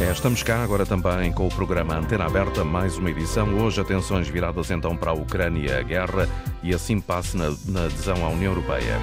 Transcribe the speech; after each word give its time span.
É, 0.00 0.12
estamos 0.12 0.44
cá 0.44 0.62
agora 0.62 0.86
também 0.86 1.32
com 1.32 1.48
o 1.48 1.50
programa 1.50 1.96
Antena 1.96 2.26
Aberta, 2.26 2.62
mais 2.62 2.96
uma 2.96 3.10
edição. 3.10 3.58
Hoje, 3.58 3.80
atenções 3.80 4.28
viradas 4.28 4.70
então 4.70 4.96
para 4.96 5.10
a 5.10 5.14
Ucrânia, 5.14 5.80
a 5.80 5.82
guerra 5.82 6.28
e 6.62 6.72
assim 6.72 7.00
passe 7.00 7.36
na, 7.36 7.50
na 7.66 7.86
adesão 7.86 8.24
à 8.24 8.28
União 8.28 8.52
Europeia. 8.52 8.96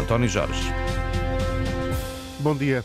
António 0.00 0.26
Jorge. 0.26 0.72
Bom 2.40 2.56
dia. 2.56 2.82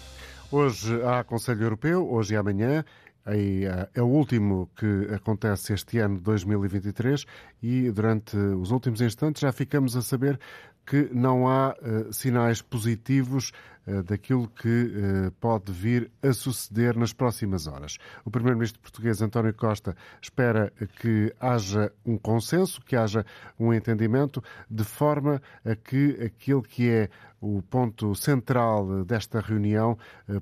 Hoje 0.52 1.02
há 1.04 1.23
Conselho 1.23 1.63
Europeu, 1.63 2.05
hoje 2.12 2.34
e 2.34 2.38
amanhã. 2.38 2.84
Eh, 3.26 3.89
é 3.95 4.02
o 4.02 4.07
último 4.07 4.70
que 4.75 5.07
acontece 5.14 5.73
este 5.73 6.00
ano 6.00 6.18
de 6.18 6.21
2023 6.23 7.25
e 7.61 7.89
durante 7.91 8.36
os 8.36 8.71
últimos 8.71 9.00
instantes 9.00 9.41
já 9.41 9.54
ficamos 9.54 9.95
a 9.95 10.02
saber 10.02 10.38
que 10.86 11.09
não 11.13 11.47
há 11.47 11.71
uh, 11.71 12.13
sinais 12.13 12.61
positivos 12.61 13.52
eh, 13.86 14.02
daquilo 14.02 14.47
que 14.47 14.70
eh, 14.70 15.32
pode 15.41 15.73
vir 15.73 16.09
a 16.21 16.32
suceder 16.32 16.97
nas 16.97 17.11
próximas 17.11 17.68
horas. 17.68 17.97
O 18.23 18.32
Primeiro-Ministro 18.32 18.79
português 18.79 19.21
António 19.21 19.54
Costa 19.54 19.93
espera 20.21 20.71
que 21.01 21.36
haja 21.38 21.91
um 22.05 22.18
consenso, 22.18 22.82
que 22.82 22.96
haja 22.96 23.25
um 23.60 23.74
entendimento, 23.74 24.41
de 24.69 24.86
forma 24.86 25.41
a 25.65 25.75
que 25.75 26.18
aquilo 26.24 26.64
que 26.64 26.89
é 26.89 27.10
o 27.41 27.61
ponto 27.61 28.15
central 28.15 29.04
desta 29.04 29.41
reunião 29.41 29.97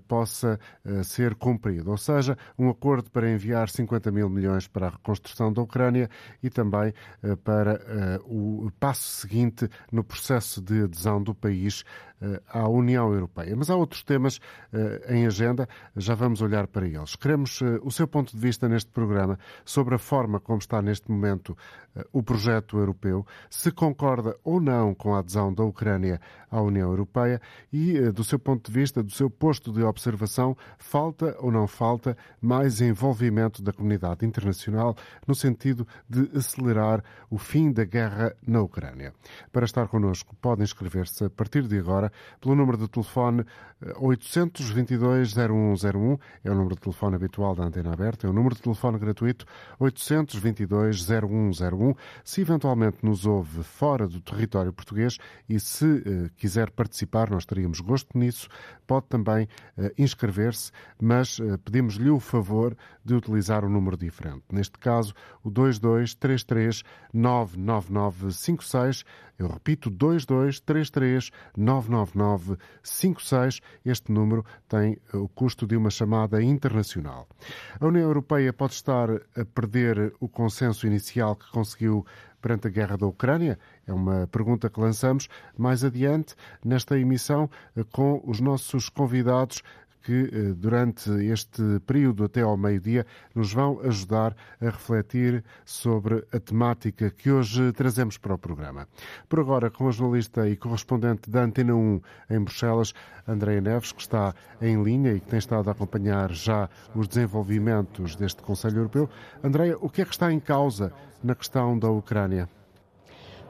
possa 0.07 0.59
ser 1.03 1.33
cumprido. 1.33 1.89
Ou 1.89 1.97
seja, 1.97 2.37
um 2.59 2.69
acordo 2.69 3.09
para 3.09 3.27
enviar 3.27 3.69
50 3.69 4.11
mil 4.11 4.29
milhões 4.29 4.67
para 4.67 4.85
a 4.85 4.89
reconstrução 4.91 5.51
da 5.51 5.63
Ucrânia 5.63 6.07
e 6.43 6.49
também 6.51 6.93
para 7.43 7.81
o 8.23 8.69
passo 8.79 9.21
seguinte 9.21 9.67
no 9.91 10.03
processo 10.03 10.30
de 10.61 10.83
adesão 10.83 11.21
do 11.21 11.33
país 11.33 11.83
à 12.47 12.67
União 12.67 13.11
Europeia. 13.13 13.55
Mas 13.55 13.69
há 13.69 13.75
outros 13.75 14.03
temas 14.03 14.37
uh, 14.37 15.11
em 15.11 15.25
agenda, 15.25 15.67
já 15.95 16.13
vamos 16.13 16.41
olhar 16.41 16.67
para 16.67 16.87
eles. 16.87 17.15
Queremos 17.15 17.59
uh, 17.61 17.79
o 17.83 17.91
seu 17.91 18.07
ponto 18.07 18.35
de 18.35 18.39
vista 18.39 18.69
neste 18.69 18.91
programa 18.91 19.39
sobre 19.65 19.95
a 19.95 19.97
forma 19.97 20.39
como 20.39 20.59
está 20.59 20.81
neste 20.81 21.09
momento 21.09 21.57
o 22.11 22.23
projeto 22.23 22.77
europeu, 22.77 23.25
se 23.49 23.71
concorda 23.71 24.35
ou 24.43 24.59
não 24.61 24.93
com 24.93 25.13
a 25.13 25.19
adesão 25.19 25.53
da 25.53 25.63
Ucrânia 25.63 26.21
à 26.49 26.61
União 26.61 26.89
Europeia 26.89 27.41
e, 27.71 27.99
do 28.11 28.23
seu 28.23 28.39
ponto 28.39 28.71
de 28.71 28.79
vista, 28.79 29.03
do 29.03 29.11
seu 29.11 29.29
posto 29.29 29.71
de 29.71 29.83
observação, 29.83 30.55
falta 30.77 31.35
ou 31.39 31.51
não 31.51 31.67
falta 31.67 32.17
mais 32.41 32.81
envolvimento 32.81 33.61
da 33.61 33.73
comunidade 33.73 34.25
internacional 34.25 34.95
no 35.27 35.35
sentido 35.35 35.87
de 36.09 36.29
acelerar 36.37 37.03
o 37.29 37.37
fim 37.37 37.71
da 37.71 37.83
guerra 37.83 38.35
na 38.45 38.61
Ucrânia. 38.61 39.13
Para 39.51 39.65
estar 39.65 39.87
connosco, 39.87 40.20
podem 40.41 40.63
inscrever-se 40.63 41.25
a 41.25 41.29
partir 41.29 41.67
de 41.67 41.77
agora 41.77 42.09
pelo 42.39 42.55
número 42.55 42.77
de 42.77 42.87
telefone 42.87 43.45
822-0101, 43.81 46.13
eh, 46.13 46.17
é 46.49 46.51
o 46.51 46.55
número 46.55 46.75
de 46.75 46.81
telefone 46.81 47.15
habitual 47.15 47.55
da 47.55 47.63
Antena 47.63 47.93
Aberta, 47.93 48.27
é 48.27 48.29
o 48.29 48.33
número 48.33 48.53
de 48.55 48.61
telefone 48.61 48.99
gratuito 48.99 49.45
822-0101. 49.79 51.95
Se 52.23 52.41
eventualmente 52.41 52.97
nos 53.03 53.25
ouve 53.25 53.63
fora 53.63 54.07
do 54.07 54.21
território 54.21 54.71
português 54.71 55.17
e 55.49 55.59
se 55.59 55.85
uh, 55.85 56.29
quiser 56.37 56.69
participar, 56.71 57.29
nós 57.29 57.45
teríamos 57.45 57.79
gosto 57.79 58.17
nisso, 58.17 58.47
pode 58.85 59.07
também 59.07 59.47
uh, 59.77 59.89
inscrever-se, 59.97 60.71
mas 61.01 61.39
uh, 61.39 61.57
pedimos-lhe 61.59 62.09
o 62.09 62.19
favor 62.19 62.75
de 63.03 63.15
utilizar 63.15 63.65
um 63.65 63.69
número 63.69 63.97
diferente. 63.97 64.43
Neste 64.51 64.77
caso, 64.77 65.13
o 65.43 65.49
2233 65.49 66.83
99956 67.13 69.03
eu 69.41 69.47
repito, 69.47 69.89
2233 69.89 71.31
99956. 71.57 73.61
Este 73.83 74.11
número 74.11 74.45
tem 74.67 74.97
eh, 75.13 75.17
o 75.17 75.27
custo 75.27 75.65
de 75.65 75.75
uma 75.75 75.89
chamada 75.89 76.41
internacional. 76.41 77.27
A 77.79 77.85
União 77.85 78.03
Europeia 78.03 78.53
pode 78.53 78.73
estar 78.73 79.09
a 79.09 79.45
perder 79.53 80.13
o 80.19 80.27
consenso 80.27 80.85
inicial 80.85 81.35
que 81.35 81.49
conseguiu 81.51 82.05
perante 82.41 82.67
a 82.67 82.71
guerra 82.71 82.97
da 82.97 83.05
Ucrânia? 83.05 83.59
É 83.85 83.93
uma 83.93 84.27
pergunta 84.27 84.69
que 84.69 84.79
lançamos 84.79 85.27
mais 85.57 85.83
adiante 85.83 86.35
nesta 86.63 86.97
emissão 86.97 87.49
eh, 87.75 87.83
com 87.91 88.21
os 88.25 88.39
nossos 88.39 88.89
convidados 88.89 89.61
que 90.03 90.29
eh, 90.31 90.53
durante 90.55 91.09
este 91.25 91.79
período 91.85 92.23
até 92.23 92.41
ao 92.41 92.57
meio-dia 92.57 93.05
nos 93.33 93.53
vão 93.53 93.79
ajudar 93.83 94.35
a 94.59 94.65
refletir 94.65 95.43
sobre 95.65 96.25
a 96.31 96.39
temática 96.39 97.09
que 97.09 97.31
hoje 97.31 97.71
trazemos 97.73 98.17
para 98.17 98.33
o 98.33 98.37
programa. 98.37 98.87
Por 99.29 99.39
agora, 99.39 99.69
com 99.69 99.87
a 99.87 99.91
jornalista 99.91 100.47
e 100.47 100.55
correspondente 100.55 101.29
da 101.29 101.43
Antena 101.43 101.75
1 101.75 102.01
em 102.29 102.39
Bruxelas, 102.39 102.93
Andréia 103.27 103.61
Neves, 103.61 103.91
que 103.91 104.01
está 104.01 104.33
em 104.61 104.81
linha 104.81 105.13
e 105.13 105.19
que 105.19 105.27
tem 105.27 105.39
estado 105.39 105.67
a 105.69 105.71
acompanhar 105.71 106.31
já 106.31 106.69
os 106.95 107.07
desenvolvimentos 107.07 108.15
deste 108.15 108.41
Conselho 108.41 108.77
Europeu. 108.77 109.09
Andréia, 109.43 109.77
o 109.79 109.89
que 109.89 110.01
é 110.01 110.05
que 110.05 110.11
está 110.11 110.31
em 110.31 110.39
causa 110.39 110.91
na 111.23 111.35
questão 111.35 111.77
da 111.77 111.89
Ucrânia? 111.89 112.49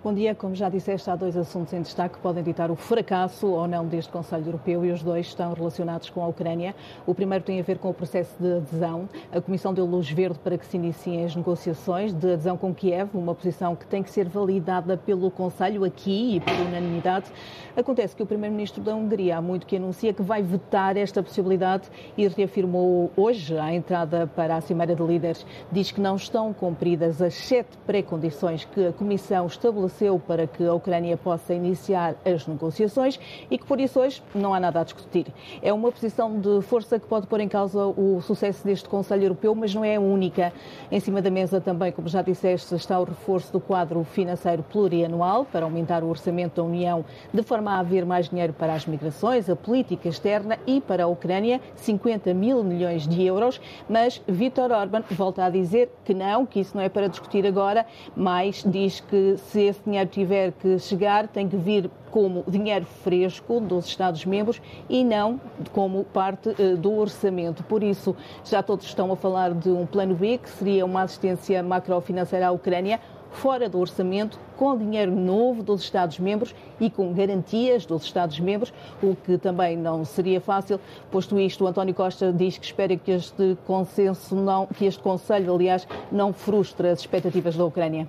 Bom 0.04 0.16
dia. 0.16 0.34
Como 0.34 0.56
já 0.56 0.68
disseste, 0.68 1.08
há 1.12 1.16
dois 1.16 1.38
assuntos 1.38 1.72
em 1.74 1.82
destaque 1.84 2.16
que 2.16 2.22
podem 2.22 2.44
ditar 2.44 2.72
o 2.72 2.76
fracasso 2.76 3.46
ou 3.46 3.68
não 3.68 3.86
deste 3.86 4.12
Conselho 4.12 4.48
Europeu 4.48 4.84
e 4.84 4.90
os 4.90 5.04
dois 5.04 5.28
estão 5.28 5.54
relacionados 5.54 6.10
com 6.10 6.24
a 6.24 6.28
Ucrânia. 6.28 6.74
O 7.06 7.14
primeiro 7.14 7.44
tem 7.44 7.60
a 7.60 7.64
ver 7.64 7.78
com 7.78 7.88
o 7.92 7.94
processo 7.94 8.34
de 8.40 8.52
adesão. 8.52 9.08
A 9.32 9.40
Comissão 9.40 9.76
deu 9.76 9.86
luz 9.86 10.10
verde 10.10 10.40
para 10.40 10.58
que 10.58 10.66
se 10.66 10.76
iniciem 10.78 11.24
as 11.24 11.36
negociações 11.36 12.12
de 12.14 12.34
adesão 12.34 12.58
com 12.58 12.74
Kiev, 12.74 13.12
uma 13.14 13.36
posição 13.36 13.76
que 13.76 13.86
tem 13.86 14.02
que 14.02 14.10
ser 14.10 14.28
validada 14.28 14.98
pelo 14.98 15.30
Conselho 15.30 15.84
aqui 15.84 16.38
e 16.38 16.40
por 16.40 16.52
unanimidade. 16.52 17.32
Acontece 17.78 18.16
que 18.16 18.24
o 18.24 18.26
Primeiro-Ministro 18.26 18.82
da 18.82 18.96
Hungria 18.96 19.38
há 19.38 19.42
muito 19.42 19.68
que 19.68 19.76
anuncia 19.76 20.12
que 20.12 20.24
vai 20.24 20.42
vetar 20.42 20.98
esta 20.98 21.22
possibilidade 21.22 21.88
e 22.18 22.28
reafirmou 22.28 23.12
hoje, 23.16 23.56
à 23.56 23.72
entrada 23.72 24.26
para 24.26 24.56
a 24.56 24.62
Cimeira 24.62 24.96
de 24.96 25.04
Líderes, 25.04 25.46
diz 25.72 25.92
que 25.92 26.02
não 26.02 26.16
estão 26.16 26.52
cumpridas 26.54 27.22
as 27.22 27.36
sete 27.36 27.78
pré-condições 27.86 28.66
que 28.66 28.88
a 28.88 28.94
Comissão 28.94 29.46
estabeleceu 29.46 29.91
para 30.26 30.48
que 30.48 30.66
a 30.66 30.74
Ucrânia 30.74 31.18
possa 31.18 31.54
iniciar 31.54 32.16
as 32.26 32.48
negociações 32.48 33.20
e 33.50 33.58
que 33.58 33.66
por 33.66 33.80
isso 33.80 34.00
hoje 34.00 34.22
não 34.34 34.54
há 34.54 34.60
nada 34.60 34.80
a 34.80 34.84
discutir. 34.84 35.28
É 35.62 35.72
uma 35.74 35.92
posição 35.92 36.40
de 36.40 36.62
força 36.62 37.00
que 37.00 37.06
pode 37.06 37.28
pôr 37.28 37.40
em 37.40 37.48
causa 37.48 37.86
o 37.86 38.22
sucesso 38.22 38.66
deste 38.66 38.88
Conselho 38.88 39.24
Europeu, 39.24 39.54
mas 39.54 39.74
não 39.76 39.84
é 39.84 39.96
a 39.96 40.00
única. 40.00 40.54
Em 40.92 41.00
cima 41.00 41.22
da 41.22 41.30
mesa 41.30 41.60
também, 41.60 41.92
como 41.92 42.08
já 42.08 42.22
disseste, 42.22 42.74
está 42.76 43.00
o 43.00 43.04
reforço 43.04 43.52
do 43.52 43.60
quadro 43.60 44.04
financeiro 44.04 44.64
plurianual 44.64 45.46
para 45.46 45.66
aumentar 45.66 46.04
o 46.04 46.10
orçamento 46.10 46.56
da 46.56 46.64
União 46.64 47.06
de 47.34 47.44
forma 47.44 47.72
a 47.72 47.80
haver 47.80 48.06
mais 48.06 48.30
dinheiro 48.30 48.54
para 48.54 48.74
as 48.74 48.86
migrações, 48.86 49.50
a 49.50 49.56
política 49.56 50.08
externa 50.08 50.58
e 50.66 50.80
para 50.82 51.04
a 51.04 51.08
Ucrânia, 51.08 51.60
50 51.76 52.34
mil 52.34 52.64
milhões 52.64 53.08
de 53.08 53.24
euros, 53.24 53.60
mas 53.90 54.22
Vítor 54.28 54.72
Orban 54.72 55.04
volta 55.12 55.46
a 55.46 55.50
dizer 55.50 55.90
que 56.06 56.14
não, 56.14 56.46
que 56.46 56.60
isso 56.60 56.76
não 56.76 56.84
é 56.84 56.90
para 56.90 57.08
discutir 57.08 57.46
agora, 57.46 57.86
mas 58.16 58.64
diz 58.66 59.00
que 59.00 59.36
se 59.38 59.62
esse 59.62 59.81
dinheiro 59.86 60.10
tiver 60.10 60.52
que 60.54 60.80
chegar, 60.80 61.28
tem 61.28 61.48
que 61.48 61.58
vir 61.58 61.90
como 62.10 62.44
dinheiro 62.48 62.86
fresco 62.86 63.60
dos 63.60 63.86
Estados-membros 63.86 64.62
e 64.90 65.04
não 65.04 65.40
como 65.72 66.04
parte 66.04 66.50
uh, 66.50 66.78
do 66.78 66.94
orçamento. 66.94 67.64
Por 67.64 67.82
isso, 67.82 68.16
já 68.44 68.62
todos 68.62 68.86
estão 68.86 69.12
a 69.12 69.16
falar 69.16 69.54
de 69.54 69.70
um 69.70 69.86
plano 69.86 70.16
B, 70.16 70.38
que 70.38 70.50
seria 70.50 70.86
uma 70.86 71.04
assistência 71.04 71.64
macrofinanceira 71.64 72.48
à 72.48 72.52
Ucrânia, 72.52 73.00
fora 73.32 73.70
do 73.70 73.80
orçamento, 73.80 74.40
com 74.58 74.78
dinheiro 74.78 75.12
novo 75.12 75.64
dos 75.64 75.82
Estados-membros 75.82 76.54
e 76.80 76.90
com 76.90 77.14
garantias 77.14 77.86
dos 77.86 78.04
Estados-membros, 78.04 78.74
o 79.02 79.16
que 79.16 79.38
também 79.38 79.78
não 79.78 80.04
seria 80.06 80.42
fácil. 80.42 80.80
Posto 81.10 81.40
isto, 81.40 81.66
António 81.66 81.96
Costa 81.96 82.32
diz 82.32 82.58
que 82.58 82.66
espera 82.66 82.96
que 82.96 83.12
este 83.12 83.58
consenso 83.66 84.36
não, 84.36 84.68
que 84.68 84.86
este 84.86 85.02
Conselho, 85.02 85.54
aliás, 85.54 85.88
não 86.12 86.34
frustre 86.34 86.90
as 86.90 87.00
expectativas 87.00 87.56
da 87.56 87.66
Ucrânia. 87.66 88.08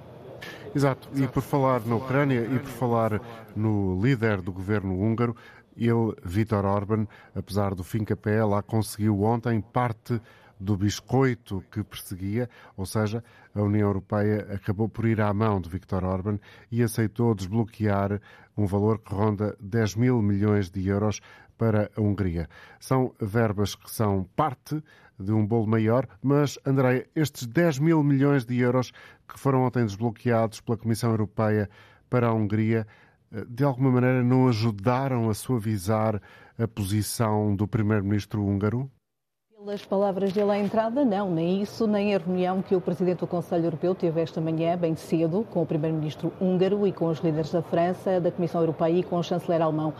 Exato, 0.75 1.09
e 1.15 1.28
por 1.28 1.43
falar 1.43 1.84
na 1.87 1.97
Ucrânia 1.97 2.41
e 2.41 2.59
por 2.59 2.71
falar 2.71 3.21
no 3.55 4.00
líder 4.00 4.41
do 4.41 4.50
governo 4.50 4.99
húngaro, 4.99 5.37
ele, 5.77 6.15
Vítor 6.25 6.65
Orban, 6.65 7.06
apesar 7.34 7.75
do 7.75 7.84
fim 7.84 8.05
capé, 8.05 8.43
lá 8.43 8.62
conseguiu 8.62 9.22
ontem 9.22 9.60
parte 9.60 10.21
do 10.59 10.77
biscoito 10.77 11.63
que 11.71 11.83
perseguia, 11.83 12.48
ou 12.77 12.86
seja, 12.86 13.22
a 13.54 13.60
União 13.60 13.89
Europeia 13.89 14.47
acabou 14.54 14.89
por 14.89 15.04
ir 15.04 15.21
à 15.21 15.33
mão 15.34 15.60
de 15.60 15.69
Viktor 15.69 16.04
Orban 16.04 16.39
e 16.71 16.83
aceitou 16.83 17.34
desbloquear 17.34 18.21
um 18.57 18.65
valor 18.65 18.98
que 19.01 19.13
ronda 19.13 19.57
10 19.60 19.97
mil 19.97 20.22
milhões 20.22 20.71
de 20.71 20.86
euros 20.89 21.21
para 21.59 21.91
a 21.97 22.01
Hungria. 22.01 22.48
São 22.80 23.13
verbas 23.21 23.75
que 23.75 23.91
são 23.91 24.25
parte 24.36 24.83
de 25.22 25.33
um 25.33 25.47
bolo 25.47 25.66
maior, 25.66 26.07
mas, 26.22 26.59
André, 26.66 27.07
estes 27.15 27.47
10 27.47 27.78
mil 27.78 28.03
milhões 28.03 28.45
de 28.45 28.59
euros 28.59 28.92
que 29.28 29.39
foram 29.39 29.63
ontem 29.63 29.84
desbloqueados 29.84 30.60
pela 30.60 30.77
Comissão 30.77 31.10
Europeia 31.10 31.71
para 32.10 32.28
a 32.28 32.34
Hungria, 32.34 32.86
eh, 33.33 33.45
de 33.48 33.65
alguma 33.65 33.91
maneira 33.91 34.22
não 34.22 34.48
ajudaram 34.48 35.30
a 35.30 35.34
suavizar 35.34 36.21
a 36.59 36.69
posição 36.69 37.57
do 37.57 37.66
primeiro-ministro 37.66 38.45
húngaro? 38.45 38.91
Pelas 39.64 39.84
palavras 39.84 40.32
dele 40.32 40.50
à 40.50 40.59
entrada, 40.59 41.04
não, 41.04 41.30
nem 41.30 41.62
isso, 41.62 41.86
nem 41.86 42.16
a 42.16 42.18
reunião 42.18 42.60
que 42.60 42.74
o 42.74 42.80
Presidente 42.80 43.20
do 43.20 43.28
Conselho 43.28 43.66
Europeu 43.66 43.94
teve 43.94 44.20
esta 44.20 44.41
manhã, 44.41 44.76
bem 44.76 44.97
cedo, 44.97 45.47
com 45.48 45.62
o 45.62 45.66
Primeiro-Ministro 45.66 46.32
húngaro 46.41 46.84
e 46.84 46.91
com 46.91 47.06
os 47.06 47.20
líderes 47.20 47.53
da 47.53 47.62
França, 47.62 48.20
da 48.20 48.32
Comissão 48.32 48.60
Europeia 48.60 48.98
e 48.98 49.04
com 49.04 49.16
o 49.16 49.22
chanceler 49.22 49.62
alemão. 49.62 49.94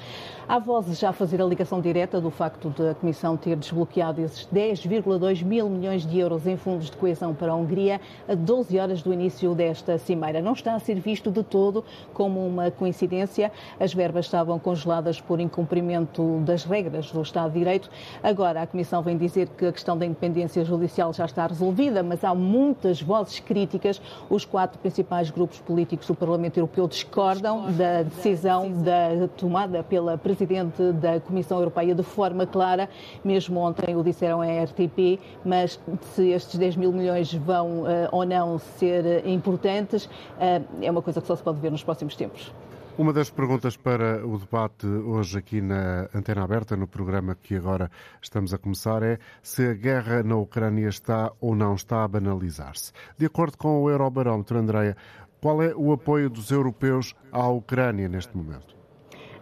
Há 0.49 0.59
vozes 0.59 0.99
já 0.99 1.11
a 1.11 1.12
fazer 1.12 1.41
a 1.41 1.44
ligação 1.44 1.81
direta 1.81 2.20
do 2.20 2.29
facto 2.29 2.70
de 2.70 2.88
a 2.88 2.94
Comissão 2.97 3.37
ter 3.37 3.55
desbloqueado 3.55 4.20
esses 4.20 4.49
10,2 4.53 5.44
mil 5.44 5.70
milhões 5.70 6.05
de 6.05 6.19
euros 6.19 6.44
em 6.44 6.56
fundos 6.56 6.91
de 6.91 6.97
coesão 6.97 7.32
para 7.32 7.53
a 7.53 7.55
Hungria 7.55 8.00
a 8.29 8.35
12 8.35 8.76
horas 8.81 9.00
do 9.00 9.12
início 9.12 9.55
desta 9.55 9.97
cimeira. 9.97 10.43
Não 10.43 10.55
está 10.55 10.75
a 10.75 10.81
ser 10.81 10.99
visto 10.99 11.31
de 11.31 11.44
todo 11.44 11.85
como 12.12 12.44
uma 12.44 12.69
coincidência. 12.73 13.53
As 13.79 13.94
verbas 13.94 14.25
estavam 14.25 14.58
congeladas 14.58 15.20
por 15.20 15.38
incumprimento 15.38 16.41
das 16.41 16.65
regras 16.65 17.12
do 17.12 17.23
Estado 17.23 17.53
de 17.53 17.61
Direito. 17.61 17.88
Agora 18.25 18.62
a 18.62 18.67
Comissão 18.67 19.00
vem 19.03 19.17
dizer 19.17 19.52
que 19.57 19.67
a 19.67 19.73
questão 19.73 19.97
da 19.97 20.05
independência 20.05 20.65
judicial 20.65 21.13
já 21.13 21.25
está 21.25 21.47
resolvida, 21.47 22.03
mas 22.03 22.25
há 22.25 22.35
muitas 22.35 23.01
vozes 23.01 23.41
críticas. 23.41 24.01
Os 24.29 24.45
quatro 24.45 24.79
principais 24.79 25.31
grupos 25.31 25.61
políticos 25.61 26.07
do 26.07 26.15
Parlamento 26.15 26.57
Europeu 26.57 26.89
discordam 26.89 27.73
da 27.73 28.03
decisão 28.03 28.71
da 28.83 29.29
tomada 29.37 29.83
pela 29.83 30.17
Presidente 30.19 30.93
da 30.93 31.21
Comissão 31.21 31.59
Europeia 31.59 31.95
de 31.95 32.03
forma 32.03 32.47
clara. 32.47 32.89
Mesmo 33.25 33.61
ontem 33.61 33.97
o 33.97 34.03
disseram 34.03 34.41
à 34.41 34.47
RTP, 34.47 35.21
mas 35.45 35.79
se 36.15 36.29
estes 36.31 36.59
10 36.59 36.77
mil 36.77 36.93
milhões 36.93 37.33
vão 37.33 37.83
uh, 37.83 37.87
ou 38.11 38.25
não 38.25 38.59
ser 38.59 39.05
uh, 39.05 39.29
importantes, 39.29 40.07
uh, 40.07 40.65
é 40.81 40.91
uma 40.91 41.03
coisa 41.03 41.21
que 41.21 41.27
só 41.27 41.37
se 41.37 41.43
pode 41.43 41.61
ver 41.61 41.71
nos 41.71 41.83
próximos 41.83 42.17
tempos. 42.17 42.53
Uma 42.99 43.11
das 43.11 43.31
perguntas 43.31 43.75
para 43.75 44.25
o 44.27 44.39
debate 44.39 44.87
hoje 44.87 45.39
aqui 45.39 45.62
na 45.62 46.11
Antena 46.15 46.44
Aberta, 46.44 46.77
no 46.77 46.87
programa 46.87 47.35
que 47.35 47.56
agora 47.56 47.91
estamos 48.21 48.53
a 48.53 48.59
começar, 48.59 49.03
é 49.03 49.19
se 49.43 49.67
a 49.67 49.73
guerra 49.73 50.23
na 50.23 50.37
Ucrânia 50.37 50.89
está 50.89 51.33
ou 51.41 51.56
não 51.56 51.75
está 51.75 52.05
a 52.05 52.09
banalizar-se. 52.09 52.93
De 53.17 53.25
acordo 53.25 53.56
com 53.56 53.83
o 53.83 53.89
Eurobarómetro, 53.89 54.59
Andreia, 54.59 54.94
qual 55.41 55.62
é 55.62 55.75
o 55.75 55.91
apoio 55.91 56.29
dos 56.29 56.50
europeus 56.50 57.15
à 57.33 57.49
Ucrânia 57.49 58.09
neste 58.09 58.37
momento? 58.37 58.81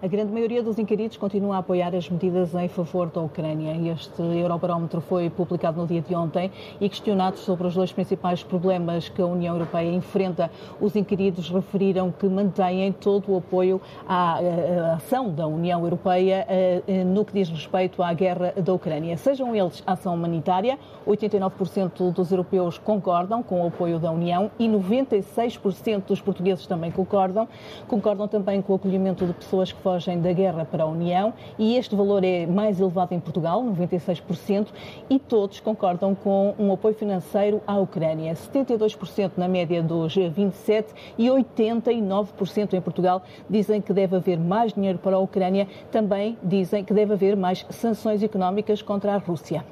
A 0.03 0.07
grande 0.07 0.33
maioria 0.33 0.63
dos 0.63 0.79
inquiridos 0.79 1.19
continua 1.19 1.57
a 1.57 1.59
apoiar 1.59 1.95
as 1.95 2.09
medidas 2.09 2.55
em 2.55 2.69
favor 2.69 3.11
da 3.11 3.21
Ucrânia. 3.21 3.77
Este 3.93 4.23
Eurobarómetro 4.23 5.03
foi 5.03 5.29
publicado 5.29 5.79
no 5.79 5.87
dia 5.87 6.01
de 6.01 6.15
ontem 6.15 6.51
e 6.81 6.89
questionados 6.89 7.41
sobre 7.41 7.67
os 7.67 7.75
dois 7.75 7.93
principais 7.93 8.43
problemas 8.43 9.11
que 9.11 9.21
a 9.21 9.27
União 9.27 9.55
Europeia 9.55 9.93
enfrenta. 9.93 10.51
Os 10.81 10.97
inquiridos 10.97 11.51
referiram 11.51 12.11
que 12.11 12.27
mantêm 12.27 12.91
todo 12.93 13.31
o 13.31 13.37
apoio 13.37 13.79
à, 14.09 14.39
à 14.39 14.95
ação 14.95 15.29
da 15.29 15.47
União 15.47 15.85
Europeia 15.85 16.47
eh, 16.49 16.83
eh, 16.89 17.05
no 17.05 17.23
que 17.23 17.35
diz 17.35 17.51
respeito 17.51 18.03
à 18.03 18.11
guerra 18.15 18.55
da 18.57 18.73
Ucrânia. 18.73 19.19
Sejam 19.19 19.55
eles 19.55 19.83
ação 19.87 20.15
humanitária, 20.15 20.79
89% 21.07 22.11
dos 22.11 22.31
europeus 22.31 22.79
concordam 22.79 23.43
com 23.43 23.65
o 23.65 23.67
apoio 23.67 23.99
da 23.99 24.11
União 24.11 24.51
e 24.59 24.67
96% 24.67 26.05
dos 26.07 26.23
portugueses 26.23 26.67
também 26.67 26.91
concordam. 26.91 27.47
Concordam 27.87 28.27
também 28.27 28.63
com 28.63 28.73
o 28.73 28.77
acolhimento 28.77 29.27
de 29.27 29.35
pessoas 29.35 29.71
que 29.71 29.90
fogem 29.91 30.21
da 30.21 30.33
guerra 30.33 30.65
para 30.65 30.85
a 30.85 30.87
União 30.87 31.35
e 31.59 31.77
este 31.77 31.97
valor 31.97 32.23
é 32.23 32.47
mais 32.47 32.79
elevado 32.79 33.13
em 33.13 33.19
Portugal, 33.19 33.61
96%, 33.61 34.69
e 35.09 35.19
todos 35.19 35.59
concordam 35.59 36.15
com 36.15 36.55
um 36.57 36.73
apoio 36.73 36.95
financeiro 36.95 37.61
à 37.67 37.77
Ucrânia. 37.77 38.33
72% 38.35 39.33
na 39.37 39.49
média 39.49 39.83
dos 39.83 40.15
27 40.15 40.95
e 41.19 41.27
89% 41.27 42.75
em 42.75 42.81
Portugal 42.81 43.25
dizem 43.49 43.81
que 43.81 43.93
deve 43.93 44.15
haver 44.15 44.39
mais 44.39 44.73
dinheiro 44.73 45.01
para 45.01 45.17
a 45.17 45.19
Ucrânia, 45.19 45.67
também 45.91 46.39
dizem 46.41 46.85
que 46.85 46.95
deve 46.95 47.15
haver 47.15 47.37
mais 47.37 47.67
sanções 47.69 48.23
económicas 48.23 48.83
contra 48.83 49.13
a 49.13 49.19
Rússia. 49.19 49.65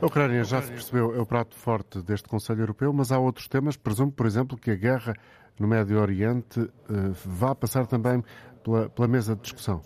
A 0.00 0.06
Ucrânia 0.06 0.44
já 0.44 0.62
se 0.62 0.70
percebeu, 0.70 1.12
é 1.12 1.20
o 1.20 1.26
prato 1.26 1.56
forte 1.56 2.00
deste 2.02 2.28
Conselho 2.28 2.60
Europeu, 2.60 2.92
mas 2.92 3.10
há 3.10 3.18
outros 3.18 3.48
temas. 3.48 3.76
Presumo, 3.76 4.12
por 4.12 4.26
exemplo, 4.26 4.56
que 4.56 4.70
a 4.70 4.76
guerra 4.76 5.14
no 5.58 5.66
Médio 5.66 6.00
Oriente 6.00 6.60
uh, 6.60 6.70
vá 7.24 7.54
passar 7.54 7.86
também 7.86 8.22
pela, 8.66 8.88
pela 8.88 9.06
mesa 9.06 9.36
de 9.36 9.42
discussão. 9.42 9.80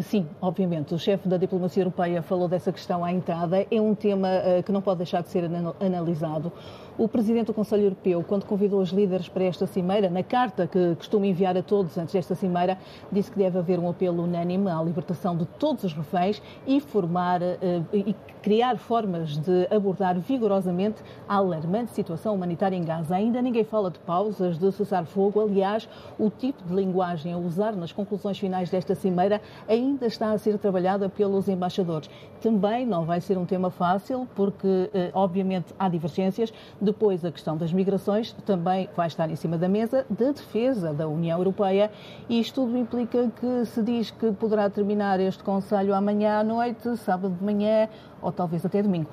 Sim, 0.00 0.26
obviamente. 0.40 0.94
O 0.94 0.98
chefe 0.98 1.28
da 1.28 1.36
diplomacia 1.36 1.82
europeia 1.82 2.22
falou 2.22 2.48
dessa 2.48 2.72
questão 2.72 3.04
à 3.04 3.12
entrada. 3.12 3.66
É 3.70 3.78
um 3.78 3.94
tema 3.94 4.28
uh, 4.28 4.62
que 4.62 4.72
não 4.72 4.80
pode 4.80 4.98
deixar 4.98 5.22
de 5.22 5.28
ser 5.28 5.44
analisado. 5.80 6.50
O 6.98 7.08
presidente 7.08 7.46
do 7.46 7.54
Conselho 7.54 7.84
Europeu, 7.84 8.22
quando 8.26 8.44
convidou 8.44 8.78
os 8.78 8.90
líderes 8.90 9.26
para 9.26 9.44
esta 9.44 9.66
cimeira, 9.66 10.10
na 10.10 10.22
carta 10.22 10.66
que 10.66 10.94
costuma 10.96 11.26
enviar 11.26 11.56
a 11.56 11.62
todos 11.62 11.96
antes 11.96 12.12
desta 12.12 12.34
cimeira, 12.34 12.76
disse 13.10 13.30
que 13.30 13.38
deve 13.38 13.58
haver 13.58 13.78
um 13.78 13.88
apelo 13.88 14.22
unânime 14.24 14.68
à 14.68 14.82
libertação 14.82 15.34
de 15.34 15.46
todos 15.46 15.84
os 15.84 15.94
reféns 15.94 16.42
e 16.66 16.80
formar 16.80 17.40
uh, 17.40 17.46
e 17.94 18.14
criar 18.42 18.76
formas 18.76 19.38
de 19.38 19.66
abordar 19.70 20.18
vigorosamente 20.18 21.02
a 21.26 21.36
alarmante 21.36 21.92
situação 21.92 22.34
humanitária 22.34 22.76
em 22.76 22.84
Gaza. 22.84 23.14
Ainda 23.14 23.40
ninguém 23.40 23.64
fala 23.64 23.90
de 23.90 23.98
pausas, 24.00 24.58
de 24.58 24.70
cessar 24.72 25.06
fogo. 25.06 25.40
Aliás, 25.40 25.88
o 26.18 26.28
tipo 26.28 26.62
de 26.62 26.74
linguagem 26.74 27.32
a 27.32 27.38
usar 27.38 27.72
nas 27.74 27.92
conclusões 27.92 28.38
finais 28.38 28.68
desta 28.68 28.94
cimeira 28.94 29.40
ainda 29.66 30.06
está 30.06 30.32
a 30.32 30.38
ser 30.38 30.58
trabalhada 30.58 31.08
pelos 31.08 31.48
embaixadores. 31.48 32.10
Também 32.42 32.84
não 32.84 33.04
vai 33.04 33.20
ser 33.20 33.38
um 33.38 33.46
tema 33.46 33.70
fácil, 33.70 34.28
porque, 34.34 34.90
eh, 34.92 35.10
obviamente, 35.14 35.72
há 35.78 35.88
divergências. 35.88 36.52
Depois, 36.82 37.24
a 37.24 37.30
questão 37.30 37.56
das 37.56 37.72
migrações 37.72 38.32
também 38.44 38.88
vai 38.96 39.06
estar 39.06 39.30
em 39.30 39.36
cima 39.36 39.56
da 39.56 39.68
mesa 39.68 40.04
da 40.10 40.32
defesa 40.32 40.92
da 40.92 41.06
União 41.06 41.38
Europeia. 41.38 41.92
E 42.28 42.40
isto 42.40 42.60
tudo 42.60 42.76
implica 42.76 43.30
que 43.40 43.64
se 43.66 43.80
diz 43.84 44.10
que 44.10 44.32
poderá 44.32 44.68
terminar 44.68 45.20
este 45.20 45.44
Conselho 45.44 45.94
amanhã 45.94 46.40
à 46.40 46.42
noite, 46.42 46.96
sábado 46.96 47.36
de 47.38 47.44
manhã 47.44 47.88
ou 48.20 48.32
talvez 48.32 48.66
até 48.66 48.82
domingo. 48.82 49.08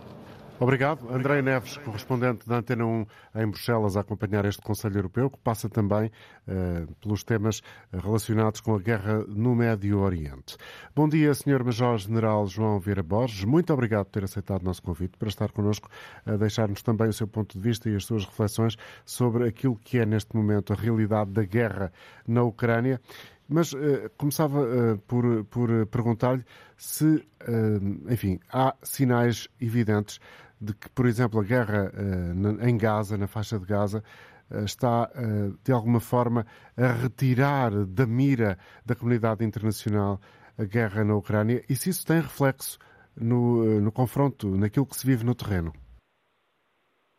Obrigado. 0.62 1.10
André 1.10 1.42
Neves, 1.42 1.78
correspondente 1.78 2.46
da 2.46 2.58
Antena 2.58 2.86
1 2.86 3.06
em 3.36 3.48
Bruxelas, 3.48 3.96
a 3.96 4.02
acompanhar 4.02 4.44
este 4.44 4.62
Conselho 4.62 4.98
Europeu, 4.98 5.30
que 5.30 5.38
passa 5.38 5.70
também 5.70 6.12
uh, 6.46 6.94
pelos 6.96 7.24
temas 7.24 7.62
relacionados 7.94 8.60
com 8.60 8.76
a 8.76 8.80
guerra 8.80 9.24
no 9.26 9.56
Médio 9.56 10.00
Oriente. 10.00 10.58
Bom 10.94 11.08
dia, 11.08 11.34
Sr. 11.34 11.64
Major-General 11.64 12.46
João 12.46 12.78
Vieira 12.78 13.02
Borges. 13.02 13.46
Muito 13.46 13.72
obrigado 13.72 14.08
por 14.08 14.12
ter 14.12 14.26
aceitado 14.26 14.62
o 14.62 14.66
nosso 14.66 14.84
convite 14.84 15.18
para 15.18 15.30
estar 15.30 15.50
connosco, 15.54 15.90
a 16.26 16.36
deixar-nos 16.36 16.84
também 16.84 17.08
o 17.08 17.14
seu 17.14 17.26
ponto 17.26 17.58
de 17.58 17.64
vista 17.64 17.90
e 17.90 17.96
as 17.96 18.04
suas 18.04 18.26
reflexões 18.26 18.76
sobre 19.06 19.48
aquilo 19.48 19.78
que 19.78 19.98
é, 19.98 20.06
neste 20.06 20.36
momento, 20.36 20.74
a 20.74 20.76
realidade 20.76 21.32
da 21.32 21.46
guerra 21.46 21.90
na 22.28 22.44
Ucrânia. 22.44 23.00
Mas 23.48 23.72
uh, 23.72 24.12
começava 24.18 24.60
uh, 24.60 24.98
por, 25.08 25.46
por 25.46 25.86
perguntar-lhe 25.88 26.44
se, 26.76 27.26
enfim, 28.10 28.40
há 28.52 28.76
sinais 28.84 29.50
evidentes 29.60 30.20
de 30.60 30.74
que, 30.74 30.90
por 30.90 31.06
exemplo, 31.06 31.40
a 31.40 31.44
guerra 31.44 31.92
em 32.62 32.78
Gaza, 32.78 33.18
na 33.18 33.28
faixa 33.28 33.58
de 33.58 33.66
Gaza, 33.66 34.04
está, 34.66 35.10
de 35.64 35.72
alguma 35.72 36.00
forma, 36.00 36.46
a 36.76 36.88
retirar 36.88 37.72
da 37.86 38.06
mira 38.06 38.58
da 38.86 38.96
comunidade 38.96 39.46
internacional 39.46 40.20
a 40.58 40.66
guerra 40.66 41.04
na 41.04 41.16
Ucrânia. 41.16 41.64
E 41.70 41.76
se 41.76 41.90
isso 41.90 42.06
tem 42.06 42.18
reflexo 42.18 42.78
no, 43.16 43.80
no 43.80 43.92
confronto, 43.92 44.50
naquilo 44.58 44.86
que 44.86 44.96
se 44.96 45.06
vive 45.06 45.24
no 45.26 45.36
terreno. 45.36 45.72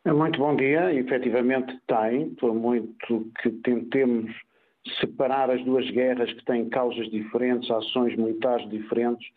Muito 0.06 0.38
bom 0.38 0.56
dia, 0.56 0.92
efetivamente 0.94 1.78
tem, 1.86 2.34
por 2.34 2.54
muito 2.54 3.30
que 3.42 3.50
tentemos 3.62 4.32
separar 4.98 5.50
as 5.50 5.62
duas 5.64 5.88
guerras 5.90 6.32
que 6.32 6.44
têm 6.44 6.68
causas 6.70 7.10
diferentes, 7.10 7.70
ações 7.70 8.16
militares 8.16 8.68
diferentes 8.70 9.28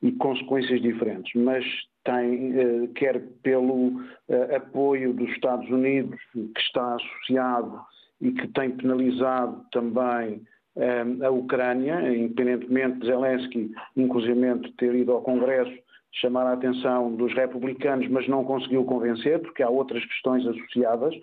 e 0.00 0.12
consequências 0.12 0.80
diferentes, 0.80 1.32
mas 1.34 1.64
tem, 2.04 2.58
eh, 2.58 2.88
quer 2.94 3.20
pelo 3.42 4.00
eh, 4.28 4.56
apoio 4.56 5.12
dos 5.12 5.28
Estados 5.30 5.68
Unidos, 5.70 6.20
que 6.32 6.60
está 6.60 6.94
associado 6.94 7.80
e 8.20 8.32
que 8.32 8.48
tem 8.48 8.70
penalizado 8.70 9.64
também 9.70 10.42
eh, 10.76 11.04
a 11.22 11.30
Ucrânia, 11.30 12.00
independentemente 12.16 13.00
de 13.00 13.06
Zelensky, 13.06 13.70
inclusive 13.96 14.72
ter 14.78 14.94
ido 14.94 15.12
ao 15.12 15.22
Congresso 15.22 15.72
chamar 16.12 16.46
a 16.46 16.52
atenção 16.52 17.14
dos 17.14 17.32
republicanos, 17.34 18.06
mas 18.08 18.28
não 18.28 18.44
conseguiu 18.44 18.84
convencer, 18.84 19.40
porque 19.40 19.62
há 19.62 19.70
outras 19.70 20.04
questões 20.04 20.46
associadas, 20.46 21.14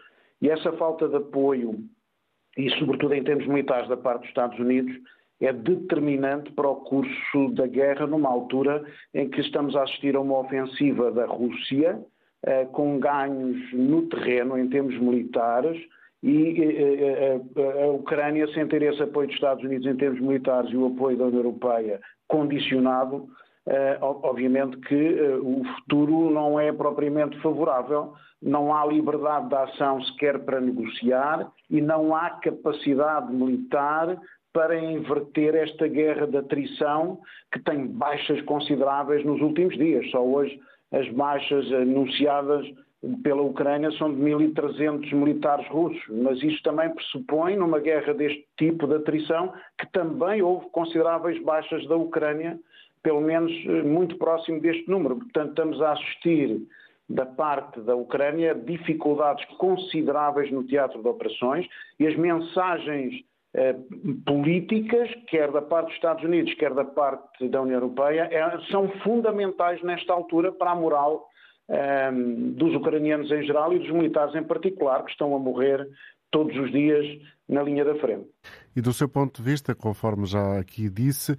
e 0.41 0.49
essa 0.49 0.71
falta 0.73 1.07
de 1.07 1.15
apoio 1.15 1.83
e, 2.57 2.69
sobretudo 2.71 3.13
em 3.13 3.23
termos 3.23 3.45
militares 3.47 3.87
da 3.87 3.97
parte 3.97 4.21
dos 4.21 4.29
Estados 4.29 4.57
Unidos, 4.59 4.95
é 5.41 5.53
determinante 5.53 6.51
para 6.51 6.69
o 6.69 6.77
curso 6.77 7.49
da 7.53 7.65
guerra, 7.65 8.05
numa 8.05 8.29
altura 8.29 8.83
em 9.13 9.29
que 9.29 9.39
estamos 9.41 9.75
a 9.75 9.83
assistir 9.83 10.15
a 10.15 10.21
uma 10.21 10.39
ofensiva 10.39 11.11
da 11.11 11.25
Rússia, 11.25 11.99
eh, 12.45 12.65
com 12.71 12.99
ganhos 12.99 13.57
no 13.73 14.03
terreno, 14.03 14.57
em 14.57 14.69
termos 14.69 14.97
militares, 14.97 15.77
e 16.23 16.61
eh, 16.61 17.41
eh, 17.55 17.83
a 17.83 17.87
Ucrânia, 17.91 18.47
sem 18.53 18.65
ter 18.67 18.81
esse 18.81 19.01
apoio 19.03 19.27
dos 19.27 19.35
Estados 19.35 19.63
Unidos 19.63 19.85
em 19.85 19.95
termos 19.95 20.21
militares 20.21 20.71
e 20.71 20.77
o 20.77 20.87
apoio 20.87 21.17
da 21.17 21.25
União 21.25 21.39
Europeia 21.39 21.99
condicionado, 22.27 23.27
obviamente 24.01 24.77
que 24.77 25.19
o 25.41 25.63
futuro 25.75 26.29
não 26.29 26.59
é 26.59 26.71
propriamente 26.71 27.39
favorável. 27.39 28.13
Não 28.41 28.73
há 28.73 28.85
liberdade 28.85 29.49
de 29.49 29.55
ação 29.55 30.01
sequer 30.03 30.39
para 30.39 30.61
negociar 30.61 31.51
e 31.69 31.81
não 31.81 32.15
há 32.15 32.29
capacidade 32.29 33.33
militar 33.33 34.15
para 34.53 34.77
inverter 34.77 35.55
esta 35.55 35.87
guerra 35.87 36.25
de 36.27 36.37
atrição 36.37 37.19
que 37.51 37.59
tem 37.59 37.85
baixas 37.87 38.41
consideráveis 38.41 39.23
nos 39.25 39.41
últimos 39.41 39.77
dias. 39.77 40.09
Só 40.11 40.25
hoje 40.25 40.59
as 40.91 41.07
baixas 41.09 41.71
anunciadas 41.71 42.65
pela 43.23 43.41
Ucrânia 43.41 43.91
são 43.91 44.13
de 44.13 44.21
1.300 44.21 45.13
militares 45.13 45.65
russos, 45.67 46.03
mas 46.09 46.41
isso 46.43 46.61
também 46.63 46.89
pressupõe, 46.89 47.55
numa 47.55 47.79
guerra 47.79 48.13
deste 48.13 48.45
tipo 48.57 48.87
de 48.87 48.95
atrição, 48.95 49.53
que 49.77 49.89
também 49.91 50.41
houve 50.41 50.69
consideráveis 50.71 51.41
baixas 51.43 51.87
da 51.87 51.95
Ucrânia, 51.95 52.59
pelo 53.01 53.21
menos 53.21 53.51
eh, 53.65 53.83
muito 53.83 54.17
próximo 54.17 54.59
deste 54.59 54.89
número. 54.89 55.15
Portanto, 55.15 55.49
estamos 55.49 55.81
a 55.81 55.93
assistir 55.93 56.61
da 57.09 57.25
parte 57.25 57.79
da 57.81 57.95
Ucrânia 57.95 58.53
dificuldades 58.53 59.43
consideráveis 59.57 60.51
no 60.51 60.63
teatro 60.63 61.01
de 61.01 61.07
operações 61.07 61.67
e 61.99 62.05
as 62.05 62.15
mensagens 62.15 63.23
políticas, 64.25 65.09
quer 65.27 65.51
da 65.51 65.61
parte 65.61 65.87
dos 65.87 65.95
Estados 65.95 66.23
Unidos, 66.23 66.53
quer 66.53 66.73
da 66.73 66.85
parte 66.85 67.47
da 67.49 67.61
União 67.61 67.77
Europeia, 67.77 68.29
é, 68.31 68.59
são 68.71 68.87
fundamentais 69.03 69.81
nesta 69.83 70.13
altura 70.13 70.51
para 70.51 70.71
a 70.71 70.75
moral 70.75 71.29
Ehm, 71.69 72.53
dos 72.53 72.73
ucranianos 72.73 73.29
em 73.31 73.43
geral 73.43 73.71
e 73.71 73.77
dos 73.77 73.91
militares 73.91 74.33
em 74.33 74.43
particular, 74.43 75.03
que 75.03 75.11
estão 75.11 75.35
a 75.35 75.39
morrer 75.39 75.87
todos 76.31 76.57
os 76.57 76.71
dias 76.71 77.05
na 77.47 77.61
linha 77.61 77.85
da 77.85 77.93
frente. 77.99 78.27
E 78.75 78.81
do 78.81 78.91
seu 78.91 79.07
ponto 79.07 79.39
de 79.39 79.47
vista, 79.47 79.75
conforme 79.75 80.25
já 80.25 80.59
aqui 80.59 80.89
disse, 80.89 81.37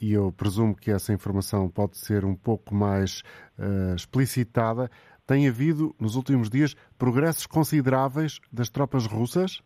e 0.00 0.14
eu 0.14 0.32
presumo 0.32 0.74
que 0.74 0.90
essa 0.90 1.12
informação 1.12 1.68
pode 1.68 1.98
ser 1.98 2.24
um 2.24 2.34
pouco 2.34 2.74
mais 2.74 3.20
uh, 3.58 3.94
explicitada, 3.94 4.90
tem 5.26 5.46
havido 5.46 5.94
nos 6.00 6.16
últimos 6.16 6.48
dias 6.48 6.74
progressos 6.98 7.46
consideráveis 7.46 8.40
das 8.50 8.70
tropas 8.70 9.06
russas? 9.06 9.60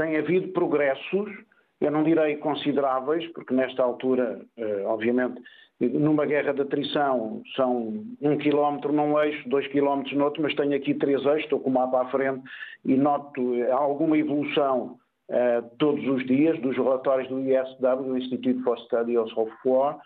Tem 0.00 0.16
havido 0.16 0.48
progressos, 0.48 1.30
eu 1.78 1.90
não 1.90 2.02
direi 2.02 2.36
consideráveis, 2.36 3.30
porque 3.34 3.52
nesta 3.52 3.82
altura, 3.82 4.40
uh, 4.56 4.86
obviamente, 4.86 5.42
numa 5.78 6.24
guerra 6.24 6.54
de 6.54 6.62
atrição 6.62 7.42
são 7.54 8.02
um 8.18 8.38
quilómetro 8.38 8.94
num 8.94 9.20
eixo, 9.20 9.46
dois 9.46 9.66
quilómetros 9.66 10.16
no 10.16 10.24
outro, 10.24 10.42
mas 10.42 10.54
tenho 10.54 10.74
aqui 10.74 10.94
três 10.94 11.22
eixos, 11.26 11.42
estou 11.42 11.60
com 11.60 11.68
o 11.68 11.72
mapa 11.74 12.00
à 12.00 12.06
frente 12.06 12.42
e 12.82 12.96
noto 12.96 13.54
eh, 13.56 13.70
alguma 13.70 14.16
evolução 14.16 14.96
uh, 15.28 15.76
todos 15.76 16.06
os 16.08 16.24
dias 16.24 16.58
dos 16.60 16.74
relatórios 16.78 17.28
do 17.28 17.38
ISW, 17.40 18.02
do 18.02 18.16
Institute 18.16 18.62
for 18.62 18.78
Studies 18.78 19.30
of 19.36 19.52
War, 19.66 20.00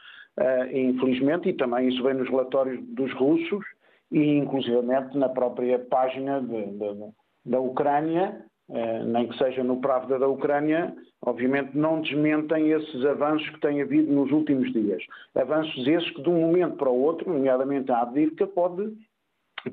infelizmente, 0.73 1.51
e 1.51 1.53
também 1.53 1.87
isso 1.87 2.03
vem 2.03 2.15
nos 2.15 2.29
relatórios 2.29 2.85
dos 2.89 3.13
russos 3.13 3.65
e 4.11 4.39
inclusivamente 4.39 5.17
na 5.17 5.29
própria 5.29 5.79
página 5.79 6.41
de, 6.41 6.67
de, 6.67 7.13
da 7.47 7.61
Ucrânia, 7.61 8.45
nem 8.69 9.29
que 9.29 9.37
seja 9.37 9.63
no 9.63 9.81
Pravda 9.81 10.19
da 10.19 10.27
Ucrânia, 10.27 10.95
obviamente 11.23 11.77
não 11.77 12.01
desmentem 12.01 12.71
esses 12.71 13.05
avanços 13.05 13.49
que 13.51 13.61
têm 13.61 13.83
havido 13.83 14.13
nos 14.13 14.31
últimos 14.31 14.73
dias. 14.73 15.03
Avanços 15.35 15.87
esses 15.87 16.11
que 16.11 16.23
de 16.23 16.29
um 16.29 16.41
momento 16.41 16.77
para 16.77 16.91
o 16.91 17.01
outro, 17.01 17.33
nomeadamente 17.33 17.93
a 17.93 18.01
Avdivka, 18.01 18.47
pode, 18.47 18.93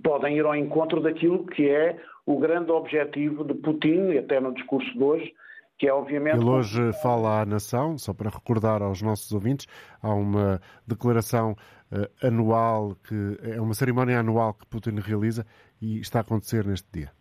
podem 0.04 0.38
ir 0.38 0.46
ao 0.46 0.56
encontro 0.56 1.02
daquilo 1.02 1.46
que 1.46 1.70
é 1.70 1.98
o 2.26 2.38
grande 2.38 2.72
objetivo 2.72 3.44
de 3.44 3.54
Putin, 3.54 4.12
e 4.12 4.18
até 4.18 4.40
no 4.40 4.54
discurso 4.54 4.92
de 4.94 5.04
hoje, 5.04 5.34
que 5.78 5.88
é 5.88 5.94
obviamente... 5.94 6.40
Ele 6.40 6.50
hoje 6.50 6.94
fala 7.02 7.42
à 7.42 7.46
nação, 7.46 7.98
só 7.98 8.14
para 8.14 8.30
recordar 8.30 8.82
aos 8.82 9.02
nossos 9.02 9.32
ouvintes, 9.32 9.68
há 10.02 10.14
uma 10.14 10.62
declaração 10.86 11.54
uh, 11.92 12.28
anual, 12.28 12.96
que 13.08 13.38
é 13.42 13.60
uma 13.60 13.74
cerimónia 13.74 14.20
anual 14.20 14.54
que 14.54 14.68
Putin 14.68 15.00
realiza 15.00 15.46
e 15.82 16.00
está 16.00 16.20
a 16.20 16.22
acontecer 16.22 16.66
neste 16.66 16.88
dia 16.92 17.12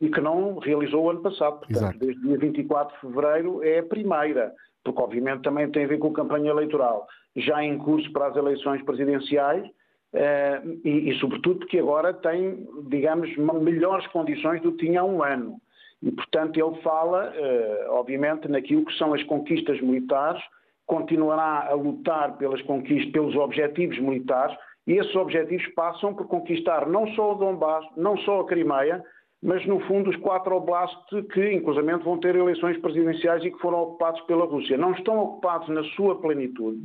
e 0.00 0.08
que 0.08 0.20
não 0.20 0.58
realizou 0.58 1.04
o 1.04 1.10
ano 1.10 1.20
passado. 1.20 1.58
Portanto, 1.58 1.76
Exato. 1.76 1.98
desde 1.98 2.22
dia 2.22 2.38
24 2.38 2.94
de 2.94 3.00
fevereiro 3.00 3.62
é 3.62 3.78
a 3.80 3.82
primeira, 3.82 4.52
porque 4.82 5.00
obviamente 5.00 5.42
também 5.42 5.70
tem 5.70 5.84
a 5.84 5.88
ver 5.88 5.98
com 5.98 6.08
a 6.08 6.14
campanha 6.14 6.50
eleitoral, 6.50 7.06
já 7.36 7.62
em 7.62 7.76
curso 7.78 8.10
para 8.12 8.28
as 8.28 8.36
eleições 8.36 8.82
presidenciais. 8.82 9.68
Uh, 10.12 10.80
e, 10.84 11.10
e, 11.10 11.18
sobretudo, 11.20 11.60
porque 11.60 11.78
agora 11.78 12.12
tem, 12.12 12.66
digamos, 12.88 13.30
melhores 13.36 14.04
condições 14.08 14.60
do 14.60 14.72
que 14.72 14.86
tinha 14.86 15.02
há 15.02 15.04
um 15.04 15.22
ano. 15.22 15.60
E, 16.02 16.10
portanto, 16.10 16.58
ele 16.58 16.82
fala, 16.82 17.30
uh, 17.30 17.92
obviamente, 17.92 18.48
naquilo 18.48 18.84
que 18.84 18.98
são 18.98 19.14
as 19.14 19.22
conquistas 19.22 19.80
militares, 19.80 20.42
continuará 20.84 21.68
a 21.70 21.74
lutar 21.74 22.36
pelas 22.38 22.60
conquistas, 22.62 23.12
pelos 23.12 23.36
objetivos 23.36 24.00
militares, 24.00 24.56
e 24.84 24.94
esses 24.94 25.14
objetivos 25.14 25.64
passam 25.74 26.12
por 26.12 26.26
conquistar 26.26 26.88
não 26.88 27.06
só 27.14 27.30
o 27.30 27.34
Donbass, 27.36 27.86
não 27.96 28.16
só 28.18 28.40
a 28.40 28.46
Crimeia, 28.46 29.04
mas 29.42 29.64
no 29.66 29.80
fundo 29.80 30.10
os 30.10 30.16
quatro 30.16 30.54
oblasts 30.54 31.26
que, 31.32 31.52
inclusive, 31.52 31.96
vão 31.98 32.18
ter 32.18 32.36
eleições 32.36 32.76
presidenciais 32.78 33.44
e 33.44 33.50
que 33.50 33.58
foram 33.58 33.82
ocupados 33.82 34.20
pela 34.22 34.44
Rússia. 34.44 34.76
Não 34.76 34.92
estão 34.92 35.18
ocupados 35.18 35.68
na 35.68 35.82
sua 35.94 36.20
plenitude. 36.20 36.80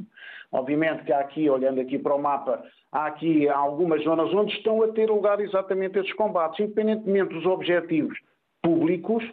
Obviamente 0.51 1.03
que 1.03 1.11
há 1.11 1.19
aqui, 1.19 1.49
olhando 1.49 1.81
aqui 1.81 1.99
para 1.99 2.15
o 2.15 2.21
mapa, 2.21 2.63
há 2.91 3.07
aqui 3.07 3.49
algumas 3.49 4.03
zonas 4.03 4.33
onde 4.33 4.53
estão 4.53 4.81
a 4.83 4.87
ter 4.89 5.09
lugar 5.09 5.39
exatamente 5.41 5.99
esses 5.99 6.13
combates, 6.13 6.59
independentemente 6.59 7.33
dos 7.33 7.45
objetivos 7.45 8.17
públicos, 8.61 9.23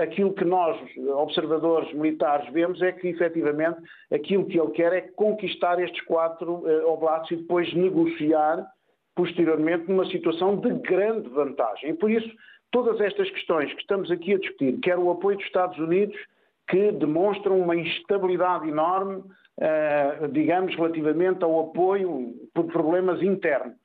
aquilo 0.00 0.32
que 0.32 0.44
nós, 0.44 0.76
observadores 1.16 1.92
militares, 1.92 2.50
vemos 2.52 2.80
é 2.80 2.92
que, 2.92 3.08
efetivamente, 3.08 3.78
aquilo 4.12 4.46
que 4.46 4.58
ele 4.58 4.70
quer 4.70 4.92
é 4.92 5.00
conquistar 5.02 5.78
estes 5.80 6.02
quatro 6.04 6.62
eh, 6.66 6.84
oblasts 6.84 7.30
e 7.30 7.36
depois 7.42 7.72
negociar 7.74 8.66
posteriormente 9.14 9.88
numa 9.88 10.06
situação 10.06 10.56
de 10.56 10.70
grande 10.80 11.28
vantagem. 11.28 11.90
E 11.90 11.94
por 11.94 12.10
isso, 12.10 12.28
todas 12.70 13.00
estas 13.00 13.30
questões 13.30 13.72
que 13.72 13.80
estamos 13.80 14.10
aqui 14.10 14.34
a 14.34 14.38
discutir, 14.38 14.78
quer 14.80 14.98
o 14.98 15.10
apoio 15.10 15.36
dos 15.36 15.46
Estados 15.46 15.78
Unidos, 15.78 16.16
que 16.68 16.92
demonstram 16.92 17.60
uma 17.60 17.76
instabilidade 17.76 18.68
enorme, 18.68 19.16
uh, 19.16 20.28
digamos, 20.32 20.74
relativamente 20.74 21.44
ao 21.44 21.68
apoio 21.68 22.34
por 22.54 22.64
problemas 22.66 23.22
internos, 23.22 23.76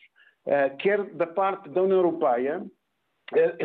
uh, 0.45 0.75
quer 0.77 1.03
da 1.13 1.27
parte 1.27 1.69
da 1.69 1.83
União 1.83 1.97
Europeia, 1.97 2.63
eh, 2.63 2.78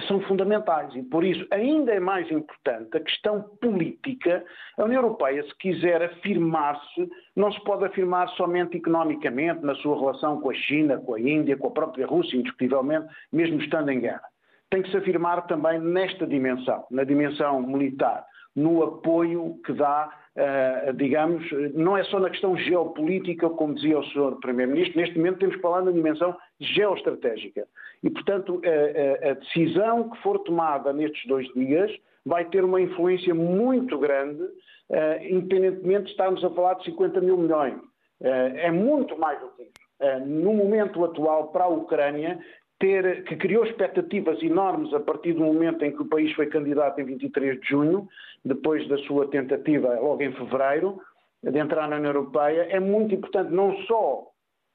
são 0.06 0.20
fundamentais 0.22 0.94
e 0.94 1.02
por 1.02 1.24
isso 1.24 1.46
ainda 1.50 1.92
é 1.92 2.00
mais 2.00 2.30
importante 2.30 2.96
a 2.96 3.00
questão 3.00 3.42
política. 3.60 4.44
A 4.76 4.84
União 4.84 5.02
Europeia, 5.02 5.42
se 5.42 5.56
quiser 5.56 6.02
afirmar-se, 6.02 7.08
não 7.34 7.50
se 7.50 7.62
pode 7.64 7.84
afirmar 7.84 8.28
somente 8.30 8.76
economicamente 8.76 9.64
na 9.64 9.74
sua 9.76 9.98
relação 9.98 10.40
com 10.40 10.50
a 10.50 10.54
China, 10.54 10.98
com 10.98 11.14
a 11.14 11.20
Índia, 11.20 11.56
com 11.56 11.68
a 11.68 11.72
própria 11.72 12.06
Rússia, 12.06 12.36
indiscutivelmente, 12.36 13.06
mesmo 13.32 13.60
estando 13.60 13.90
em 13.90 14.00
guerra. 14.00 14.24
Tem 14.70 14.82
que 14.82 14.90
se 14.90 14.96
afirmar 14.96 15.46
também 15.46 15.78
nesta 15.78 16.26
dimensão, 16.26 16.84
na 16.90 17.04
dimensão 17.04 17.62
militar, 17.62 18.24
no 18.54 18.82
apoio 18.82 19.60
que 19.64 19.72
dá 19.72 20.10
Uh, 20.36 20.92
digamos, 20.94 21.44
não 21.74 21.96
é 21.96 22.02
só 22.04 22.18
na 22.18 22.28
questão 22.28 22.56
geopolítica, 22.56 23.48
como 23.50 23.74
dizia 23.74 24.00
o 24.00 24.04
Sr. 24.06 24.36
Primeiro-Ministro, 24.40 25.00
neste 25.00 25.16
momento 25.16 25.38
temos 25.38 25.54
que 25.54 25.62
falar 25.62 25.82
na 25.82 25.92
dimensão 25.92 26.36
geoestratégica. 26.58 27.68
E, 28.02 28.10
portanto, 28.10 28.60
a, 28.64 29.28
a, 29.28 29.30
a, 29.30 29.34
decisão 29.34 30.10
que 30.10 30.20
for 30.22 30.40
tomada 30.40 30.92
nestes 30.92 31.24
dois 31.28 31.46
dias 31.54 31.88
vai 32.26 32.44
ter 32.46 32.64
uma 32.64 32.80
influência 32.80 33.32
muito 33.32 33.96
grande, 33.96 34.42
uh, 34.42 35.22
independentemente 35.22 36.06
de 36.06 36.10
estarmos 36.10 36.44
a 36.44 36.50
falar 36.50 36.74
de 36.74 36.86
50 36.86 37.20
mil 37.20 37.36
milhões. 37.36 37.76
Uh, 38.20 38.56
é 38.56 38.72
muito 38.72 39.16
mais 39.16 39.38
do 39.40 39.48
que 39.50 39.62
isso. 39.62 40.26
no 40.26 40.52
momento 40.52 41.04
atual, 41.04 41.52
para 41.52 41.64
a 41.64 41.68
Ucrânia, 41.68 42.40
ter, 42.78 43.24
que 43.24 43.36
criou 43.36 43.64
expectativas 43.64 44.42
enormes 44.42 44.92
a 44.92 45.00
partir 45.00 45.32
do 45.34 45.44
momento 45.44 45.84
em 45.84 45.92
que 45.92 46.02
o 46.02 46.08
país 46.08 46.32
foi 46.32 46.46
candidato 46.46 47.00
em 47.00 47.04
23 47.04 47.60
de 47.60 47.68
junho, 47.68 48.08
depois 48.44 48.86
da 48.88 48.98
sua 48.98 49.28
tentativa 49.28 49.98
logo 50.00 50.22
em 50.22 50.32
fevereiro 50.32 51.00
de 51.42 51.58
entrar 51.58 51.88
na 51.88 51.96
União 51.96 52.10
Europeia, 52.10 52.66
é 52.70 52.80
muito 52.80 53.14
importante 53.14 53.52
não 53.52 53.76
só 53.82 54.26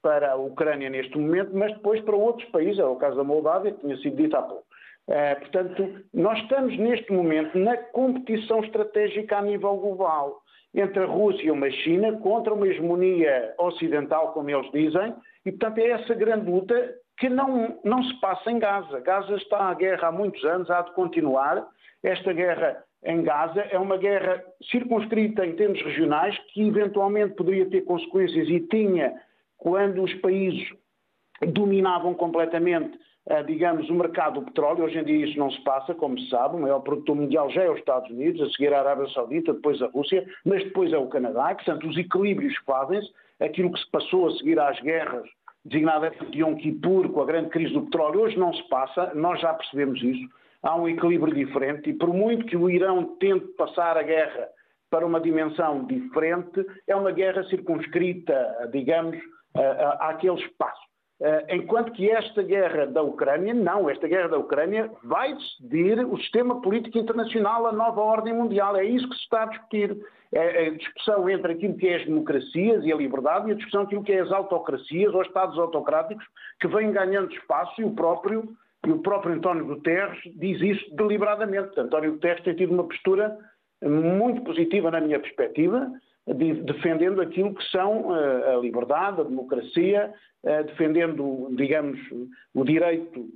para 0.01 0.31
a 0.31 0.35
Ucrânia 0.35 0.89
neste 0.89 1.17
momento, 1.17 1.51
mas 1.53 1.73
depois 1.73 1.99
para 2.01 2.15
outros 2.15 2.47
países, 2.49 2.79
é 2.79 2.85
o 2.85 2.95
caso 2.95 3.17
da 3.17 3.23
Moldávia, 3.23 3.71
que 3.73 3.81
tinha 3.81 3.97
sido 3.97 4.15
dito 4.15 4.35
há 4.37 4.41
pouco. 4.41 4.65
É, 5.07 5.35
portanto, 5.35 6.03
nós 6.13 6.37
estamos 6.39 6.77
neste 6.77 7.11
momento 7.11 7.57
na 7.57 7.75
competição 7.75 8.63
estratégica 8.63 9.37
a 9.37 9.41
nível 9.41 9.75
global 9.77 10.41
entre 10.73 11.03
a 11.03 11.07
Rússia 11.07 11.47
e 11.47 11.51
uma 11.51 11.69
China 11.71 12.17
contra 12.19 12.53
uma 12.53 12.67
hegemonia 12.67 13.55
ocidental, 13.57 14.33
como 14.33 14.51
eles 14.51 14.71
dizem, 14.71 15.15
e 15.43 15.51
portanto 15.51 15.79
é 15.79 15.89
essa 15.89 16.13
grande 16.13 16.49
luta 16.49 16.95
que 17.19 17.29
não, 17.29 17.77
não 17.83 18.01
se 18.01 18.13
passa 18.21 18.49
em 18.49 18.57
Gaza. 18.57 19.01
Gaza 19.01 19.35
está 19.35 19.69
à 19.69 19.73
guerra 19.73 20.07
há 20.07 20.11
muitos 20.11 20.43
anos, 20.45 20.69
há 20.71 20.81
de 20.81 20.91
continuar. 20.93 21.67
Esta 22.01 22.31
guerra 22.31 22.81
em 23.03 23.21
Gaza 23.21 23.61
é 23.61 23.77
uma 23.77 23.97
guerra 23.97 24.41
circunscrita 24.71 25.45
em 25.45 25.53
termos 25.55 25.81
regionais, 25.81 26.37
que 26.53 26.65
eventualmente 26.65 27.35
poderia 27.35 27.69
ter 27.69 27.81
consequências 27.81 28.47
e 28.47 28.61
tinha 28.61 29.13
quando 29.57 30.01
os 30.01 30.13
países 30.15 30.69
dominavam 31.53 32.13
completamente, 32.13 32.97
eh, 33.27 33.43
digamos, 33.43 33.89
o 33.89 33.93
mercado 33.93 34.39
do 34.39 34.45
petróleo. 34.45 34.85
Hoje 34.85 34.99
em 34.99 35.03
dia 35.03 35.25
isso 35.25 35.37
não 35.37 35.51
se 35.51 35.61
passa, 35.61 35.93
como 35.93 36.17
se 36.17 36.29
sabe. 36.29 36.55
O 36.55 36.59
maior 36.59 36.79
produtor 36.79 37.17
mundial 37.17 37.49
já 37.49 37.63
é 37.63 37.69
os 37.69 37.79
Estados 37.79 38.09
Unidos, 38.09 38.41
a 38.41 38.49
seguir 38.51 38.73
a 38.73 38.79
Arábia 38.79 39.09
Saudita, 39.09 39.53
depois 39.53 39.81
a 39.81 39.87
Rússia, 39.87 40.25
mas 40.45 40.63
depois 40.63 40.93
é 40.93 40.97
o 40.97 41.07
Canadá. 41.07 41.53
Portanto, 41.53 41.85
os 41.85 41.97
equilíbrios 41.97 42.55
fazem-se. 42.65 43.11
Aquilo 43.41 43.71
que 43.71 43.79
se 43.79 43.89
passou 43.89 44.27
a 44.27 44.31
seguir 44.31 44.59
às 44.59 44.79
guerras 44.81 45.29
designada 45.65 46.11
de 46.31 46.41
Yom 46.41 46.55
Kippur, 46.55 47.09
com 47.09 47.21
a 47.21 47.25
grande 47.25 47.49
crise 47.49 47.73
do 47.73 47.83
petróleo, 47.83 48.21
hoje 48.21 48.37
não 48.37 48.53
se 48.53 48.67
passa, 48.69 49.13
nós 49.13 49.39
já 49.41 49.53
percebemos 49.53 50.01
isso. 50.01 50.27
Há 50.61 50.75
um 50.75 50.89
equilíbrio 50.89 51.33
diferente 51.33 51.89
e 51.89 51.93
por 51.93 52.13
muito 52.13 52.45
que 52.45 52.57
o 52.57 52.69
Irão 52.69 53.15
tente 53.17 53.47
passar 53.57 53.97
a 53.97 54.03
guerra 54.03 54.49
para 54.89 55.05
uma 55.05 55.21
dimensão 55.21 55.85
diferente, 55.85 56.65
é 56.87 56.95
uma 56.95 57.11
guerra 57.11 57.43
circunscrita, 57.45 58.69
digamos, 58.71 59.17
àquele 59.99 60.41
espaço. 60.41 60.88
Uh, 61.19 61.53
enquanto 61.53 61.91
que 61.91 62.09
esta 62.09 62.41
guerra 62.41 62.85
da 62.85 63.01
Ucrânia, 63.01 63.53
não, 63.53 63.89
esta 63.89 64.07
guerra 64.07 64.29
da 64.29 64.37
Ucrânia 64.37 64.89
vai 65.03 65.33
decidir 65.33 65.99
o 66.05 66.17
sistema 66.17 66.61
político 66.61 66.97
internacional, 66.97 67.67
a 67.67 67.73
nova 67.73 67.99
ordem 67.99 68.33
mundial. 68.33 68.77
É 68.77 68.85
isso 68.85 69.09
que 69.09 69.15
se 69.15 69.23
está 69.23 69.43
a 69.43 69.47
discutir. 69.47 69.97
É 70.31 70.67
a 70.67 70.69
discussão 70.69 71.27
entre 71.29 71.53
aquilo 71.53 71.75
que 71.75 71.87
é 71.87 71.97
as 71.97 72.05
democracias 72.05 72.85
e 72.85 72.93
a 72.93 72.95
liberdade 72.95 73.49
e 73.49 73.51
a 73.51 73.55
discussão 73.55 73.81
entre 73.81 73.95
aquilo 73.95 74.05
que 74.05 74.13
é 74.13 74.19
as 74.21 74.31
autocracias 74.31 75.13
ou 75.13 75.21
Estados 75.23 75.57
autocráticos 75.57 76.23
que 76.61 76.67
vêm 76.67 76.91
ganhando 76.91 77.33
espaço 77.33 77.81
e 77.81 77.83
o 77.83 77.91
próprio, 77.91 78.47
e 78.85 78.91
o 78.91 78.99
próprio 78.99 79.33
António 79.33 79.65
Guterres 79.65 80.19
diz 80.35 80.61
isso 80.61 80.95
deliberadamente. 80.95 81.77
António 81.79 82.13
Guterres 82.13 82.43
tem 82.43 82.55
tido 82.55 82.73
uma 82.73 82.83
postura 82.83 83.37
muito 83.83 84.41
positiva 84.43 84.91
na 84.91 85.01
minha 85.01 85.19
perspectiva, 85.19 85.91
defendendo 86.33 87.21
aquilo 87.21 87.53
que 87.55 87.63
são 87.71 88.15
eh, 88.15 88.53
a 88.53 88.57
liberdade, 88.57 89.21
a 89.21 89.23
democracia, 89.23 90.13
eh, 90.43 90.63
defendendo, 90.63 91.49
digamos, 91.55 91.99
o 92.53 92.63
direito 92.63 93.27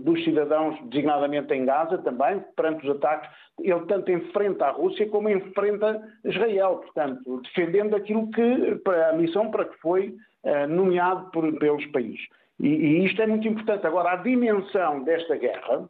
dos 0.00 0.22
cidadãos, 0.24 0.78
designadamente 0.88 1.52
em 1.52 1.64
Gaza 1.64 1.98
também, 1.98 2.42
perante 2.54 2.88
os 2.88 2.96
ataques. 2.96 3.28
Ele 3.60 3.84
tanto 3.86 4.12
enfrenta 4.12 4.66
a 4.66 4.70
Rússia 4.70 5.08
como 5.08 5.28
enfrenta 5.28 6.00
Israel, 6.24 6.76
portanto, 6.76 7.42
defendendo 7.42 7.96
aquilo 7.96 8.30
que, 8.30 8.80
a 9.10 9.12
missão 9.14 9.50
para 9.50 9.64
que 9.64 9.76
foi 9.78 10.14
eh, 10.44 10.66
nomeado 10.66 11.30
por, 11.32 11.52
pelos 11.58 11.84
países. 11.86 12.24
E, 12.60 12.68
e 12.68 13.04
isto 13.04 13.20
é 13.20 13.26
muito 13.26 13.46
importante. 13.48 13.86
Agora, 13.86 14.12
a 14.12 14.16
dimensão 14.16 15.02
desta 15.02 15.36
guerra, 15.36 15.88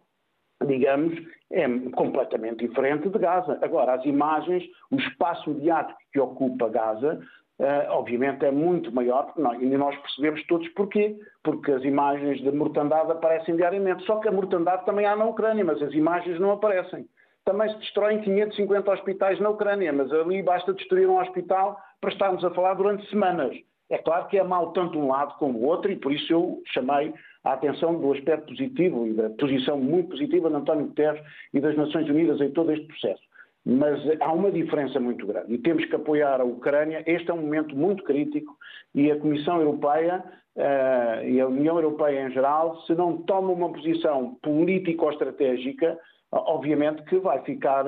digamos, 0.64 1.14
é 1.50 1.68
completamente 1.94 2.66
diferente 2.66 3.08
de 3.08 3.18
Gaza. 3.18 3.58
Agora, 3.62 3.94
as 3.94 4.04
imagens, 4.04 4.64
o 4.90 4.96
espaço 4.96 5.50
mediático 5.50 5.98
que 6.12 6.18
ocupa 6.18 6.68
Gaza, 6.68 7.20
uh, 7.60 7.90
obviamente 7.90 8.44
é 8.44 8.50
muito 8.50 8.92
maior, 8.92 9.32
nós, 9.36 9.60
e 9.60 9.66
nós 9.66 9.96
percebemos 9.96 10.44
todos 10.46 10.68
porquê. 10.70 11.16
Porque 11.42 11.70
as 11.70 11.84
imagens 11.84 12.40
de 12.40 12.50
mortandade 12.50 13.10
aparecem 13.12 13.56
diariamente. 13.56 14.04
Só 14.04 14.16
que 14.16 14.28
a 14.28 14.32
mortandade 14.32 14.84
também 14.84 15.06
há 15.06 15.14
na 15.14 15.26
Ucrânia, 15.26 15.64
mas 15.64 15.82
as 15.82 15.92
imagens 15.92 16.40
não 16.40 16.52
aparecem. 16.52 17.06
Também 17.44 17.68
se 17.68 17.78
destroem 17.78 18.20
550 18.22 18.90
hospitais 18.90 19.38
na 19.38 19.50
Ucrânia, 19.50 19.92
mas 19.92 20.12
ali 20.12 20.42
basta 20.42 20.74
destruir 20.74 21.08
um 21.08 21.20
hospital 21.20 21.78
para 22.00 22.10
estarmos 22.10 22.44
a 22.44 22.50
falar 22.50 22.74
durante 22.74 23.08
semanas. 23.08 23.56
É 23.88 23.98
claro 23.98 24.26
que 24.26 24.36
é 24.36 24.42
mau 24.42 24.72
tanto 24.72 24.98
um 24.98 25.08
lado 25.08 25.34
como 25.38 25.60
o 25.60 25.64
outro, 25.64 25.92
e 25.92 25.96
por 25.96 26.10
isso 26.10 26.32
eu 26.32 26.60
chamei 26.66 27.14
a 27.46 27.52
atenção 27.52 27.94
do 28.00 28.12
aspecto 28.12 28.48
positivo 28.48 29.06
e 29.06 29.12
da 29.12 29.30
posição 29.30 29.78
muito 29.78 30.08
positiva 30.08 30.50
de 30.50 30.56
António 30.56 30.86
Guterres 30.86 31.22
e 31.54 31.60
das 31.60 31.76
Nações 31.76 32.08
Unidas 32.08 32.40
em 32.40 32.50
todo 32.50 32.72
este 32.72 32.84
processo. 32.86 33.22
Mas 33.64 34.00
há 34.20 34.32
uma 34.32 34.50
diferença 34.50 34.98
muito 34.98 35.24
grande 35.24 35.54
e 35.54 35.58
temos 35.58 35.84
que 35.84 35.94
apoiar 35.94 36.40
a 36.40 36.44
Ucrânia. 36.44 37.04
Este 37.06 37.30
é 37.30 37.34
um 37.34 37.40
momento 37.40 37.76
muito 37.76 38.02
crítico 38.02 38.56
e 38.92 39.12
a 39.12 39.18
Comissão 39.18 39.60
Europeia 39.60 40.24
uh, 40.56 41.24
e 41.24 41.40
a 41.40 41.46
União 41.46 41.76
Europeia 41.76 42.26
em 42.26 42.32
geral, 42.32 42.80
se 42.82 42.96
não 42.96 43.18
toma 43.18 43.52
uma 43.52 43.72
posição 43.72 44.34
político-estratégica, 44.42 45.96
obviamente 46.32 47.04
que 47.04 47.16
vai 47.18 47.40
ficar, 47.42 47.84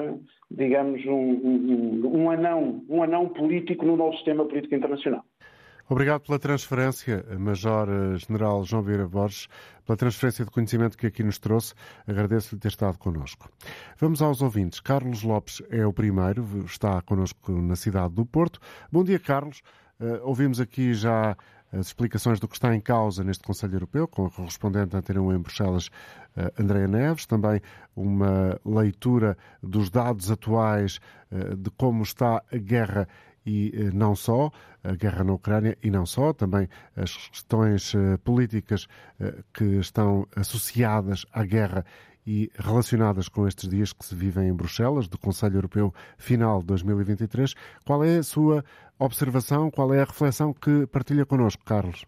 digamos, 0.49 1.05
um, 1.05 1.11
um, 1.11 2.23
um, 2.23 2.31
anão, 2.31 2.85
um 2.89 3.03
anão 3.03 3.29
político 3.29 3.85
no 3.85 3.97
novo 3.97 4.15
sistema 4.15 4.45
político 4.45 4.77
internacional. 4.77 5.25
Obrigado 5.91 6.21
pela 6.21 6.39
transferência, 6.39 7.25
Major-General 7.39 8.63
João 8.63 8.83
Vieira 8.83 9.09
Borges, 9.09 9.49
pela 9.87 9.97
transferência 9.97 10.45
de 10.45 10.51
conhecimento 10.51 10.99
que 10.99 11.07
aqui 11.07 11.23
nos 11.23 11.39
trouxe. 11.39 11.73
Agradeço-lhe 12.07 12.61
ter 12.61 12.69
estado 12.69 12.99
connosco. 12.99 13.49
Vamos 13.99 14.21
aos 14.21 14.43
ouvintes. 14.43 14.81
Carlos 14.81 15.23
Lopes 15.23 15.63
é 15.71 15.87
o 15.87 15.93
primeiro, 15.93 16.47
está 16.67 17.01
connosco 17.01 17.53
na 17.53 17.75
cidade 17.75 18.13
do 18.13 18.27
Porto. 18.27 18.61
Bom 18.93 19.03
dia, 19.03 19.19
Carlos. 19.19 19.63
Uh, 19.99 20.21
ouvimos 20.25 20.61
aqui 20.61 20.93
já 20.93 21.35
as 21.73 21.87
explicações 21.87 22.39
do 22.39 22.47
que 22.47 22.57
está 22.57 22.75
em 22.75 22.81
causa 22.81 23.25
neste 23.25 23.43
Conselho 23.43 23.77
Europeu, 23.77 24.07
com 24.07 24.27
a 24.27 24.31
correspondente 24.31 24.95
Antena 24.95 25.23
1 25.23 25.37
em 25.37 25.39
Bruxelas, 25.39 25.87
uh, 25.87 26.63
Andréa 26.63 26.87
Neves, 26.87 27.25
também 27.25 27.63
uma 27.97 28.61
leitura 28.63 29.39
dos 29.63 29.89
dados 29.89 30.31
atuais 30.31 31.01
de 31.59 31.71
como 31.73 32.03
está 32.03 32.43
a 32.51 32.57
guerra 32.57 33.07
e 33.49 33.73
eh, 33.75 33.91
não 33.95 34.15
só, 34.15 34.51
a 34.85 34.95
guerra 34.95 35.25
na 35.25 35.33
Ucrânia 35.33 35.77
e 35.83 35.91
não 35.91 36.05
só, 36.05 36.35
também 36.35 36.69
as 36.95 37.17
questões 37.29 37.95
eh, 37.95 38.19
políticas 38.19 38.87
eh, 39.19 39.43
que 39.55 39.65
estão 39.81 40.27
associadas 40.37 41.25
à 41.33 41.43
guerra 41.45 41.83
e 42.27 42.51
relacionadas 42.57 43.27
com 43.27 43.49
estes 43.49 43.67
dias 43.71 43.95
que 43.95 44.05
se 44.05 44.15
vivem 44.15 44.49
em 44.49 44.55
Bruxelas, 44.55 45.09
do 45.09 45.19
Conselho 45.19 45.57
Europeu 45.57 45.95
Final 46.19 46.63
2023. 46.63 47.55
Qual 47.87 48.05
é 48.05 48.19
a 48.19 48.23
sua 48.23 48.63
observação, 48.99 49.71
qual 49.71 49.95
é 49.95 50.03
a 50.03 50.05
reflexão 50.05 50.53
que 50.53 50.87
partilha 50.87 51.25
connosco, 51.25 51.65
Carlos? 51.65 52.05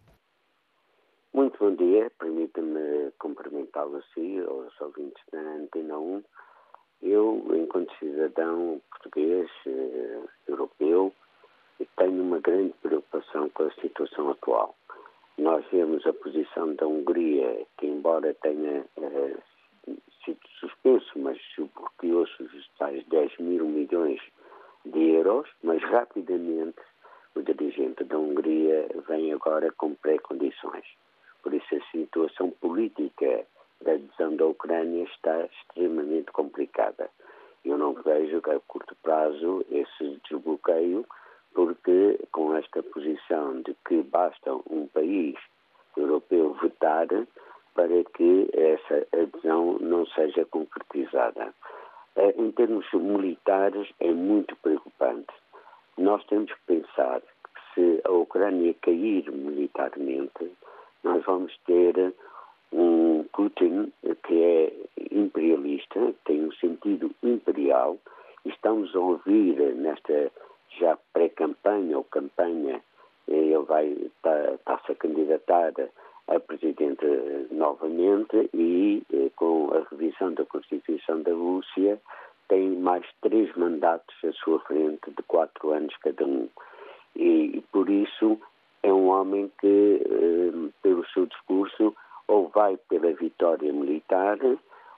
Muito 1.32 1.58
bom 1.58 1.74
dia, 1.74 2.12
permita-me 2.18 3.12
cumprimentá-lo 3.18 3.96
assim, 3.96 4.40
aos 4.40 4.78
ouvintes 4.82 5.22
da 5.32 5.40
Antena 5.40 5.98
1. 5.98 6.22
Eu, 7.02 7.42
enquanto 7.54 7.90
cidadão 7.98 8.78
português, 8.90 9.48
europeu, 10.46 11.14
tenho 11.96 12.22
uma 12.22 12.40
grande 12.40 12.74
preocupação 12.82 13.48
com 13.50 13.64
a 13.64 13.70
situação 13.74 14.30
atual. 14.30 14.74
Nós 15.38 15.64
vemos 15.72 16.06
a 16.06 16.12
posição 16.12 16.74
da 16.74 16.86
Hungria, 16.86 17.66
que 17.78 17.86
embora 17.86 18.34
tenha 18.42 18.84
eh, 18.96 19.36
sido 20.24 20.40
suspenso, 20.58 21.18
mas 21.18 21.38
subloqueou-se 21.54 22.42
os 22.42 22.68
tais 22.78 23.04
10 23.06 23.38
mil 23.38 23.64
milhões 23.64 24.20
de 24.84 25.10
euros, 25.10 25.48
mas 25.62 25.82
rapidamente 25.82 26.80
o 27.34 27.42
dirigente 27.42 28.04
da 28.04 28.18
Hungria 28.18 28.88
vem 29.08 29.32
agora 29.32 29.72
com 29.72 29.94
pré-condições. 29.94 30.84
Por 31.42 31.54
isso 31.54 31.74
a 31.74 31.90
situação 31.90 32.50
política 32.50 33.46
da 33.80 33.92
adesão 33.92 34.36
da 34.36 34.46
Ucrânia 34.46 35.04
está 35.04 35.46
extremamente 35.46 36.30
complicada. 36.32 37.08
Eu 37.64 37.78
não 37.78 37.94
vejo 37.94 38.42
que 38.42 38.50
a 38.50 38.60
curto 38.60 38.94
prazo 39.02 39.64
esse 39.70 40.20
desbloqueio 40.28 41.06
porque 41.54 42.18
com 42.32 42.54
esta 42.54 42.82
posição 42.82 43.60
de 43.62 43.74
que 43.86 44.02
basta 44.02 44.52
um 44.70 44.86
país 44.92 45.36
europeu 45.96 46.54
vetar 46.62 47.08
para 47.74 48.04
que 48.16 48.50
essa 48.52 49.06
adesão 49.12 49.78
não 49.80 50.06
seja 50.06 50.44
concretizada. 50.46 51.54
Eh, 52.16 52.34
em 52.36 52.50
termos 52.52 52.86
militares, 52.92 53.88
é 54.00 54.10
muito 54.12 54.56
preocupante. 54.56 55.32
Nós 55.96 56.24
temos 56.26 56.52
que 56.52 56.60
pensar 56.66 57.20
que 57.20 57.74
se 57.74 58.00
a 58.04 58.10
Ucrânia 58.10 58.74
cair 58.82 59.30
militarmente, 59.30 60.52
nós 61.04 61.24
vamos 61.24 61.56
ter 61.66 62.12
um 62.72 63.24
Putin 63.32 63.92
que 64.26 64.42
é 64.42 64.72
imperialista, 65.12 66.14
tem 66.24 66.44
um 66.44 66.52
sentido 66.52 67.10
imperial, 67.22 67.98
e 68.44 68.50
estamos 68.50 68.94
a 68.94 68.98
ouvir 68.98 69.56
nesta 69.76 70.30
já 70.80 70.98
pré-campanha 71.12 71.98
ou 71.98 72.04
campanha, 72.04 72.80
eh, 73.28 73.34
ele 73.34 73.64
vai 73.64 73.86
está-se 73.88 74.58
tá 74.64 74.80
a 74.88 74.94
candidatar 74.94 75.72
a 76.28 76.40
presidente 76.40 77.04
novamente 77.50 78.48
e 78.54 79.02
eh, 79.12 79.30
com 79.36 79.70
a 79.74 79.88
revisão 79.90 80.32
da 80.34 80.44
Constituição 80.44 81.22
da 81.22 81.32
Rússia 81.32 82.00
tem 82.48 82.70
mais 82.70 83.04
três 83.20 83.54
mandatos 83.56 84.14
à 84.24 84.32
sua 84.32 84.58
frente 84.60 85.10
de 85.10 85.22
quatro 85.24 85.70
anos 85.70 85.94
cada 85.98 86.24
um. 86.24 86.48
E, 87.14 87.58
e 87.58 87.64
por 87.72 87.88
isso 87.88 88.40
é 88.82 88.92
um 88.92 89.08
homem 89.08 89.50
que, 89.60 90.02
eh, 90.04 90.70
pelo 90.82 91.06
seu 91.08 91.26
discurso, 91.26 91.94
ou 92.26 92.48
vai 92.48 92.76
pela 92.88 93.12
vitória 93.12 93.72
militar 93.72 94.38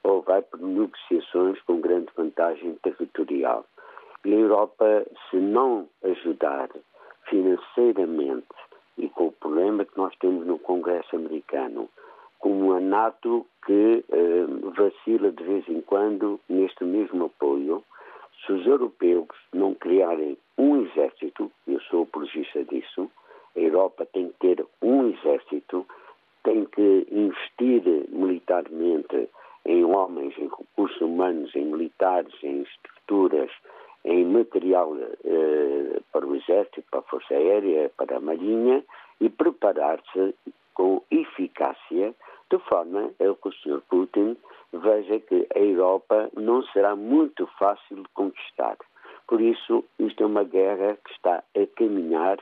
ou 0.04 0.20
vai 0.22 0.42
por 0.42 0.60
negociações 0.60 1.60
com 1.62 1.80
grande 1.80 2.08
vantagem 2.16 2.74
territorial. 2.82 3.64
A 4.24 4.28
Europa, 4.28 5.04
se 5.30 5.36
não 5.36 5.88
ajudar 6.04 6.70
financeiramente 7.28 8.46
e 8.96 9.08
com 9.08 9.28
o 9.28 9.32
problema 9.32 9.84
que 9.84 9.96
nós 9.96 10.14
temos 10.16 10.46
no 10.46 10.58
Congresso 10.58 11.16
americano, 11.16 11.88
com 12.38 12.72
a 12.72 12.80
NATO 12.80 13.46
que 13.66 14.04
eh, 14.10 14.46
vacila 14.76 15.30
de 15.30 15.42
vez 15.42 15.68
em 15.68 15.80
quando 15.80 16.40
neste 16.48 16.84
mesmo 16.84 17.26
apoio, 17.26 17.82
se 18.44 18.52
os 18.52 18.66
europeus 18.66 19.28
não 19.52 19.74
criarem 19.74 20.36
um 20.58 20.82
exército, 20.82 21.50
eu 21.66 21.80
sou 21.82 22.02
apologista 22.02 22.64
disso, 22.64 23.10
a 23.56 23.60
Europa 23.60 24.06
tem 24.12 24.28
que 24.28 24.38
ter 24.38 24.66
um 24.82 25.08
exército, 25.10 25.86
tem 26.42 26.64
que 26.64 27.06
investir 27.10 27.82
militarmente 28.08 29.28
em 29.64 29.84
homens, 29.84 30.36
em 30.38 30.48
recursos 30.48 31.00
humanos, 31.00 31.54
em 31.54 31.64
militares, 31.66 32.34
em 32.42 32.62
estruturas, 32.62 33.50
em 34.04 34.24
material 34.24 34.96
eh, 35.24 36.00
para 36.12 36.26
o 36.26 36.34
Exército, 36.34 36.82
para 36.90 37.00
a 37.00 37.04
Força 37.04 37.34
Aérea, 37.34 37.90
para 37.96 38.16
a 38.16 38.20
Marinha 38.20 38.84
e 39.20 39.28
preparar-se 39.28 40.34
com 40.74 41.02
eficácia, 41.10 42.14
de 42.50 42.58
forma 42.68 43.10
a 43.20 43.34
que 43.34 43.48
o 43.48 43.52
Sr. 43.52 43.82
Putin 43.88 44.36
veja 44.72 45.20
que 45.20 45.46
a 45.54 45.58
Europa 45.58 46.30
não 46.34 46.62
será 46.64 46.96
muito 46.96 47.46
fácil 47.58 47.96
de 47.96 48.08
conquistar. 48.14 48.76
Por 49.28 49.40
isso, 49.40 49.84
isto 49.98 50.22
é 50.22 50.26
uma 50.26 50.44
guerra 50.44 50.98
que 51.04 51.12
está 51.12 51.42
a 51.54 51.66
caminhar 51.76 52.38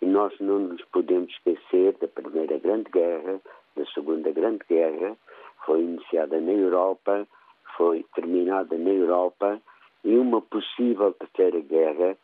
E 0.00 0.06
nós 0.06 0.34
não 0.40 0.58
nos 0.58 0.84
podemos 0.86 1.30
esquecer 1.30 1.96
da 2.00 2.08
Primeira 2.08 2.58
Grande 2.58 2.90
Guerra, 2.90 3.40
da 3.76 3.86
Segunda 3.94 4.32
Grande 4.32 4.64
Guerra, 4.68 5.16
foi 5.64 5.80
iniciada 5.80 6.40
na 6.40 6.50
Europa, 6.50 7.26
foi 7.76 8.04
terminada 8.16 8.76
na 8.76 8.90
Europa, 8.90 9.62
e 10.04 10.16
uma 10.16 10.40
possível 10.40 11.12
Terceira 11.12 11.60
Guerra 11.60 12.16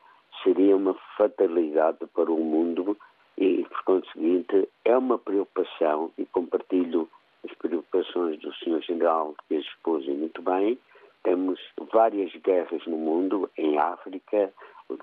seria 0.42 0.76
uma 0.76 0.94
fatalidade 1.16 2.06
para 2.14 2.30
o 2.30 2.38
mundo 2.38 2.96
e, 3.36 3.64
por 3.64 3.84
conseguinte, 3.84 4.68
é 4.84 4.96
uma 4.96 5.18
preocupação 5.18 6.10
e 6.18 6.26
compartilho 6.26 7.08
as 7.44 7.54
preocupações 7.56 8.38
do 8.40 8.52
Sr. 8.54 8.82
General 8.82 9.34
que 9.46 9.56
as 9.56 9.64
expôs 9.64 10.06
muito 10.06 10.42
bem. 10.42 10.78
Temos 11.22 11.60
várias 11.92 12.32
guerras 12.42 12.84
no 12.86 12.96
mundo, 12.96 13.50
em 13.56 13.78
África, 13.78 14.52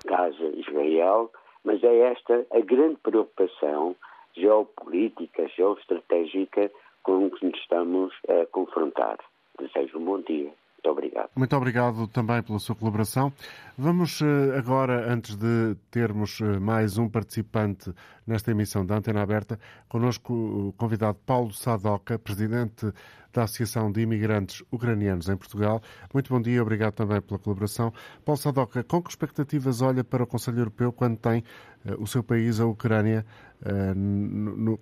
Gaza, 0.04 0.46
Israel, 0.56 1.30
mas 1.64 1.82
é 1.82 2.12
esta 2.12 2.46
a 2.52 2.60
grande 2.60 2.96
preocupação 2.96 3.96
geopolítica, 4.34 5.48
geoestratégica 5.48 6.70
com 7.02 7.30
que 7.30 7.46
nos 7.46 7.58
estamos 7.58 8.12
a 8.28 8.46
confrontar. 8.46 9.18
Desejo 9.58 9.98
um 9.98 10.04
bom 10.04 10.20
dia. 10.20 10.52
Muito 10.86 10.90
obrigado. 10.90 11.30
Muito 11.34 11.56
obrigado 11.56 12.06
também 12.06 12.42
pela 12.42 12.58
sua 12.60 12.76
colaboração. 12.76 13.32
Vamos 13.76 14.20
eh, 14.22 14.56
agora, 14.56 15.12
antes 15.12 15.34
de 15.34 15.74
termos 15.90 16.40
eh, 16.40 16.60
mais 16.60 16.96
um 16.96 17.08
participante 17.08 17.92
nesta 18.26 18.52
emissão 18.52 18.86
da 18.86 18.96
Antena 18.96 19.22
Aberta, 19.22 19.58
connosco 19.88 20.32
o 20.32 20.72
convidado 20.74 21.18
Paulo 21.26 21.52
Sadoca, 21.52 22.18
presidente 22.18 22.92
da 23.32 23.42
Associação 23.42 23.90
de 23.90 24.00
Imigrantes 24.00 24.62
Ucranianos 24.70 25.28
em 25.28 25.36
Portugal. 25.36 25.82
Muito 26.14 26.32
bom 26.32 26.40
dia, 26.40 26.62
obrigado 26.62 26.94
também 26.94 27.20
pela 27.20 27.38
colaboração. 27.38 27.92
Paulo 28.24 28.40
Sadoca, 28.40 28.84
com 28.84 29.02
que 29.02 29.10
expectativas 29.10 29.82
olha 29.82 30.04
para 30.04 30.22
o 30.22 30.26
Conselho 30.26 30.60
Europeu 30.60 30.92
quando 30.92 31.16
tem 31.16 31.42
uh, 31.84 32.00
o 32.00 32.06
seu 32.06 32.22
país, 32.22 32.60
a 32.60 32.66
Ucrânia, 32.66 33.26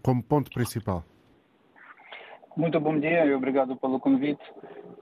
como 0.03 0.23
ponto 0.23 0.51
principal? 0.51 1.05
Muito 2.57 2.79
bom 2.79 3.01
dia 3.01 3.25
e 3.25 3.35
obrigado 3.35 3.75
pelo 3.77 3.99
convite. 3.99 4.43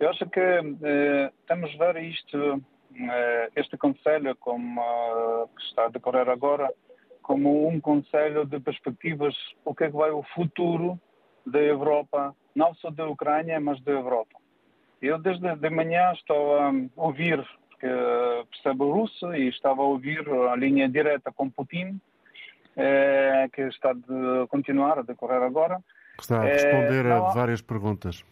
Eu 0.00 0.08
acho 0.08 0.24
que 0.30 0.40
eh, 0.40 1.30
temos 1.46 1.70
de 1.70 1.76
ver 1.76 1.96
isto, 2.02 2.62
eh, 2.96 3.50
este 3.56 3.76
conselho 3.76 4.34
como 4.36 4.80
uh, 4.80 5.46
que 5.54 5.62
está 5.64 5.84
a 5.84 5.88
decorrer 5.90 6.30
agora, 6.30 6.72
como 7.20 7.68
um 7.68 7.78
conselho 7.78 8.46
de 8.46 8.58
perspectivas, 8.58 9.34
o 9.66 9.74
que 9.74 9.84
é 9.84 9.90
que 9.90 9.96
vai 9.96 10.10
o 10.10 10.22
futuro 10.34 10.98
da 11.46 11.58
Europa, 11.58 12.34
não 12.54 12.74
só 12.76 12.90
da 12.90 13.06
Ucrânia, 13.06 13.60
mas 13.60 13.82
da 13.82 13.92
Europa. 13.92 14.38
Eu 15.02 15.18
desde 15.18 15.54
de 15.54 15.68
manhã 15.68 16.10
estou 16.12 16.58
a 16.58 16.72
ouvir, 16.96 17.36
porque 17.68 17.86
percebo 18.50 18.92
russo, 18.92 19.34
e 19.34 19.48
estava 19.48 19.82
a 19.82 19.86
ouvir 19.86 20.26
a 20.26 20.56
linha 20.56 20.88
direta 20.88 21.30
com 21.30 21.50
Putin, 21.50 22.00
eh, 22.76 23.46
que 23.52 23.60
está 23.62 23.90
a 23.90 24.46
continuar 24.48 25.00
a 25.00 25.02
decorrer 25.02 25.42
agora, 25.42 25.78
Está 26.20 26.42
a 26.42 26.44
responder 26.44 27.06
é, 27.06 27.12
a 27.12 27.20
várias 27.20 27.60
perguntas. 27.60 28.24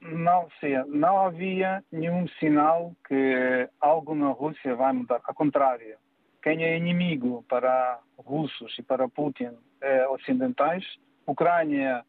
Não, 0.00 0.48
sim, 0.60 0.74
não 0.88 1.18
havia 1.18 1.82
nenhum 1.90 2.28
sinal 2.38 2.94
que 3.08 3.68
algo 3.80 4.14
na 4.14 4.28
Rússia 4.28 4.74
vai 4.76 4.92
mudar. 4.92 5.20
Ao 5.24 5.34
contrário, 5.34 5.96
quem 6.42 6.62
é 6.62 6.76
inimigo 6.76 7.42
para 7.48 7.98
russos 8.18 8.78
e 8.78 8.82
para 8.82 9.08
Putin 9.08 9.50
é 9.80 10.06
ocidentais. 10.08 10.84
Ucrânia 11.26 12.04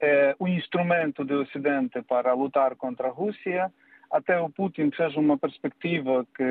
é 0.00 0.36
o 0.38 0.46
instrumento 0.46 1.24
do 1.24 1.40
Ocidente 1.40 2.02
para 2.02 2.34
lutar 2.34 2.76
contra 2.76 3.08
a 3.08 3.10
Rússia. 3.10 3.72
Até 4.10 4.38
o 4.38 4.50
Putin 4.50 4.90
fez 4.90 5.16
uma 5.16 5.38
perspectiva 5.38 6.26
que 6.36 6.42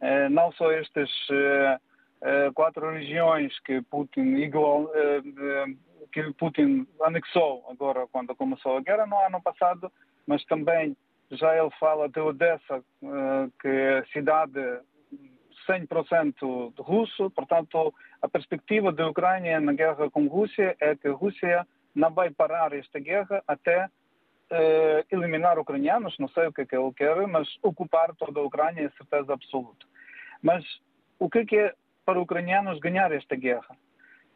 é, 0.00 0.28
não 0.30 0.52
só 0.52 0.72
estas 0.72 1.10
é, 1.30 2.50
quatro 2.54 2.90
regiões 2.92 3.58
que 3.60 3.82
Putin 3.82 4.36
igual, 4.36 4.90
que 6.10 6.32
Putin 6.34 6.86
anexou 7.02 7.64
agora 7.68 8.06
quando 8.10 8.34
começou 8.34 8.76
a 8.76 8.80
guerra 8.80 9.06
no 9.06 9.18
ano 9.18 9.42
passado, 9.42 9.92
mas 10.26 10.44
também 10.44 10.96
já 11.30 11.56
ele 11.56 11.70
fala 11.78 12.08
de 12.08 12.20
Odessa, 12.20 12.82
eh, 13.02 13.48
que 13.60 13.68
é 13.68 14.04
cidade 14.12 14.60
100% 15.66 16.74
russo, 16.78 17.30
portanto, 17.30 17.94
a 18.20 18.28
perspectiva 18.28 18.92
da 18.92 19.08
Ucrânia 19.08 19.60
na 19.60 19.72
guerra 19.72 20.10
com 20.10 20.26
a 20.26 20.28
Rússia 20.28 20.76
é 20.80 20.94
que 20.96 21.08
a 21.08 21.12
Rússia 21.12 21.66
não 21.94 22.10
vai 22.10 22.30
parar 22.30 22.72
esta 22.72 22.98
guerra 22.98 23.42
até 23.46 23.86
uh, 23.86 25.06
eliminar 25.10 25.58
ucranianos, 25.58 26.16
não 26.18 26.28
sei 26.28 26.46
o 26.46 26.52
que 26.52 26.62
é 26.62 26.66
que 26.66 26.76
ele 26.76 26.92
quer, 26.94 27.26
mas 27.26 27.48
ocupar 27.62 28.14
toda 28.16 28.40
a 28.40 28.42
Ucrânia 28.42 28.86
é 28.86 28.90
certeza 28.90 29.32
absoluta. 29.32 29.86
Mas 30.42 30.64
o 31.18 31.28
que 31.28 31.38
é, 31.40 31.44
que 31.44 31.56
é 31.56 31.74
para 32.04 32.18
os 32.18 32.24
ucranianos 32.24 32.80
ganhar 32.80 33.12
esta 33.12 33.36
guerra? 33.36 33.76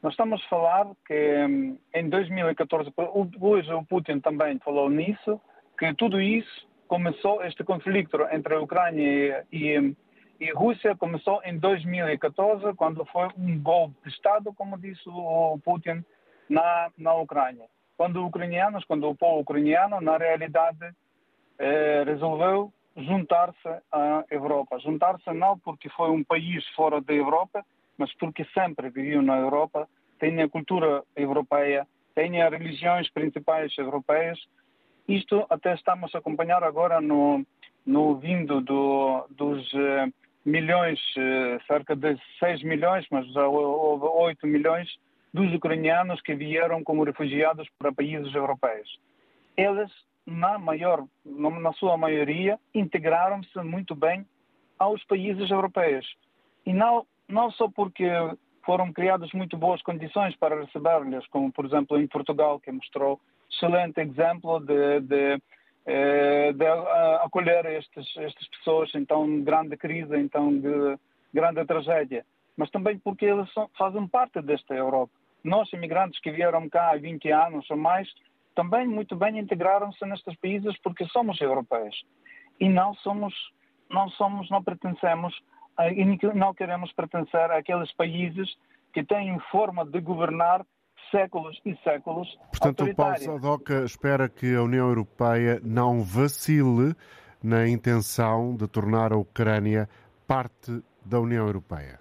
Nós 0.02 0.12
estamos 0.12 0.42
a 0.44 0.48
falar 0.48 0.86
que 1.06 1.46
hum, 1.48 1.78
em 1.94 2.08
2014, 2.08 2.92
hoje 3.40 3.72
o 3.72 3.84
Putin 3.84 4.20
também 4.20 4.58
falou 4.58 4.88
nisso, 4.90 5.40
que 5.78 5.92
tudo 5.94 6.20
isso 6.20 6.68
começou, 6.86 7.42
este 7.44 7.64
conflito 7.64 8.16
entre 8.30 8.54
a 8.54 8.60
Ucrânia 8.60 9.44
e, 9.52 9.94
e, 10.40 10.50
a 10.50 10.54
Rússia 10.54 10.94
começou 10.96 11.40
em 11.44 11.58
2014, 11.58 12.74
quando 12.74 13.04
foi 13.06 13.28
um 13.36 13.60
golpe 13.60 13.96
de 14.04 14.10
Estado, 14.14 14.52
como 14.54 14.78
disse 14.78 15.02
o 15.08 15.58
Putin, 15.64 16.04
na, 16.48 16.90
na 16.96 17.14
Ucrânia. 17.14 17.66
Quando 17.96 18.20
os 18.20 18.28
ucranianos, 18.28 18.84
quando 18.84 19.08
o 19.08 19.16
povo 19.16 19.40
ucraniano, 19.40 20.00
na 20.00 20.16
realidade, 20.18 20.94
eh, 21.58 22.04
resolveu 22.04 22.72
juntar-se 22.96 23.68
à 23.90 24.24
Europa. 24.30 24.78
Juntar-se 24.78 25.30
não 25.32 25.58
porque 25.58 25.88
foi 25.90 26.10
um 26.10 26.22
país 26.22 26.66
fora 26.74 27.00
da 27.00 27.12
Europa, 27.12 27.64
mas 27.98 28.12
porque 28.14 28.44
sempre 28.54 28.90
viviam 28.90 29.22
na 29.22 29.36
Europa, 29.36 29.88
têm 30.18 30.40
a 30.42 30.48
cultura 30.48 31.02
europeia, 31.14 31.86
têm 32.14 32.42
as 32.42 32.50
religiões 32.50 33.10
principais 33.10 33.76
europeias. 33.78 34.38
Isto 35.08 35.46
até 35.50 35.74
estamos 35.74 36.14
a 36.14 36.18
acompanhar 36.18 36.62
agora 36.64 37.00
no, 37.00 37.44
no 37.84 38.16
vindo 38.16 38.60
do, 38.60 39.26
dos 39.30 39.72
uh, 39.74 40.12
milhões, 40.44 40.98
uh, 41.16 41.64
cerca 41.66 41.94
de 41.94 42.16
6 42.38 42.62
milhões, 42.62 43.06
mas 43.10 43.26
já 43.32 43.46
houve 43.46 44.06
8 44.06 44.46
milhões 44.46 44.88
dos 45.32 45.52
ucranianos 45.52 46.20
que 46.22 46.34
vieram 46.34 46.82
como 46.82 47.04
refugiados 47.04 47.68
para 47.78 47.92
países 47.92 48.34
europeus. 48.34 48.88
Eles, 49.56 49.90
na 50.24 50.58
maior, 50.58 51.04
na 51.24 51.72
sua 51.74 51.96
maioria, 51.96 52.58
integraram-se 52.74 53.58
muito 53.62 53.94
bem 53.94 54.26
aos 54.78 55.02
países 55.04 55.50
europeus. 55.50 56.06
E 56.64 56.72
não 56.72 57.06
não 57.28 57.50
só 57.50 57.68
porque 57.68 58.08
foram 58.64 58.92
criadas 58.92 59.30
muito 59.32 59.56
boas 59.56 59.80
condições 59.82 60.36
para 60.36 60.60
receber-lhes, 60.60 61.26
como 61.28 61.52
por 61.52 61.64
exemplo 61.64 61.98
em 61.98 62.06
Portugal, 62.06 62.58
que 62.58 62.72
mostrou 62.72 63.20
excelente 63.50 64.00
exemplo 64.00 64.58
de, 64.60 65.00
de, 65.00 65.42
eh, 65.86 66.52
de 66.52 66.66
acolher 67.22 67.64
estas, 67.66 68.06
pessoas 68.58 68.92
em 68.94 69.04
tão 69.04 69.42
grande 69.42 69.76
crise, 69.76 70.16
em 70.16 70.28
tão 70.28 70.52
de 70.58 70.98
grande 71.32 71.64
tragédia, 71.64 72.24
mas 72.56 72.70
também 72.70 72.98
porque 72.98 73.24
eles 73.24 73.50
são, 73.52 73.70
fazem 73.78 74.06
parte 74.08 74.42
desta 74.42 74.74
Europa. 74.74 75.12
Nós, 75.44 75.72
imigrantes 75.72 76.20
que 76.20 76.32
vieram 76.32 76.68
cá 76.68 76.90
há 76.90 76.96
20 76.96 77.30
anos 77.30 77.70
ou 77.70 77.76
mais, 77.76 78.08
também 78.56 78.86
muito 78.86 79.14
bem 79.14 79.38
integraram-se 79.38 80.04
nestes 80.06 80.34
países 80.40 80.76
porque 80.82 81.04
somos 81.06 81.40
europeus 81.40 81.94
e 82.58 82.68
não 82.68 82.94
somos, 82.94 83.32
não 83.88 84.08
somos, 84.10 84.50
não 84.50 84.64
pertencemos 84.64 85.38
e 85.78 86.34
não 86.34 86.54
queremos 86.54 86.92
pertencer 86.92 87.50
àqueles 87.50 87.92
países 87.92 88.48
que 88.92 89.04
têm 89.04 89.38
forma 89.50 89.84
de 89.84 90.00
governar 90.00 90.64
séculos 91.10 91.60
e 91.64 91.76
séculos. 91.84 92.28
Portanto, 92.50 92.84
o 92.84 92.94
Paulo 92.94 93.18
Sadoca 93.18 93.84
espera 93.84 94.28
que 94.28 94.54
a 94.54 94.62
União 94.62 94.88
Europeia 94.88 95.60
não 95.62 96.02
vacile 96.02 96.94
na 97.42 97.68
intenção 97.68 98.56
de 98.56 98.66
tornar 98.66 99.12
a 99.12 99.16
Ucrânia 99.16 99.88
parte 100.26 100.82
da 101.04 101.20
União 101.20 101.46
Europeia. 101.46 102.00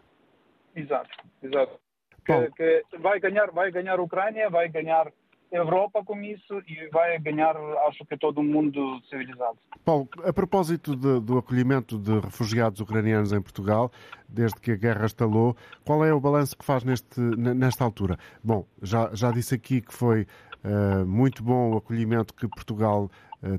Exato, 0.76 1.10
exato. 1.44 1.80
Que, 2.26 2.50
que, 2.52 2.98
vai 2.98 3.20
ganhar, 3.20 3.52
vai 3.52 3.70
ganhar 3.72 4.00
a 4.00 4.02
Ucrânia, 4.02 4.50
vai 4.50 4.68
ganhar 4.68 5.12
Europa 5.52 6.04
com 6.04 6.22
isso 6.22 6.62
e 6.68 6.90
vai 6.92 7.18
ganhar, 7.20 7.56
acho 7.88 8.06
que 8.06 8.18
todo 8.18 8.40
o 8.40 8.44
mundo 8.44 9.02
civilizado. 9.10 9.58
Paulo, 9.84 10.08
a 10.24 10.34
propósito 10.34 10.96
de, 10.96 11.20
do 11.20 11.38
acolhimento 11.38 11.98
de 11.98 12.20
refugiados 12.20 12.80
ucranianos 12.82 13.32
em 13.32 13.42
Portugal, 13.42 13.92
desde 14.28 14.60
que 14.60 14.72
a 14.72 14.76
guerra 14.76 15.06
estalou, 15.06 15.56
qual 15.86 16.04
é 16.04 16.14
o 16.14 16.20
balanço 16.20 16.58
que 16.58 16.66
faz 16.66 16.84
neste, 16.84 17.20
nesta 17.20 17.84
altura? 17.84 18.18
Bom, 18.44 18.66
já, 18.82 19.10
já 19.14 19.32
disse 19.32 19.56
aqui 19.56 19.82
que 19.82 19.94
foi 19.94 20.28
uh, 20.64 21.06
muito 21.06 21.44
bom 21.44 21.74
o 21.74 21.78
acolhimento 21.78 22.34
que 22.34 22.48
Portugal 22.48 23.10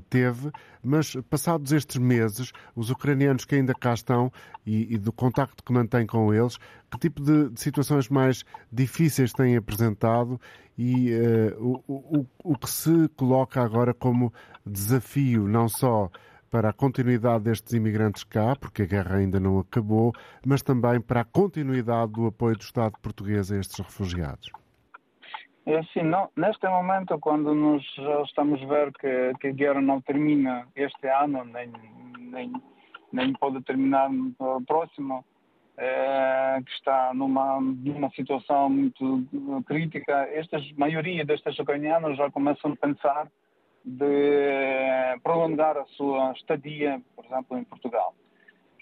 teve, 0.09 0.51
mas 0.83 1.15
passados 1.29 1.71
estes 1.71 1.97
meses, 1.97 2.51
os 2.75 2.89
ucranianos 2.89 3.45
que 3.45 3.55
ainda 3.55 3.73
cá 3.73 3.93
estão 3.93 4.31
e, 4.65 4.93
e 4.93 4.97
do 4.97 5.11
contacto 5.11 5.63
que 5.63 5.73
mantém 5.73 6.05
com 6.05 6.33
eles, 6.33 6.57
que 6.91 6.99
tipo 6.99 7.21
de, 7.21 7.49
de 7.49 7.61
situações 7.61 8.09
mais 8.09 8.43
difíceis 8.71 9.33
têm 9.33 9.55
apresentado 9.55 10.39
e 10.77 11.11
uh, 11.13 11.83
o, 11.87 12.19
o, 12.19 12.27
o 12.43 12.57
que 12.57 12.69
se 12.69 13.09
coloca 13.15 13.61
agora 13.61 13.93
como 13.93 14.31
desafio, 14.65 15.47
não 15.47 15.67
só 15.67 16.09
para 16.49 16.69
a 16.69 16.73
continuidade 16.73 17.45
destes 17.45 17.73
imigrantes 17.73 18.23
cá, 18.23 18.55
porque 18.55 18.83
a 18.83 18.85
guerra 18.85 19.17
ainda 19.17 19.39
não 19.39 19.59
acabou, 19.59 20.13
mas 20.45 20.61
também 20.61 21.01
para 21.01 21.21
a 21.21 21.25
continuidade 21.25 22.13
do 22.13 22.27
apoio 22.27 22.55
do 22.55 22.61
Estado 22.61 22.93
português 23.01 23.51
a 23.51 23.57
estes 23.57 23.79
refugiados? 23.79 24.49
É 25.67 25.79
assim, 25.79 26.01
não, 26.01 26.29
neste 26.37 26.65
momento, 26.65 27.19
quando 27.19 27.53
nós 27.53 27.83
já 27.95 28.21
estamos 28.21 28.63
a 28.63 28.65
ver 28.65 28.93
que, 28.93 29.33
que 29.37 29.47
a 29.47 29.51
guerra 29.51 29.81
não 29.81 29.99
termina 29.99 30.65
este 30.73 31.07
ano, 31.09 31.43
nem, 31.43 31.69
nem, 32.31 32.53
nem 33.11 33.33
pode 33.33 33.61
terminar 33.63 34.09
no 34.09 34.63
próximo, 34.65 35.25
é, 35.75 36.61
que 36.65 36.71
está 36.71 37.13
numa, 37.13 37.59
numa 37.59 38.09
situação 38.11 38.69
muito 38.69 39.25
crítica, 39.65 40.13
estas, 40.31 40.63
a 40.63 40.79
maioria 40.79 41.25
destes 41.25 41.59
ucranianos 41.59 42.17
já 42.17 42.31
começam 42.31 42.71
a 42.71 42.75
pensar 42.77 43.27
de 43.83 45.19
prolongar 45.21 45.75
a 45.75 45.85
sua 45.97 46.31
estadia, 46.31 47.01
por 47.13 47.25
exemplo, 47.25 47.57
em 47.57 47.65
Portugal. 47.65 48.15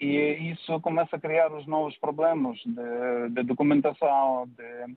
E 0.00 0.52
isso 0.52 0.80
começa 0.82 1.16
a 1.16 1.20
criar 1.20 1.52
os 1.52 1.66
novos 1.66 1.98
problemas 1.98 2.56
de, 2.64 3.30
de 3.30 3.42
documentação, 3.42 4.46
de 4.56 4.94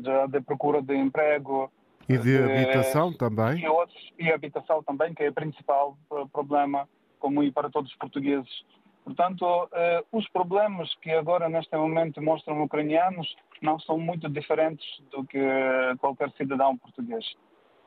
de, 0.00 0.28
de 0.28 0.40
procura 0.40 0.82
de 0.82 0.96
emprego. 0.96 1.70
E 2.08 2.18
de, 2.18 2.38
de 2.38 2.42
habitação 2.42 3.12
também? 3.12 3.60
E, 3.60 3.68
outros, 3.68 4.12
e 4.18 4.32
habitação 4.32 4.82
também, 4.82 5.14
que 5.14 5.22
é 5.22 5.28
o 5.28 5.32
principal 5.32 5.96
problema 6.32 6.88
comum 7.18 7.50
para 7.52 7.70
todos 7.70 7.90
os 7.90 7.96
portugueses. 7.96 8.50
Portanto, 9.04 9.68
eh, 9.72 10.04
os 10.12 10.28
problemas 10.28 10.92
que 10.96 11.10
agora, 11.10 11.48
neste 11.48 11.74
momento, 11.76 12.20
mostram 12.22 12.62
ucranianos 12.62 13.34
não 13.62 13.78
são 13.80 13.98
muito 13.98 14.28
diferentes 14.28 14.86
do 15.10 15.24
que 15.24 15.38
qualquer 15.98 16.30
cidadão 16.32 16.76
português. 16.76 17.24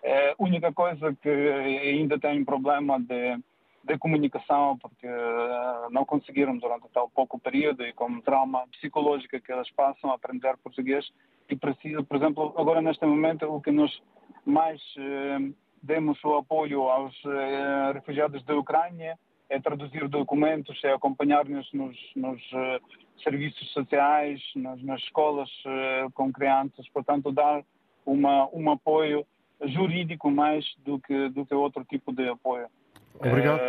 É 0.01 0.31
a 0.31 0.35
única 0.37 0.71
coisa 0.73 1.15
que 1.21 1.29
ainda 1.29 2.19
tem 2.19 2.43
problema 2.43 2.99
de, 2.99 3.37
de 3.83 3.97
comunicação, 3.97 4.77
porque 4.77 5.07
uh, 5.07 5.89
não 5.91 6.05
conseguiram 6.05 6.57
durante 6.57 6.89
tal 6.93 7.09
pouco 7.09 7.39
período 7.39 7.85
e 7.85 7.93
com 7.93 8.19
trauma 8.21 8.67
psicológica 8.71 9.39
que 9.39 9.51
elas 9.51 9.69
passam 9.71 10.11
a 10.11 10.15
aprender 10.15 10.57
português, 10.57 11.09
e 11.49 11.55
precisa, 11.55 12.03
por 12.03 12.17
exemplo, 12.17 12.53
agora 12.57 12.81
neste 12.81 13.05
momento 13.05 13.45
o 13.45 13.61
que 13.61 13.71
nós 13.71 13.91
mais 14.45 14.81
eh, 14.97 15.51
demos 15.81 16.21
o 16.23 16.35
apoio 16.35 16.89
aos 16.89 17.13
eh, 17.25 17.91
refugiados 17.93 18.43
da 18.45 18.55
Ucrânia 18.55 19.17
é 19.49 19.59
traduzir 19.59 20.07
documentos, 20.07 20.81
é 20.83 20.93
acompanhar-nos 20.93 21.71
nos, 21.73 21.97
nos 22.15 22.41
eh, 22.53 22.79
serviços 23.23 23.71
sociais, 23.71 24.41
nas, 24.55 24.81
nas 24.81 25.01
escolas 25.01 25.49
com 26.13 26.31
crianças, 26.31 26.87
portanto 26.89 27.31
dar 27.31 27.63
uma, 28.05 28.49
um 28.53 28.71
apoio 28.71 29.25
jurídico 29.65 30.29
mais 30.29 30.65
do 30.79 30.99
que, 30.99 31.29
do 31.29 31.45
que 31.45 31.53
outro 31.53 31.85
tipo 31.85 32.11
de 32.11 32.27
apoio. 32.27 32.67
Obrigado. 33.15 33.61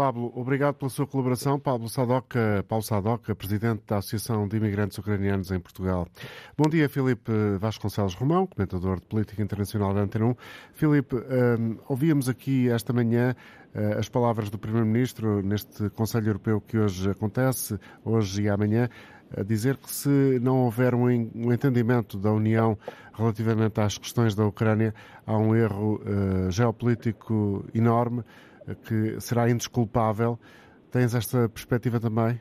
Eh, 0.00 0.10
Pablo, 0.10 0.32
obrigado 0.34 0.76
pela 0.76 0.88
sua 0.88 1.06
colaboração. 1.06 1.58
Pablo 1.60 1.86
Sadoca, 1.88 2.64
Paulo 2.66 2.82
Sadoca, 2.82 3.34
presidente 3.34 3.82
da 3.86 3.98
Associação 3.98 4.48
de 4.48 4.56
Imigrantes 4.56 4.96
Ucranianos 4.96 5.50
em 5.50 5.60
Portugal. 5.60 6.08
Bom 6.56 6.70
dia, 6.70 6.88
Filipe 6.88 7.30
Vasconcelos 7.58 8.14
Romão, 8.14 8.46
comentador 8.46 8.98
de 8.98 9.06
Política 9.06 9.42
Internacional 9.42 9.92
da 9.92 10.00
Antena 10.00 10.24
1. 10.24 10.34
Filipe, 10.72 11.16
um, 11.16 11.76
ouvíamos 11.86 12.30
aqui 12.30 12.70
esta 12.70 12.94
manhã 12.94 13.36
uh, 13.74 13.98
as 13.98 14.08
palavras 14.08 14.48
do 14.48 14.58
Primeiro-Ministro 14.58 15.42
neste 15.42 15.90
Conselho 15.90 16.28
Europeu 16.28 16.62
que 16.62 16.78
hoje 16.78 17.10
acontece, 17.10 17.78
hoje 18.02 18.44
e 18.44 18.48
amanhã, 18.48 18.88
a 19.36 19.42
dizer 19.42 19.76
que 19.76 19.90
se 19.90 20.40
não 20.40 20.64
houver 20.64 20.94
um, 20.94 21.04
um 21.34 21.52
entendimento 21.52 22.18
da 22.18 22.32
União 22.32 22.76
relativamente 23.12 23.78
às 23.80 23.98
questões 23.98 24.34
da 24.34 24.46
Ucrânia, 24.46 24.94
há 25.26 25.36
um 25.36 25.54
erro 25.54 26.00
uh, 26.00 26.50
geopolítico 26.50 27.66
enorme 27.74 28.24
que 28.74 29.20
será 29.20 29.48
indesculpável. 29.48 30.38
Tens 30.90 31.14
esta 31.14 31.48
perspectiva 31.48 32.00
também? 32.00 32.40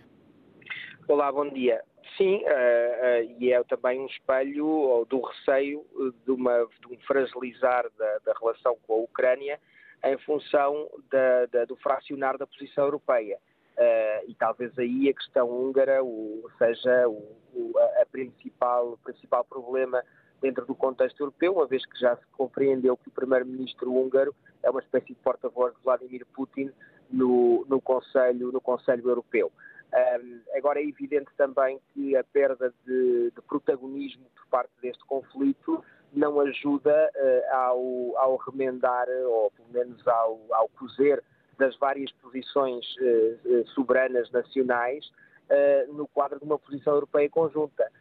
Olá, 1.07 1.31
bom 1.31 1.47
dia. 1.49 1.81
Sim, 2.17 2.43
uh, 2.43 2.47
uh, 2.47 3.35
e 3.39 3.53
é 3.53 3.63
também 3.63 3.99
um 3.99 4.05
espelho 4.05 5.05
do 5.09 5.21
receio 5.21 5.85
de, 6.25 6.31
uma, 6.31 6.67
de 6.81 6.93
um 6.93 6.99
fragilizar 7.07 7.85
da, 7.97 8.17
da, 8.25 8.33
relação 8.39 8.77
com 8.85 8.93
a 8.93 8.97
Ucrânia 8.97 9.59
em 10.03 10.17
função 10.19 10.89
da, 11.09 11.45
da, 11.45 11.65
do 11.65 11.75
fracionar 11.77 12.37
da 12.37 12.45
posição 12.45 12.85
europeia. 12.85 13.37
Uh, 13.77 14.29
e 14.29 14.35
talvez 14.35 14.77
aí 14.77 15.07
a 15.07 15.13
questão 15.13 15.49
húngara 15.49 16.03
o, 16.03 16.49
seja 16.57 17.07
o, 17.07 17.37
o 17.53 17.73
a 18.01 18.05
principal, 18.05 18.93
o 18.93 18.97
principal 18.97 19.45
problema 19.45 20.03
dentro 20.41 20.65
do 20.65 20.75
contexto 20.75 21.19
europeu, 21.19 21.53
uma 21.53 21.65
vez 21.65 21.85
que 21.85 21.99
já 21.99 22.15
se 22.15 22.25
compreendeu 22.37 22.97
que 22.97 23.09
o 23.09 23.11
primeiro-ministro 23.11 23.93
húngaro 23.93 24.33
é 24.63 24.69
uma 24.69 24.79
espécie 24.79 25.07
de 25.07 25.15
porta-voz 25.15 25.73
de 25.75 25.83
Vladimir 25.83 26.25
Putin 26.33 26.71
no, 27.09 27.65
no, 27.67 27.81
Conselho, 27.81 28.51
no 28.51 28.61
Conselho 28.61 29.09
Europeu. 29.09 29.51
Um, 29.91 30.41
agora 30.55 30.79
é 30.79 30.85
evidente 30.85 31.29
também 31.35 31.79
que 31.93 32.15
a 32.15 32.23
perda 32.23 32.71
de, 32.85 33.31
de, 33.31 33.41
protagonismo 33.47 34.23
por 34.35 34.45
parte 34.47 34.71
deste 34.81 35.03
conflito 35.05 35.83
não 36.13 36.39
ajuda 36.41 37.11
uh, 37.15 37.55
ao, 37.55 38.17
ao, 38.17 38.35
remendar, 38.37 39.07
ou 39.25 39.51
pelo 39.51 39.69
menos 39.69 40.07
ao, 40.07 40.39
ao 40.51 40.69
cozer 40.69 41.23
das 41.57 41.75
várias 41.77 42.11
posições 42.13 42.85
uh, 42.97 43.67
soberanas 43.69 44.29
nacionais 44.31 45.05
uh, 45.49 45.93
no 45.93 46.07
quadro 46.07 46.39
de 46.39 46.45
uma 46.45 46.59
posição 46.59 46.93
europeia 46.93 47.29
conjunta. 47.29 47.91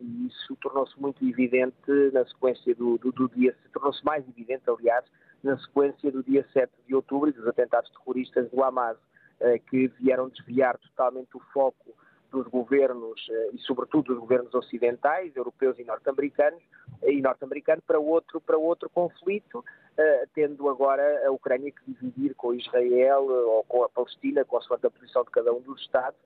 E 0.00 0.26
isso 0.26 0.56
tornou-se 0.56 0.98
muito 1.00 1.24
evidente 1.24 1.74
na 2.12 2.24
sequência 2.26 2.74
do, 2.74 2.98
do, 2.98 3.12
do 3.12 3.28
dia, 3.28 3.56
tornou-se 3.72 4.04
mais 4.04 4.26
evidente, 4.28 4.62
aliás, 4.68 5.04
na 5.42 5.58
sequência 5.58 6.10
do 6.10 6.22
dia 6.22 6.46
7 6.52 6.70
de 6.86 6.94
outubro 6.94 7.28
e 7.28 7.32
dos 7.32 7.46
atentados 7.46 7.90
terroristas 7.90 8.50
do 8.50 8.62
Hamas, 8.62 8.96
eh, 9.40 9.58
que 9.58 9.88
vieram 10.00 10.28
desviar 10.28 10.78
totalmente 10.78 11.36
o 11.36 11.40
foco 11.52 11.92
dos 12.30 12.46
governos 12.46 13.26
eh, 13.28 13.50
e 13.54 13.58
sobretudo 13.58 14.12
dos 14.12 14.18
governos 14.18 14.54
ocidentais, 14.54 15.34
europeus 15.34 15.76
e 15.80 15.84
norte-americanos, 15.84 16.62
e 17.02 17.20
norte-americano 17.20 17.82
para 17.84 17.98
outro 17.98 18.40
para 18.40 18.56
outro 18.56 18.88
conflito, 18.88 19.64
eh, 19.96 20.28
tendo 20.32 20.68
agora 20.68 21.26
a 21.26 21.32
Ucrânia 21.32 21.72
que 21.72 21.90
dividir 21.90 22.36
com 22.36 22.54
Israel 22.54 23.24
ou 23.24 23.64
com 23.64 23.82
a 23.82 23.88
Palestina, 23.88 24.44
com 24.44 24.56
a 24.56 24.90
posição 24.90 25.24
de 25.24 25.30
cada 25.30 25.52
um 25.52 25.60
dos 25.60 25.80
estados, 25.80 26.20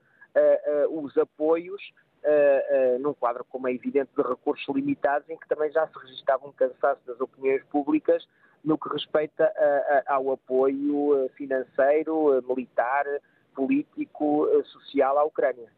os 0.91 1.17
apoios 1.17 1.81
Uh, 2.29 2.99
num 2.99 3.13
quadro, 3.13 3.45
como 3.45 3.69
é 3.69 3.73
evidente, 3.73 4.09
de 4.17 4.21
recursos 4.21 4.67
limitados, 4.75 5.29
em 5.29 5.37
que 5.37 5.47
também 5.47 5.71
já 5.71 5.87
se 5.87 5.97
registava 5.97 6.45
um 6.45 6.51
cansaço 6.51 6.99
das 7.07 7.21
opiniões 7.21 7.63
públicas 7.71 8.27
no 8.65 8.77
que 8.77 8.89
respeita 8.89 9.45
a, 9.45 10.11
a, 10.11 10.15
ao 10.15 10.33
apoio 10.33 11.15
eh, 11.15 11.29
financeiro, 11.37 12.43
militar, 12.45 13.05
político, 13.55 14.45
social 14.65 15.17
à 15.17 15.23
Ucrânia. 15.23 15.71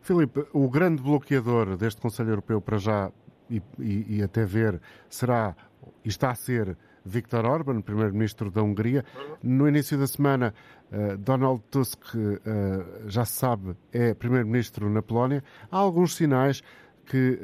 Filipe, 0.00 0.46
o 0.54 0.68
grande 0.70 1.02
bloqueador 1.02 1.76
deste 1.76 2.00
Conselho 2.00 2.30
Europeu 2.30 2.60
para 2.60 2.78
já 2.78 3.12
e, 3.50 3.60
e, 3.78 4.18
e 4.18 4.22
até 4.22 4.46
ver 4.46 4.80
será 5.10 5.54
e 6.04 6.08
está 6.08 6.30
a 6.30 6.34
ser 6.34 6.76
Viktor 7.04 7.44
Orban, 7.44 7.80
primeiro-ministro 7.80 8.50
da 8.50 8.62
Hungria. 8.62 9.04
No 9.42 9.68
início 9.68 9.98
da 9.98 10.06
semana, 10.06 10.54
Donald 11.18 11.62
Tusk, 11.70 12.02
já 13.06 13.24
se 13.24 13.32
sabe, 13.32 13.76
é 13.92 14.14
primeiro-ministro 14.14 14.88
na 14.88 15.02
Polónia. 15.02 15.42
Há 15.70 15.78
alguns 15.78 16.14
sinais 16.14 16.62
que 17.06 17.38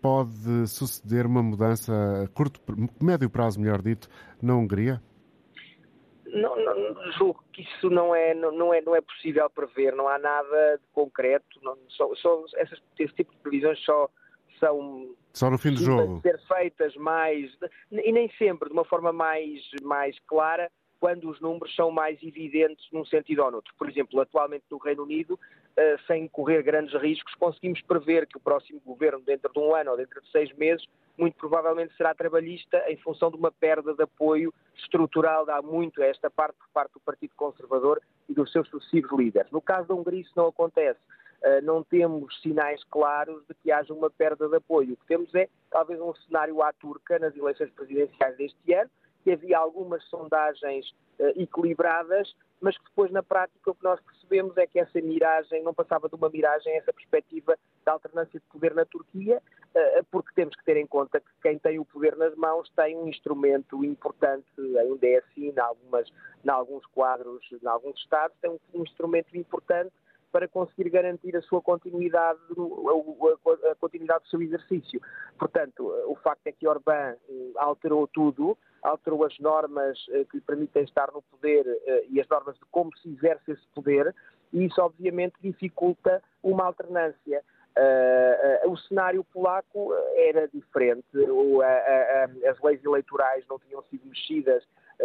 pode 0.00 0.66
suceder 0.68 1.26
uma 1.26 1.42
mudança 1.42 1.92
a 2.24 2.28
curto, 2.28 2.60
médio 3.00 3.28
prazo, 3.28 3.60
melhor 3.60 3.82
dito, 3.82 4.08
na 4.40 4.54
Hungria? 4.54 5.02
Não, 6.26 6.54
não, 6.62 7.12
julgo 7.12 7.42
que 7.52 7.62
isso 7.62 7.88
não 7.88 8.14
é, 8.14 8.34
não, 8.34 8.72
é, 8.72 8.80
não 8.82 8.94
é 8.94 9.00
possível 9.00 9.48
prever, 9.48 9.94
não 9.94 10.06
há 10.06 10.18
nada 10.18 10.76
de 10.76 10.86
concreto, 10.92 11.58
não, 11.62 11.76
só, 11.88 12.14
só 12.16 12.44
essas, 12.56 12.78
esse 12.98 13.14
tipo 13.14 13.32
de 13.32 13.38
previsões 13.38 13.78
só 13.80 14.10
são 14.58 15.14
só 15.32 15.50
no 15.50 15.58
fim 15.58 15.72
do 15.72 15.80
jogo 15.80 16.20
ser 16.22 16.38
feitas 16.46 16.94
mais 16.96 17.50
e 17.90 18.12
nem 18.12 18.30
sempre 18.32 18.68
de 18.68 18.72
uma 18.72 18.84
forma 18.84 19.12
mais 19.12 19.60
mais 19.82 20.18
clara 20.26 20.70
quando 21.00 21.30
os 21.30 21.40
números 21.40 21.74
são 21.74 21.90
mais 21.90 22.20
evidentes 22.22 22.86
num 22.92 23.04
sentido 23.04 23.42
ou 23.44 23.50
noutro. 23.50 23.72
Por 23.78 23.88
exemplo, 23.88 24.20
atualmente 24.20 24.64
no 24.70 24.78
Reino 24.78 25.04
Unido, 25.04 25.38
eh, 25.76 25.96
sem 26.06 26.26
correr 26.28 26.62
grandes 26.62 26.92
riscos, 27.00 27.34
conseguimos 27.34 27.80
prever 27.82 28.26
que 28.26 28.36
o 28.36 28.40
próximo 28.40 28.80
governo, 28.84 29.20
dentro 29.20 29.52
de 29.52 29.58
um 29.60 29.74
ano 29.74 29.92
ou 29.92 29.96
dentro 29.96 30.20
de 30.20 30.30
seis 30.30 30.52
meses, 30.56 30.84
muito 31.16 31.36
provavelmente 31.36 31.96
será 31.96 32.14
trabalhista 32.14 32.84
em 32.88 32.96
função 32.96 33.30
de 33.30 33.36
uma 33.36 33.50
perda 33.50 33.94
de 33.94 34.02
apoio 34.02 34.52
estrutural 34.76 35.48
há 35.50 35.62
muito 35.62 36.02
a 36.02 36.06
esta 36.06 36.30
parte 36.30 36.56
por 36.56 36.68
parte 36.72 36.92
do 36.92 37.00
Partido 37.00 37.32
Conservador 37.36 38.00
e 38.28 38.34
dos 38.34 38.50
seus 38.52 38.68
sucessivos 38.68 39.18
líderes. 39.18 39.50
No 39.50 39.60
caso 39.60 39.88
da 39.88 39.94
Hungria 39.94 40.20
isso 40.20 40.32
não 40.36 40.46
acontece. 40.46 41.00
Eh, 41.42 41.60
não 41.60 41.84
temos 41.84 42.40
sinais 42.40 42.82
claros 42.84 43.46
de 43.46 43.54
que 43.54 43.70
haja 43.70 43.92
uma 43.94 44.10
perda 44.10 44.48
de 44.48 44.56
apoio. 44.56 44.94
O 44.94 44.96
que 44.96 45.06
temos 45.06 45.32
é 45.34 45.48
talvez 45.70 46.00
um 46.00 46.12
cenário 46.14 46.60
à 46.62 46.72
turca 46.72 47.18
nas 47.18 47.36
eleições 47.36 47.70
presidenciais 47.70 48.36
deste 48.36 48.72
ano, 48.74 48.90
que 49.22 49.30
havia 49.30 49.58
algumas 49.58 50.02
sondagens 50.04 50.90
uh, 51.18 51.40
equilibradas, 51.40 52.34
mas 52.60 52.78
que 52.78 52.84
depois 52.84 53.10
na 53.10 53.22
prática 53.22 53.70
o 53.70 53.74
que 53.74 53.84
nós 53.84 54.00
percebemos 54.00 54.56
é 54.56 54.66
que 54.66 54.78
essa 54.78 55.00
miragem 55.00 55.62
não 55.62 55.74
passava 55.74 56.08
de 56.08 56.14
uma 56.14 56.30
miragem, 56.30 56.76
essa 56.76 56.92
perspectiva 56.92 57.56
da 57.84 57.92
alternância 57.92 58.38
de 58.38 58.46
poder 58.46 58.74
na 58.74 58.84
Turquia, 58.84 59.42
uh, 59.74 60.04
porque 60.10 60.32
temos 60.34 60.56
que 60.56 60.64
ter 60.64 60.76
em 60.76 60.86
conta 60.86 61.20
que 61.20 61.30
quem 61.42 61.58
tem 61.58 61.78
o 61.78 61.84
poder 61.84 62.16
nas 62.16 62.34
mãos 62.36 62.70
tem 62.74 62.96
um 62.96 63.08
instrumento 63.08 63.84
importante, 63.84 64.46
ainda 64.58 65.06
é 65.06 65.18
assim, 65.18 65.52
em, 65.52 66.50
alguns 66.50 66.86
quadros, 66.86 67.44
em 67.52 67.66
alguns 67.66 67.98
Estados, 68.00 68.36
tem 68.40 68.50
um 68.74 68.82
instrumento 68.82 69.36
importante 69.36 69.92
para 70.30 70.48
conseguir 70.48 70.90
garantir 70.90 71.36
a 71.36 71.42
sua 71.42 71.60
continuidade, 71.60 72.38
a, 73.70 73.74
continuidade 73.76 74.24
do 74.24 74.28
seu 74.28 74.42
exercício. 74.42 75.00
Portanto, 75.38 75.86
o 76.06 76.14
facto 76.16 76.46
é 76.46 76.52
que 76.52 76.66
Orbán 76.66 77.16
hum, 77.28 77.52
alterou 77.56 78.06
tudo, 78.06 78.56
alterou 78.82 79.24
as 79.24 79.38
normas 79.38 79.98
eh, 80.10 80.24
que 80.30 80.36
lhe 80.36 80.42
permitem 80.42 80.84
estar 80.84 81.10
no 81.12 81.22
poder 81.22 81.66
eh, 81.66 82.06
e 82.10 82.20
as 82.20 82.28
normas 82.28 82.56
de 82.56 82.64
como 82.70 82.94
se 82.98 83.08
exerce 83.08 83.52
esse 83.52 83.66
poder, 83.74 84.14
e 84.52 84.66
isso 84.66 84.80
obviamente 84.80 85.34
dificulta 85.40 86.22
uma 86.42 86.64
alternância. 86.64 87.42
O 88.66 88.76
cenário 88.76 89.22
polaco 89.22 89.94
era 90.16 90.48
diferente, 90.48 91.06
as 92.50 92.60
leis 92.60 92.84
eleitorais 92.84 93.44
não 93.48 93.56
tinham 93.60 93.80
sido 93.84 94.04
mexidas 94.04 94.64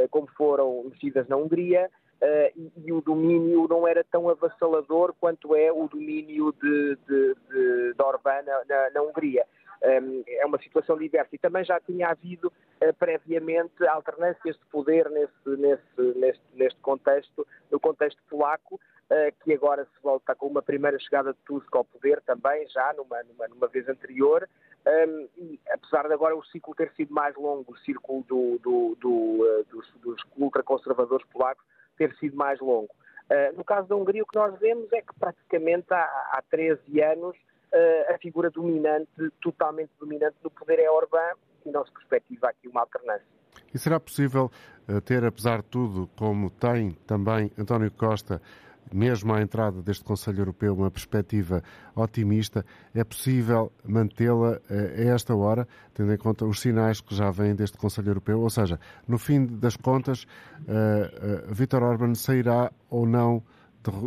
como 0.09 0.25
foram 0.35 0.83
mexidas 0.85 1.27
na 1.27 1.35
Hungria, 1.35 1.91
Uh, 2.23 2.47
e, 2.55 2.71
e, 2.85 2.93
o 2.93 3.01
domínio 3.01 3.67
não 3.67 3.85
era 3.85 4.01
tão 4.01 4.29
avassalador 4.29 5.13
quanto 5.19 5.53
é 5.57 5.73
o 5.73 5.89
domínio 5.89 6.53
de, 6.53 6.97
de, 7.05 7.35
de, 7.49 7.93
de 7.93 8.01
Orbán 8.01 8.43
na, 8.43 8.89
na 8.91 9.01
Hungria. 9.01 9.45
Um, 9.83 9.89
ehm, 9.89 10.23
é 10.25 10.45
uma 10.45 10.57
situação 10.59 10.97
diversa. 10.97 11.35
E 11.35 11.37
também 11.37 11.65
já 11.65 11.81
tinha 11.81 12.07
havido 12.07 12.47
uh, 12.47 12.93
previamente 12.97 13.85
alternâncias 13.85 14.55
de 14.55 14.65
poder 14.67 15.09
nesse, 15.09 15.33
nesse, 15.57 16.17
neste, 16.17 16.43
neste 16.53 16.79
contexto, 16.79 17.45
no 17.69 17.77
contexto 17.77 18.23
polaco, 18.29 18.75
uh, 18.75 19.43
que 19.43 19.53
agora 19.53 19.83
se 19.83 20.01
volta 20.01 20.33
com 20.33 20.47
uma 20.47 20.61
primeira 20.61 20.97
chegada 20.99 21.33
de 21.33 21.39
Tusk 21.45 21.75
ao 21.75 21.83
poder 21.83 22.21
também, 22.21 22.65
já 22.69 22.93
numa, 22.93 23.21
numa, 23.23 23.49
numa 23.49 23.67
vez 23.67 23.89
anterior. 23.89 24.47
Um, 24.87 24.89
ehm, 24.89 25.27
e 25.37 25.59
apesar 25.69 26.07
de 26.07 26.13
agora 26.13 26.37
o 26.37 26.45
ciclo 26.45 26.73
ter 26.73 26.89
sido 26.93 27.13
mais 27.13 27.35
longo, 27.35 27.73
o 27.73 27.77
círculo 27.79 28.23
do, 28.23 28.57
do, 28.59 28.97
do, 29.01 29.65
dos, 29.69 29.93
dos 29.95 30.23
ultraconservadores 30.37 31.27
polacos, 31.27 31.65
ter 32.07 32.15
sido 32.17 32.35
mais 32.35 32.59
longo. 32.59 32.89
Uh, 33.29 33.55
no 33.57 33.63
caso 33.63 33.87
da 33.87 33.95
Hungria, 33.95 34.23
o 34.23 34.27
que 34.27 34.37
nós 34.37 34.57
vemos 34.59 34.91
é 34.91 35.01
que 35.01 35.13
praticamente 35.17 35.85
há, 35.91 36.03
há 36.33 36.43
13 36.49 37.01
anos 37.01 37.35
uh, 37.37 38.13
a 38.13 38.17
figura 38.17 38.49
dominante, 38.49 39.09
totalmente 39.41 39.91
dominante 39.99 40.35
no 40.43 40.51
poder 40.51 40.79
é 40.79 40.91
Orbán 40.91 41.33
e 41.65 41.71
não 41.71 41.85
se 41.85 41.91
perspectiva 41.91 42.49
aqui 42.49 42.67
uma 42.67 42.81
alternância. 42.81 43.25
E 43.73 43.77
será 43.77 43.99
possível 43.99 44.51
uh, 44.89 45.01
ter, 45.01 45.23
apesar 45.23 45.61
de 45.61 45.67
tudo, 45.69 46.09
como 46.17 46.49
tem 46.49 46.91
também 47.07 47.49
António 47.57 47.91
Costa, 47.91 48.41
mesmo 48.91 49.33
à 49.33 49.41
entrada 49.41 49.81
deste 49.81 50.03
Conselho 50.03 50.39
Europeu, 50.39 50.75
uma 50.75 50.91
perspectiva 50.91 51.63
otimista, 51.95 52.65
é 52.93 53.03
possível 53.03 53.71
mantê-la 53.85 54.59
eh, 54.69 55.09
a 55.09 55.13
esta 55.13 55.35
hora, 55.35 55.67
tendo 55.93 56.13
em 56.13 56.17
conta 56.17 56.45
os 56.45 56.59
sinais 56.59 57.01
que 57.01 57.15
já 57.15 57.29
vêm 57.31 57.55
deste 57.55 57.77
Conselho 57.77 58.09
Europeu? 58.09 58.41
Ou 58.41 58.49
seja, 58.49 58.79
no 59.07 59.17
fim 59.17 59.45
das 59.45 59.75
contas, 59.75 60.23
uh, 60.23 61.49
uh, 61.49 61.53
Vítor 61.53 61.83
Orban 61.83 62.15
sairá 62.15 62.71
ou 62.89 63.05
não 63.05 63.43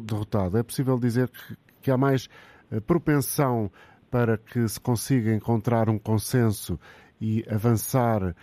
derrotado? 0.05 0.59
É 0.59 0.63
possível 0.63 0.99
dizer 0.99 1.29
que, 1.29 1.57
que 1.83 1.91
há 1.91 1.97
mais 1.97 2.29
propensão 2.87 3.71
para 4.11 4.39
que 4.39 4.67
se 4.69 4.81
consiga 4.81 5.33
encontrar 5.33 5.89
um 5.89 5.99
consenso 5.99 6.79
e 7.21 7.45
avançar 7.49 8.35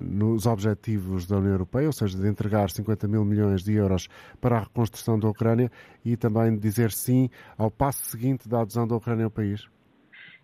nos 0.00 0.46
objetivos 0.46 1.26
da 1.26 1.36
União 1.36 1.52
Europeia, 1.52 1.86
ou 1.86 1.92
seja, 1.92 2.18
de 2.18 2.26
entregar 2.26 2.70
50 2.70 3.06
mil 3.06 3.24
milhões 3.24 3.62
de 3.62 3.74
euros 3.74 4.08
para 4.40 4.56
a 4.56 4.60
reconstrução 4.60 5.18
da 5.18 5.28
Ucrânia 5.28 5.70
e 6.04 6.16
também 6.16 6.56
dizer 6.58 6.90
sim 6.90 7.30
ao 7.56 7.70
passo 7.70 8.04
seguinte 8.04 8.48
da 8.48 8.62
adesão 8.62 8.86
da 8.86 8.96
Ucrânia 8.96 9.24
ao 9.24 9.30
país? 9.30 9.68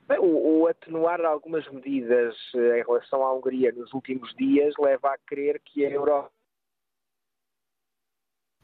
Bem, 0.09 0.19
o, 0.21 0.61
o, 0.61 0.67
atenuar 0.69 1.21
algumas 1.23 1.69
medidas 1.71 2.37
eh, 2.55 2.81
em 2.81 2.85
relação 2.85 3.25
à 3.25 3.35
Hungria 3.35 3.73
nos 3.73 3.93
últimos 3.93 4.33
dias 4.37 4.73
leva 4.79 5.09
a 5.09 5.19
crer 5.27 5.61
que 5.65 5.85
a 5.85 5.91
Europa 5.91 6.31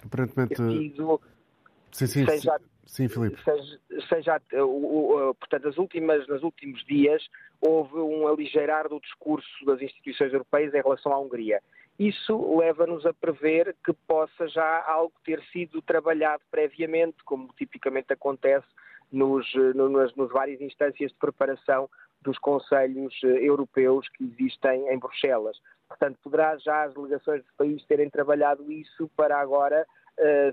aparentemente 0.05 0.57
sido, 0.57 1.21
sim, 1.91 2.07
sim, 2.07 2.27
seja, 2.27 2.61
sim, 2.85 3.09
Filipe. 3.09 3.39
seja, 3.43 3.81
seja 4.09 4.43
o, 4.65 5.31
o, 5.31 5.35
portanto, 5.35 5.69
as 5.69 5.79
últimas, 5.79 6.27
nos 6.29 6.43
últimos 6.43 6.85
dias 6.85 7.27
houve 7.61 7.97
um 7.97 8.27
aligeirar 8.27 8.89
do 8.89 9.01
discurso 9.01 9.65
das 9.65 9.81
instituições 9.81 10.33
europeias 10.33 10.75
em 10.75 10.83
relação 10.83 11.13
à 11.13 11.19
Hungria. 11.19 11.63
Isso 11.99 12.59
leva-nos 12.59 13.07
a 13.07 13.13
prever 13.13 13.77
que 13.85 13.93
possa 13.93 14.49
já 14.49 14.83
algo 14.87 15.13
ter 15.25 15.43
sido 15.53 15.81
trabalhado 15.83 16.43
previamente, 16.51 17.19
como 17.25 17.53
tipicamente 17.57 18.13
acontece 18.13 18.67
nos, 19.13 19.47
nos, 19.75 20.17
nos 20.17 20.33
várias 20.33 20.61
instâncias 20.61 21.13
de 21.13 21.19
preparação 21.19 21.89
dos 22.23 22.39
conselhos 22.39 23.15
eh, 23.25 23.45
europeus 23.45 24.09
que 24.11 24.25
existem 24.25 24.89
em 24.89 24.99
Bruxelas. 24.99 25.61
Portanto, 25.89 26.19
poderá 26.23 26.57
já 26.57 26.85
as 26.85 26.95
delegações 26.95 27.43
dos 27.43 27.53
países 27.57 27.85
terem 27.87 28.09
trabalhado 28.09 28.73
isso 28.73 29.11
para 29.17 29.39
agora 29.39 29.87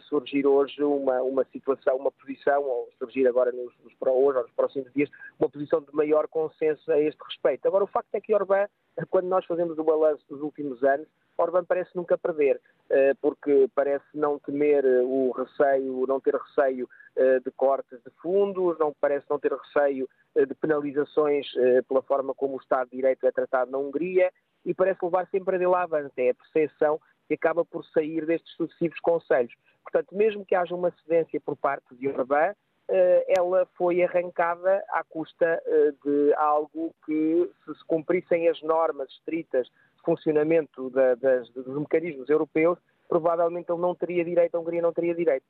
surgir 0.07 0.45
hoje 0.45 0.83
uma, 0.83 1.21
uma 1.21 1.43
situação, 1.45 1.97
uma 1.97 2.11
posição, 2.11 2.63
ou 2.63 2.89
surgir 2.97 3.27
agora 3.27 3.51
nos, 3.51 3.73
nos, 3.83 3.93
hoje 4.01 4.37
ou 4.37 4.43
nos 4.43 4.51
próximos 4.51 4.91
dias, 4.93 5.09
uma 5.39 5.49
posição 5.49 5.81
de 5.81 5.93
maior 5.93 6.27
consenso 6.27 6.91
a 6.91 6.99
este 6.99 7.19
respeito. 7.23 7.67
Agora, 7.67 7.83
o 7.83 7.87
facto 7.87 8.13
é 8.13 8.21
que 8.21 8.33
Orbán, 8.33 8.67
quando 9.09 9.27
nós 9.27 9.45
fazemos 9.45 9.77
o 9.77 9.83
balanço 9.83 10.23
dos 10.29 10.41
últimos 10.41 10.83
anos, 10.83 11.07
Orbán 11.37 11.63
parece 11.63 11.95
nunca 11.95 12.17
perder, 12.17 12.59
uh, 12.89 13.15
porque 13.21 13.69
parece 13.73 14.05
não 14.13 14.37
temer 14.39 14.83
o 15.03 15.31
receio, 15.31 16.05
não 16.05 16.19
ter 16.19 16.35
receio 16.35 16.89
uh, 17.15 17.39
de 17.43 17.51
cortes 17.51 17.99
de 18.03 18.11
fundos, 18.21 18.77
não 18.77 18.93
parece 18.99 19.25
não 19.29 19.39
ter 19.39 19.53
receio 19.53 20.07
de 20.35 20.53
penalizações 20.55 21.47
pela 21.87 22.03
forma 22.03 22.35
como 22.35 22.55
o 22.55 22.61
Estado 22.61 22.89
de 22.91 22.97
Direito 22.97 23.25
é 23.25 23.31
tratado 23.31 23.71
na 23.71 23.79
Hungria 23.79 24.31
e 24.63 24.73
parece 24.73 25.03
levar 25.03 25.27
sempre 25.29 25.55
a 25.55 25.59
dele 25.59 25.73
avante. 25.73 26.13
É 26.17 26.29
a 26.29 26.35
percepção 26.35 26.99
que 27.29 27.35
acaba 27.35 27.63
por 27.63 27.85
sair 27.85 28.25
destes 28.25 28.51
sucessivos 28.55 28.99
conselhos. 29.01 29.53
Portanto, 29.83 30.15
mesmo 30.15 30.43
que 30.43 30.55
haja 30.55 30.73
uma 30.73 30.91
cedência 31.03 31.39
por 31.39 31.55
parte 31.55 31.95
de 31.95 32.07
Orbán, 32.07 32.55
eh, 32.89 33.25
ela 33.37 33.67
foi 33.77 34.01
arrancada 34.01 34.83
à 34.89 35.03
custa 35.03 35.61
eh, 35.63 35.91
de 36.03 36.33
algo 36.33 36.91
que, 37.05 37.47
se 37.63 37.75
se 37.75 37.85
cumprissem 37.85 38.49
as 38.49 38.59
normas 38.63 39.07
estritas 39.11 39.67
de 39.67 40.01
funcionamento 40.03 40.89
da, 40.89 41.13
das, 41.13 41.47
dos 41.51 41.67
mecanismos 41.67 42.27
europeus, 42.29 42.79
provavelmente 43.07 43.71
ele 43.71 43.81
não 43.81 43.93
teria 43.93 44.25
direito, 44.25 44.55
a 44.55 44.59
Hungria 44.59 44.81
não 44.81 44.91
teria 44.91 45.13
direito. 45.13 45.45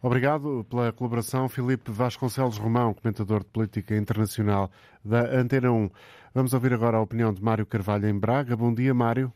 Obrigado 0.00 0.66
pela 0.70 0.92
colaboração, 0.92 1.46
Filipe 1.46 1.90
Vasconcelos 1.90 2.56
Romão, 2.56 2.94
comentador 2.94 3.40
de 3.40 3.50
política 3.50 3.94
internacional 3.94 4.70
da 5.04 5.20
Antena 5.20 5.70
1. 5.70 5.90
Vamos 6.34 6.54
ouvir 6.54 6.72
agora 6.72 6.96
a 6.96 7.02
opinião 7.02 7.32
de 7.32 7.42
Mário 7.42 7.66
Carvalho 7.66 8.08
em 8.08 8.18
Braga. 8.18 8.56
Bom 8.56 8.72
dia, 8.72 8.94
Mário. 8.94 9.30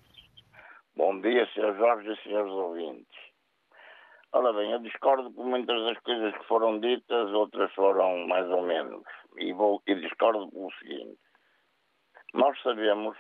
Bom 0.99 1.21
dia, 1.21 1.47
Sr. 1.55 1.77
Jorge 1.77 2.11
e 2.11 2.17
Srs. 2.17 2.51
ouvintes. 2.51 3.17
Ora 4.33 4.53
bem, 4.53 4.73
eu 4.73 4.81
discordo 4.81 5.31
por 5.31 5.47
muitas 5.47 5.81
das 5.85 5.97
coisas 6.01 6.37
que 6.37 6.45
foram 6.47 6.81
ditas, 6.81 7.31
outras 7.31 7.73
foram 7.75 8.27
mais 8.27 8.51
ou 8.51 8.63
menos. 8.63 9.05
E, 9.37 9.53
vou, 9.53 9.81
e 9.87 9.95
discordo 9.95 10.51
pelo 10.51 10.73
seguinte. 10.73 11.17
Nós 12.35 12.61
sabemos 12.63 13.17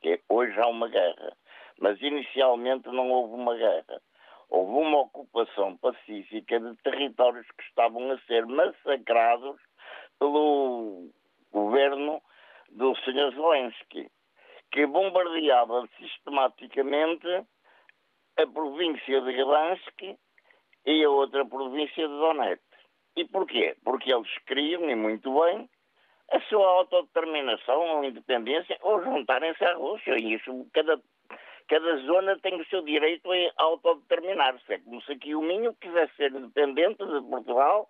que 0.00 0.20
hoje 0.28 0.58
há 0.58 0.66
uma 0.66 0.88
guerra, 0.88 1.36
mas 1.78 2.02
inicialmente 2.02 2.88
não 2.88 3.08
houve 3.12 3.34
uma 3.34 3.54
guerra. 3.54 4.02
Houve 4.50 4.72
uma 4.72 5.02
ocupação 5.02 5.76
pacífica 5.76 6.58
de 6.58 6.76
territórios 6.82 7.46
que 7.56 7.62
estavam 7.62 8.10
a 8.10 8.18
ser 8.22 8.44
massacrados 8.44 9.60
pelo 10.18 11.12
governo 11.52 12.20
do 12.70 12.92
Sr. 12.96 13.32
Zelensky 13.36 14.10
que 14.70 14.86
bombardeava 14.86 15.88
sistematicamente 15.98 17.26
a 18.36 18.46
província 18.46 19.20
de 19.20 19.32
Gdansk 19.32 20.18
e 20.86 21.04
a 21.04 21.10
outra 21.10 21.44
província 21.44 22.06
de 22.06 22.14
Donetsk. 22.14 22.62
E 23.16 23.24
porquê? 23.24 23.76
Porque 23.84 24.12
eles 24.12 24.32
queriam, 24.46 24.88
e 24.88 24.94
muito 24.94 25.32
bem, 25.40 25.68
a 26.30 26.40
sua 26.42 26.66
autodeterminação 26.68 27.80
ou 27.96 28.04
independência 28.04 28.78
ou 28.82 29.02
juntarem-se 29.02 29.64
à 29.64 29.74
Rússia. 29.74 30.16
E 30.18 30.34
isso, 30.34 30.66
cada, 30.72 31.00
cada 31.66 31.96
zona 31.98 32.38
tem 32.38 32.60
o 32.60 32.66
seu 32.66 32.82
direito 32.82 33.30
a 33.32 33.62
autodeterminar-se. 33.62 34.72
É 34.72 34.78
como 34.78 35.02
se 35.02 35.12
aqui 35.12 35.34
o 35.34 35.42
Minho 35.42 35.74
quisesse 35.80 36.14
ser 36.16 36.30
independente 36.32 37.04
de 37.04 37.20
Portugal 37.28 37.88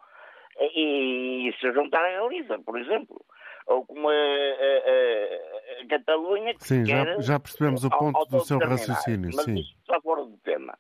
e, 0.58 1.48
e 1.48 1.52
se 1.60 1.72
juntarem 1.72 2.16
a 2.16 2.26
Lisa, 2.26 2.58
por 2.60 2.78
exemplo 2.78 3.22
ou 3.68 3.86
como 3.86 4.08
a, 4.08 4.12
a, 4.12 5.82
a, 5.82 5.86
Catalunha 5.88 6.54
que 6.54 6.64
Sim, 6.64 6.84
já, 6.84 7.18
já, 7.20 7.38
percebemos 7.38 7.84
o 7.84 7.90
ponto 7.90 8.24
do 8.26 8.40
seu 8.40 8.58
raciocínio. 8.58 9.30
Mas 9.34 9.44
sim. 9.44 9.60
isso 9.60 9.76
está 9.80 10.00
fora 10.00 10.24
do 10.24 10.36
tema. 10.38 10.76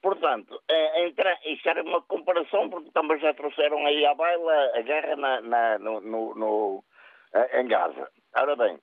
Portanto, 0.00 0.60
entra, 0.96 1.36
isso 1.44 1.68
era 1.68 1.82
uma 1.82 2.00
comparação, 2.02 2.70
porque 2.70 2.90
também 2.92 3.18
já 3.18 3.34
trouxeram 3.34 3.84
aí 3.84 4.06
à 4.06 4.14
baila 4.14 4.72
a 4.74 4.80
guerra 4.82 5.16
na, 5.16 5.40
na, 5.40 5.78
no, 5.78 6.00
no, 6.00 6.34
no, 6.34 6.84
em 7.54 7.66
Gaza. 7.66 8.08
Ora 8.36 8.56
bem, 8.56 8.78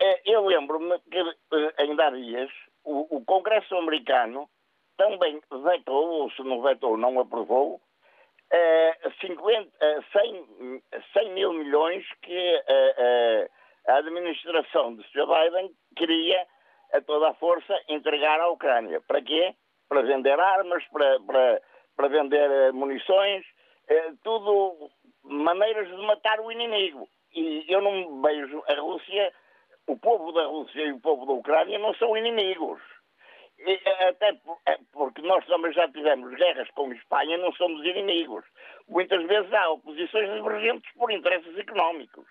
eh, 0.00 0.22
eu 0.26 0.46
lembro-me 0.46 0.98
que 1.10 1.18
eh, 1.18 1.84
em 1.84 1.94
dar 1.96 2.12
dias 2.12 2.50
o, 2.84 3.16
o 3.16 3.24
Congresso 3.24 3.76
americano 3.76 4.48
também 4.96 5.40
vetou, 5.64 6.22
ou 6.22 6.30
se 6.32 6.42
não 6.42 6.62
vetou, 6.62 6.96
não 6.96 7.20
aprovou, 7.20 7.80
50, 9.20 9.70
100, 10.12 10.82
100 11.12 11.30
mil 11.32 11.52
milhões 11.52 12.04
que 12.22 12.62
a 13.88 13.96
administração 13.96 14.94
de 14.96 15.02
Sr. 15.10 15.26
Biden 15.26 15.70
queria 15.96 16.46
a 16.92 17.00
toda 17.02 17.28
a 17.30 17.34
força 17.34 17.74
entregar 17.88 18.40
à 18.40 18.48
Ucrânia. 18.48 19.00
Para 19.06 19.22
quê? 19.22 19.54
Para 19.88 20.02
vender 20.02 20.38
armas, 20.38 20.84
para, 20.88 21.20
para, 21.20 21.62
para 21.96 22.08
vender 22.08 22.72
munições, 22.72 23.44
tudo 24.22 24.90
maneiras 25.22 25.88
de 25.88 25.96
matar 26.06 26.40
o 26.40 26.50
inimigo. 26.50 27.08
E 27.34 27.64
eu 27.68 27.80
não 27.80 28.22
vejo 28.22 28.62
a 28.68 28.80
Rússia, 28.80 29.32
o 29.86 29.98
povo 29.98 30.32
da 30.32 30.46
Rússia 30.46 30.82
e 30.82 30.92
o 30.92 31.00
povo 31.00 31.26
da 31.26 31.32
Ucrânia 31.32 31.78
não 31.78 31.94
são 31.94 32.16
inimigos. 32.16 32.80
E, 33.58 33.74
até 34.08 34.38
é, 34.66 34.78
porque 34.92 35.20
nós 35.22 35.44
também 35.46 35.72
já 35.72 35.88
tivemos 35.88 36.34
guerras 36.36 36.70
com 36.70 36.90
a 36.90 36.94
Espanha, 36.94 37.38
não 37.38 37.52
somos 37.52 37.84
inimigos. 37.84 38.44
Muitas 38.88 39.24
vezes 39.26 39.52
há 39.52 39.70
oposições 39.70 40.32
divergentes 40.32 40.92
por 40.94 41.10
interesses 41.10 41.58
económicos. 41.58 42.26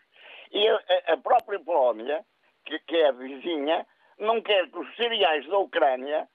E 0.51 0.67
a, 0.67 1.17
própria 1.17 1.59
Polónia, 1.59 2.23
que, 2.65 2.95
é 2.95 3.11
vizinha, 3.11 3.85
não 4.17 4.41
quer 4.41 4.69
que 4.69 4.79
os 4.79 4.95
cereais 4.95 5.45
da 5.47 5.57
Ucrânia 5.57 6.27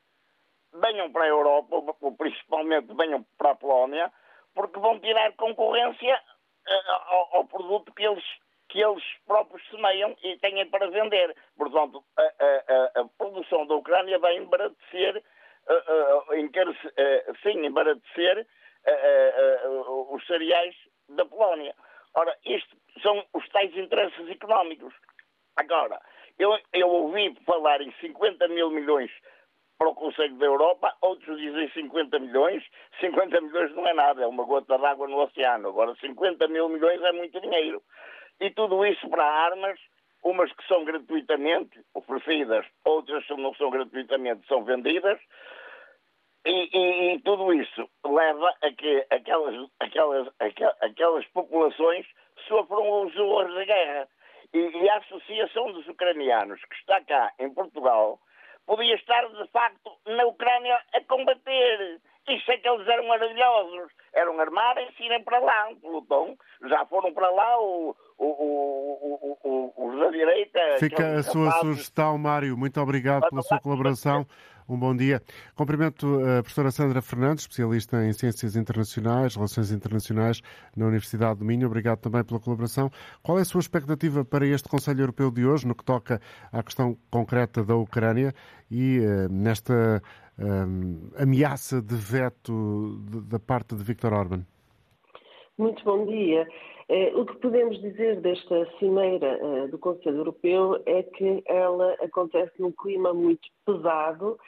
venham 0.75 1.11
para 1.11 1.25
a 1.25 1.29
Europa, 1.29 1.77
ou 2.01 2.17
principalmente 2.17 2.95
venham 2.95 3.25
para 3.39 3.53
a 3.53 3.55
Polónia, 3.55 4.13
porque 4.55 4.79
vão 4.79 4.99
tirar 5.01 5.33
concorrência 5.33 6.21
ao, 7.09 7.37
ao, 7.37 7.45
produto 7.47 7.93
que 7.95 8.05
eles, 8.05 8.25
que 8.73 8.81
eles 8.81 9.05
próprios 9.27 9.63
semeiam 9.69 10.17
e 10.23 10.39
têm 10.39 10.67
para 10.71 10.91
vender. 10.91 11.37
Portanto, 11.57 12.03
a, 12.17 12.23
a, 12.23 13.01
a 13.03 13.05
produção 13.19 13.67
da 13.67 13.75
Ucrânia 13.75 14.19
vai 14.19 14.39
embaratecer, 14.39 15.23
uh, 15.69 16.33
uh, 16.33 17.37
sim, 17.43 17.65
embaratecer 17.65 18.47
os 20.11 20.27
cereais 20.27 20.75
da 21.11 21.25
Polónia. 21.25 21.73
Ora, 22.15 22.37
isto 22.45 22.77
são 23.01 23.25
os 23.33 23.49
tais 23.51 23.77
interesses 23.77 24.29
económicos. 24.29 24.93
Agora, 25.57 26.01
eu, 26.39 26.59
eu 26.73 26.89
ouvi 26.89 27.37
falar 27.47 27.81
em 27.81 27.93
50 28.01 28.49
mil 28.49 28.71
milhões 28.71 29.11
para 29.79 29.89
o 29.89 29.95
Conselho 29.95 30.37
da 30.37 30.47
Europa, 30.47 30.97
outros 31.01 31.39
dizem 31.39 31.71
50 31.71 32.19
milhões. 32.19 32.65
50 33.01 33.41
milhões 33.41 33.75
não 33.75 33.87
é 33.87 33.93
nada, 33.93 34.23
é 34.23 34.27
uma 34.27 34.45
gota 34.45 34.79
d'água 34.79 35.07
no 35.07 35.21
oceano. 35.21 35.69
Agora, 35.69 35.95
50 36.01 36.49
mil 36.49 36.69
milhões 36.69 37.01
é 37.03 37.13
muito 37.13 37.41
dinheiro. 37.41 37.83
E 38.43 38.51
tudo 38.51 38.85
isso 38.85 39.09
para 39.09 39.25
armas, 39.25 39.79
umas 40.25 40.53
que 40.53 40.67
são 40.67 40.85
gratuitamente 40.85 41.81
oferecidas, 41.95 42.67
outras 42.85 43.25
que 43.25 43.37
não 43.37 43.55
são 43.55 43.71
gratuitamente, 43.71 44.45
são 44.49 44.65
vendidas. 44.65 45.21
E, 46.45 46.69
e, 46.77 47.15
e, 47.15 47.21
tudo 47.21 47.55
isso 47.55 47.89
leva 48.05 48.53
a 48.61 48.73
que 48.73 49.07
aquelas, 49.11 49.55
aquelas, 49.79 50.29
aquelas, 50.41 50.77
aquelas 50.83 51.25
populações 51.27 52.05
sofram 52.49 53.05
os 53.05 53.17
horrores 53.17 53.55
da 53.55 53.65
guerra. 53.65 54.09
E, 54.53 54.59
e, 54.59 54.91
a 54.91 54.97
Associação 54.97 55.71
dos 55.71 55.87
Ucranianos, 55.87 56.61
que 56.65 56.75
está 56.75 57.01
cá 57.05 57.33
em 57.39 57.55
Portugal, 57.55 58.19
podia 58.67 58.97
estar 58.97 59.25
de 59.29 59.47
facto 59.53 59.97
na 60.05 60.25
Ucrânia 60.25 60.83
a 60.93 61.01
combater. 61.05 62.01
Isso 62.29 62.51
é 62.53 62.57
que 62.57 62.69
eles 62.69 62.87
eram 62.87 63.09
maravilhosos. 63.09 63.91
Eram 64.15 64.39
armarem-se 64.39 65.03
e 65.03 65.07
irem 65.07 65.25
para 65.25 65.39
lá, 65.39 65.69
um 65.69 65.77
pelotão. 65.77 66.37
Já 66.69 66.85
foram 66.87 67.13
para 67.13 67.31
lá 67.31 67.61
o, 67.61 67.97
o, 68.19 69.39
o, 69.43 69.73
os 69.77 69.99
da 69.99 70.11
direita. 70.11 70.61
Fica 70.79 71.19
a 71.19 71.23
sua 71.23 71.51
sugestão, 71.53 72.17
Mário. 72.19 72.57
Muito 72.57 72.81
obrigado 72.81 73.29
pela 73.29 73.43
sua 73.43 73.59
colaboração. 73.59 74.27
Um 74.73 74.79
bom 74.79 74.97
dia. 74.97 75.21
Cumprimento 75.55 76.07
a 76.25 76.41
professora 76.43 76.71
Sandra 76.71 77.03
Fernandes, 77.03 77.43
especialista 77.43 78.03
em 78.07 78.13
Ciências 78.15 78.57
Internacionais, 78.57 79.37
Relações 79.37 79.71
Internacionais 79.71 80.41
na 80.75 80.87
Universidade 80.87 81.41
do 81.41 81.45
Minho. 81.45 81.67
Obrigado 81.67 81.99
também 81.99 82.25
pela 82.25 82.41
colaboração. 82.41 82.89
Qual 83.23 83.39
é 83.39 83.43
a 83.43 83.45
sua 83.45 83.61
expectativa 83.61 84.25
para 84.25 84.47
este 84.47 84.71
Conselho 84.71 85.03
Europeu 85.03 85.31
de 85.31 85.45
hoje, 85.45 85.69
no 85.69 85.75
que 85.75 85.85
toca 85.85 86.23
à 86.51 86.63
questão 86.63 86.97
concreta 87.11 87.63
da 87.63 87.77
Ucrânia 87.77 88.33
e 88.71 89.01
uh, 89.01 89.31
nesta 89.31 90.03
uh, 90.39 91.23
ameaça 91.23 91.83
de 91.83 91.95
veto 91.95 92.97
da 93.29 93.39
parte 93.39 93.75
de 93.75 93.85
Viktor 93.85 94.15
Orban? 94.15 94.41
Muito 95.59 95.85
bom 95.85 96.07
dia. 96.07 96.49
Eh, 96.89 97.11
o 97.15 97.25
que 97.25 97.37
podemos 97.37 97.81
dizer 97.81 98.21
desta 98.21 98.67
cimeira 98.79 99.39
eh, 99.41 99.69
do 99.69 99.79
Conselho 99.79 100.19
Europeu 100.19 100.83
é 100.85 101.03
que 101.03 101.43
ela 101.47 101.95
acontece 102.03 102.53
num 102.61 102.73
clima 102.73 103.15
muito 103.15 103.49
pesado 103.65 104.39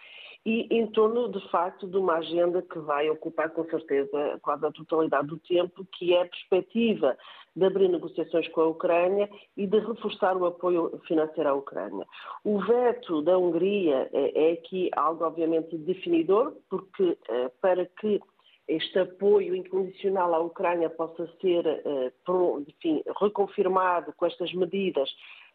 e 0.45 0.67
em 0.71 0.87
torno, 0.89 1.31
de 1.31 1.41
facto, 1.49 1.87
de 1.87 1.97
uma 1.97 2.17
agenda 2.17 2.61
que 2.61 2.79
vai 2.79 3.09
ocupar, 3.09 3.51
com 3.51 3.65
certeza, 3.65 4.39
quase 4.43 4.67
a 4.67 4.73
totalidade 4.73 5.29
do 5.29 5.39
tempo, 5.39 5.87
que 5.93 6.15
é 6.15 6.23
a 6.23 6.27
perspectiva 6.27 7.17
de 7.57 7.65
abrir 7.65 7.89
negociações 7.89 8.49
com 8.49 8.61
a 8.61 8.67
Ucrânia 8.67 9.31
e 9.57 9.67
de 9.67 9.79
reforçar 9.79 10.37
o 10.37 10.45
apoio 10.45 11.01
financeiro 11.07 11.49
à 11.49 11.55
Ucrânia. 11.55 12.05
O 12.43 12.59
veto 12.61 13.23
da 13.23 13.39
Hungria 13.39 14.11
é, 14.13 14.51
é 14.51 14.53
aqui 14.53 14.91
algo, 14.95 15.25
obviamente, 15.25 15.79
definidor, 15.79 16.55
porque 16.69 17.17
eh, 17.29 17.51
para 17.61 17.87
que 17.87 18.21
este 18.67 18.99
apoio 18.99 19.55
incondicional 19.55 20.35
à 20.35 20.41
Ucrânia 20.41 20.91
possa 20.91 21.27
ser, 21.41 21.67
eh, 21.67 22.13
enfim, 22.67 23.03
reconfirmado 23.21 24.13
com 24.17 24.27
estas 24.27 24.53
medidas, 24.53 25.09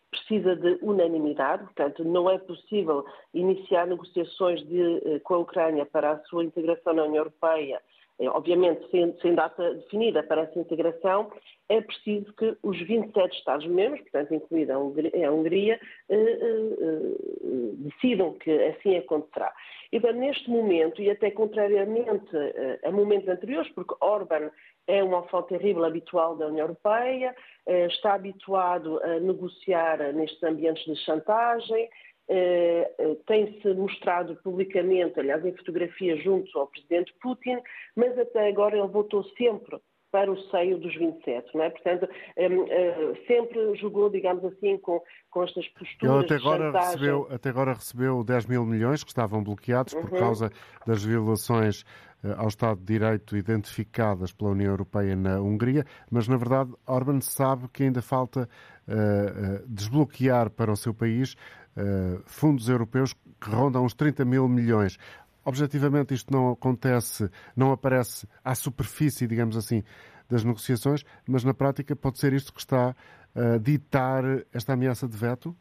precisa 0.10 0.55
de 0.55 0.80
unanimidade, 0.82 1.64
portanto, 1.64 2.03
não 2.03 2.30
é 2.30 2.38
possível 2.38 3.05
iniciar 3.34 3.88
negociações 3.88 4.66
de, 4.68 5.01
eh, 5.05 5.20
com 5.20 5.36
a 5.36 5.39
Ucrânia 5.39 5.86
para 5.86 6.12
a 6.12 6.20
sua 6.26 6.43
integração 6.43 6.93
na 6.93 7.03
União 7.03 7.22
Europeia 7.22 7.80
é, 8.20 8.30
obviamente 8.30 8.86
sem, 8.91 9.18
sem, 9.22 9.34
data 9.34 9.76
definida 9.76 10.22
para 10.22 10.41
essa 10.41 10.60
integração, 10.60 11.32
é 11.70 11.80
preciso 11.80 12.34
que 12.34 12.57
os 12.62 12.78
27 12.78 13.38
Estados-membros, 13.38 14.01
portanto 14.01 14.34
incluída 14.34 14.76
a 14.76 14.80
Hungria, 15.32 15.80
eh, 16.10 16.16
eh, 16.16 16.38
eh, 16.82 17.72
decidam 17.78 18.34
que 18.34 18.51
assim 18.51 18.97
acontecerá. 18.97 19.53
Então, 19.91 20.12
neste 20.12 20.49
momento, 20.49 21.01
e 21.01 21.10
até 21.10 21.32
contrariamente 21.32 22.36
eh, 22.36 22.80
a 22.84 22.91
momentos 22.91 23.30
anteriores, 23.30 23.72
porque 23.72 23.95
Orban 24.01 24.51
é 24.90 25.04
um 25.04 25.16
alfão 25.16 25.44
terrível 25.44 25.86
habitual 25.86 26.36
da 26.36 26.48
União 26.48 26.64
Europeia, 26.64 27.36
eh, 27.68 27.86
está 27.86 28.16
habituado 28.16 29.00
a 29.04 29.20
negociar 29.20 30.00
nestes 30.14 30.42
ambientes 30.42 30.84
de 30.84 30.96
chantagem, 31.06 31.88
eh, 32.28 32.92
eh, 32.98 33.16
tem-se 33.28 33.72
mostrado 33.76 34.36
publicamente, 34.44 35.20
aliás, 35.20 35.46
em 35.46 35.56
fotografias 35.56 36.24
junto 36.24 36.58
ao 36.58 36.66
presidente 36.66 37.14
Putin, 37.22 37.60
mas 37.96 38.18
até 38.18 38.50
agora 38.50 38.78
ele 38.78 38.88
votou 38.88 39.24
sempre 39.38 39.80
para 40.12 40.32
o 40.32 40.38
seio 40.49 40.80
dos 40.80 40.95
27, 40.95 41.55
não 41.55 41.64
é? 41.64 41.70
Portanto, 41.70 42.10
eh, 42.36 43.14
sempre 43.28 43.76
jogou, 43.76 44.10
digamos 44.10 44.43
assim, 44.45 44.78
com, 44.78 45.01
com 45.30 45.43
estas 45.43 45.68
posturas 45.70 46.16
Ele 46.16 46.26
até 46.26 46.36
agora, 46.36 46.72
recebeu, 46.72 47.28
até 47.30 47.49
agora 47.49 47.74
recebeu 47.74 48.24
10 48.24 48.45
mil 48.47 48.66
milhões 48.66 49.03
que 49.03 49.10
estavam 49.10 49.43
bloqueados 49.43 49.93
uhum. 49.93 50.01
por 50.01 50.18
causa 50.18 50.51
das 50.86 51.03
violações 51.03 51.84
ao 52.38 52.47
Estado 52.47 52.80
de 52.80 52.86
Direito 52.86 53.38
identificadas 53.38 54.34
pela 54.34 54.51
União 54.51 54.72
Europeia 54.72 55.16
na 55.16 55.39
Hungria, 55.39 55.86
mas 56.12 56.28
na 56.28 56.36
verdade 56.36 56.74
Orban 56.86 57.22
sabe 57.22 57.68
que 57.70 57.84
ainda 57.84 58.01
falta 58.01 58.49
uh, 58.88 59.68
desbloquear 59.68 60.49
para 60.49 60.72
o 60.72 60.76
seu 60.76 60.93
país 60.93 61.34
uh, 61.78 62.22
fundos 62.26 62.68
europeus 62.68 63.14
que 63.14 63.49
rondam 63.49 63.86
os 63.86 63.93
30 63.93 64.26
mil 64.26 64.47
milhões. 64.49 64.97
Objetivamente, 65.50 66.14
isto 66.14 66.32
não 66.32 66.52
acontece, 66.52 67.28
não 67.56 67.72
aparece 67.72 68.28
à 68.43 68.54
superfície, 68.54 69.26
digamos 69.26 69.58
assim, 69.58 69.84
das 70.30 70.43
negociações, 70.43 71.04
mas 71.28 71.43
na 71.43 71.56
prática 71.56 71.95
pode 71.95 72.20
ser 72.20 72.34
isto 72.34 72.54
que 72.54 72.60
está 72.60 72.95
a 73.34 73.58
ditar 73.58 74.24
esta 74.54 74.74
ameaça 74.74 75.08
de 75.08 75.18
veto? 75.18 75.58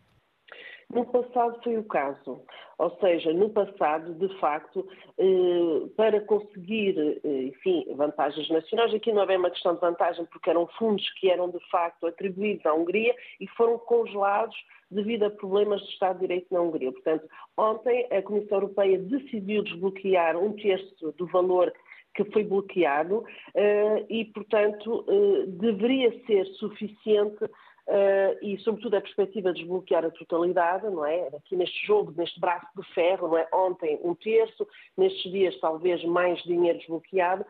No 0.90 1.04
passado 1.04 1.60
foi 1.62 1.76
o 1.76 1.84
caso. 1.84 2.40
Ou 2.78 2.90
seja, 2.98 3.30
no 3.32 3.50
passado, 3.50 4.14
de 4.14 4.28
facto, 4.38 4.88
eh, 5.18 5.86
para 5.96 6.20
conseguir, 6.22 7.20
eh, 7.22 7.42
enfim, 7.42 7.84
vantagens 7.94 8.48
nacionais, 8.48 8.94
aqui 8.94 9.12
não 9.12 9.22
é 9.22 9.26
bem 9.26 9.36
uma 9.36 9.50
questão 9.50 9.74
de 9.74 9.80
vantagem, 9.80 10.24
porque 10.26 10.48
eram 10.48 10.66
fundos 10.78 11.06
que 11.20 11.30
eram, 11.30 11.50
de 11.50 11.60
facto, 11.70 12.06
atribuídos 12.06 12.64
à 12.64 12.72
Hungria 12.72 13.14
e 13.38 13.46
foram 13.48 13.78
congelados 13.78 14.56
devido 14.90 15.24
a 15.24 15.30
problemas 15.30 15.82
de 15.82 15.88
Estado 15.88 16.20
de 16.20 16.26
Direito 16.26 16.46
na 16.50 16.62
Hungria. 16.62 16.90
Portanto, 16.90 17.28
ontem 17.56 18.06
a 18.10 18.22
Comissão 18.22 18.56
Europeia 18.58 18.98
decidiu 18.98 19.62
desbloquear 19.62 20.38
um 20.38 20.54
terço 20.54 21.12
do 21.18 21.26
valor 21.26 21.70
que 22.14 22.24
foi 22.32 22.42
bloqueado 22.42 23.18
uh, 23.18 24.06
e, 24.08 24.24
portanto, 24.24 25.04
deveria 25.46 26.10
ser 26.26 26.46
suficiente 26.54 27.44
Uh, 27.88 28.36
e, 28.42 28.58
sobretudo, 28.58 28.98
a 28.98 29.00
perspectiva 29.00 29.50
de 29.50 29.60
desbloquear 29.60 30.04
a 30.04 30.10
totalidade, 30.10 30.84
não 30.90 31.06
é? 31.06 31.28
Aqui 31.28 31.56
neste 31.56 31.86
jogo, 31.86 32.12
neste 32.14 32.38
braço 32.38 32.66
de 32.76 32.86
ferro, 32.92 33.28
não 33.28 33.38
é? 33.38 33.48
Ontem 33.50 33.98
um 34.04 34.14
terço, 34.14 34.68
nestes 34.94 35.32
dias 35.32 35.58
talvez 35.58 36.04
mais 36.04 36.38
dinheiro 36.42 36.78
desbloqueado, 36.78 37.46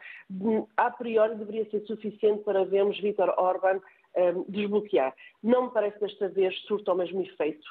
a 0.76 0.90
priori 0.92 1.34
deveria 1.34 1.68
ser 1.70 1.80
suficiente 1.86 2.44
para 2.44 2.64
vermos 2.64 3.00
Vítor 3.00 3.34
Orban 3.36 3.80
um, 4.16 4.44
desbloquear. 4.48 5.12
Não 5.42 5.64
me 5.64 5.72
parece 5.72 5.98
desta 5.98 6.28
vez 6.28 6.56
surta 6.68 6.92
o 6.92 6.96
mesmo 6.96 7.20
efeito. 7.20 7.66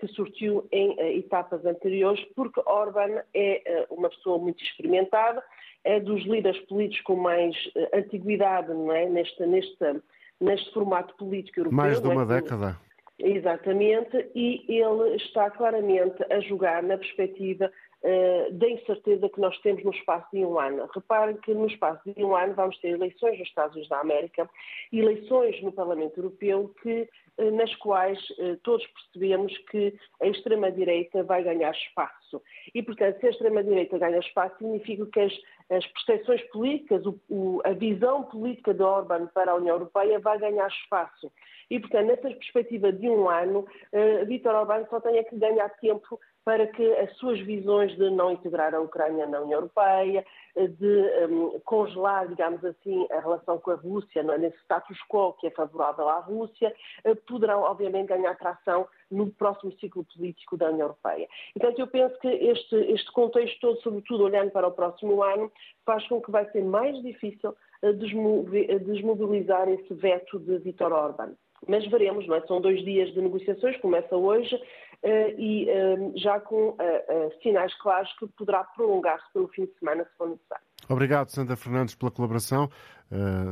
que 0.00 0.08
surtiu 0.08 0.66
em 0.72 1.18
etapas 1.18 1.64
anteriores, 1.64 2.20
porque 2.34 2.60
Orban 2.66 3.22
é 3.32 3.86
uma 3.90 4.08
pessoa 4.08 4.38
muito 4.38 4.60
experimentada, 4.60 5.40
é 5.84 6.00
dos 6.00 6.24
líderes 6.24 6.60
políticos 6.66 7.04
com 7.04 7.14
mais 7.14 7.54
antiguidade 7.94 8.74
não 8.74 8.90
é? 8.90 9.08
neste, 9.08 9.46
neste, 9.46 10.02
neste 10.40 10.72
formato 10.72 11.14
político 11.16 11.60
europeu. 11.60 11.76
Mais 11.76 12.00
de 12.00 12.08
uma 12.08 12.22
é? 12.22 12.40
década. 12.40 12.78
Exatamente, 13.18 14.30
e 14.34 14.62
ele 14.68 15.16
está 15.16 15.50
claramente 15.50 16.22
a 16.30 16.38
jogar 16.40 16.82
na 16.82 16.98
perspectiva 16.98 17.72
uh, 18.02 18.52
da 18.52 18.68
incerteza 18.68 19.28
que 19.30 19.40
nós 19.40 19.58
temos 19.60 19.82
no 19.84 19.90
espaço 19.90 20.26
de 20.32 20.44
um 20.44 20.58
ano. 20.58 20.86
Reparem 20.94 21.36
que 21.36 21.54
no 21.54 21.66
espaço 21.66 22.02
de 22.12 22.22
um 22.22 22.36
ano 22.36 22.52
vamos 22.54 22.78
ter 22.78 22.88
eleições 22.88 23.38
nos 23.38 23.48
Estados 23.48 23.72
Unidos 23.72 23.88
da 23.88 24.00
América, 24.00 24.48
eleições 24.92 25.62
no 25.62 25.72
Parlamento 25.72 26.18
Europeu, 26.18 26.74
que, 26.82 27.08
nas 27.38 27.74
quais 27.76 28.18
uh, 28.30 28.56
todos 28.62 28.86
percebemos 28.86 29.56
que 29.70 29.94
a 30.22 30.26
extrema-direita 30.26 31.22
vai 31.22 31.42
ganhar 31.42 31.70
espaço. 31.70 32.42
E, 32.74 32.82
portanto, 32.82 33.20
se 33.20 33.26
a 33.26 33.30
extrema-direita 33.30 33.98
ganha 33.98 34.18
espaço, 34.18 34.56
significa 34.58 35.06
que 35.06 35.20
as, 35.20 35.32
as 35.70 35.86
percepções 35.88 36.42
políticas, 36.50 37.04
o, 37.04 37.20
o, 37.28 37.60
a 37.64 37.72
visão 37.72 38.24
política 38.24 38.72
de 38.72 38.82
Orban 38.82 39.26
para 39.34 39.52
a 39.52 39.56
União 39.56 39.74
Europeia 39.76 40.18
vai 40.18 40.38
ganhar 40.38 40.68
espaço. 40.68 41.30
E, 41.70 41.78
portanto, 41.78 42.06
nessa 42.06 42.30
perspectiva 42.30 42.92
de 42.92 43.08
um 43.08 43.28
ano, 43.28 43.60
uh, 43.92 44.26
Vítor 44.26 44.54
Orbán 44.54 44.86
só 44.88 45.00
tem 45.00 45.22
que 45.24 45.36
ganhar 45.36 45.68
tempo 45.80 46.18
para 46.46 46.64
que 46.68 46.92
as 46.98 47.12
suas 47.16 47.40
visões 47.40 47.90
de 47.96 48.08
não 48.08 48.30
integrar 48.30 48.72
a 48.72 48.80
Ucrânia 48.80 49.26
na 49.26 49.40
União 49.40 49.58
Europeia, 49.58 50.24
de 50.56 51.26
um, 51.28 51.58
congelar, 51.64 52.28
digamos 52.28 52.64
assim, 52.64 53.04
a 53.10 53.18
relação 53.18 53.58
com 53.58 53.72
a 53.72 53.74
Rússia, 53.74 54.20
é? 54.20 54.38
nesse 54.38 54.56
status 54.58 54.96
quo 55.08 55.32
que 55.32 55.48
é 55.48 55.50
favorável 55.50 56.08
à 56.08 56.20
Rússia, 56.20 56.72
uh, 57.04 57.16
poderão, 57.26 57.62
obviamente, 57.62 58.10
ganhar 58.10 58.36
tração 58.36 58.86
no 59.10 59.28
próximo 59.32 59.72
ciclo 59.80 60.04
político 60.04 60.56
da 60.56 60.68
União 60.68 60.86
Europeia. 60.86 61.28
Portanto, 61.52 61.80
eu 61.80 61.88
penso 61.88 62.16
que 62.20 62.28
este, 62.28 62.76
este 62.76 63.10
contexto 63.10 63.60
todo, 63.60 63.80
sobretudo 63.80 64.22
olhando 64.22 64.52
para 64.52 64.68
o 64.68 64.72
próximo 64.72 65.24
ano, 65.24 65.50
faz 65.84 66.06
com 66.06 66.22
que 66.22 66.30
vai 66.30 66.48
ser 66.52 66.62
mais 66.62 66.96
difícil 67.02 67.56
uh, 67.82 67.92
desmobilizar 67.92 69.68
esse 69.68 69.92
veto 69.94 70.38
de 70.38 70.58
Vítor 70.58 70.92
Orban. 70.92 71.34
Mas 71.68 71.86
veremos, 71.90 72.26
não 72.26 72.36
é? 72.36 72.46
São 72.46 72.60
dois 72.60 72.84
dias 72.84 73.12
de 73.12 73.20
negociações, 73.20 73.76
começa 73.78 74.16
hoje, 74.16 74.54
uh, 74.54 75.40
e 75.40 75.68
uh, 75.68 76.12
já 76.16 76.40
com 76.40 76.70
uh, 76.70 77.42
sinais 77.42 77.74
claros 77.80 78.12
que 78.18 78.26
poderá 78.28 78.64
prolongar-se 78.64 79.32
pelo 79.32 79.48
fim 79.48 79.66
de 79.66 79.78
semana, 79.78 80.04
se 80.04 80.16
for 80.16 80.28
necessário. 80.28 80.64
Obrigado, 80.88 81.28
Sandra 81.28 81.56
Fernandes, 81.56 81.94
pela 81.94 82.10
colaboração. 82.10 82.68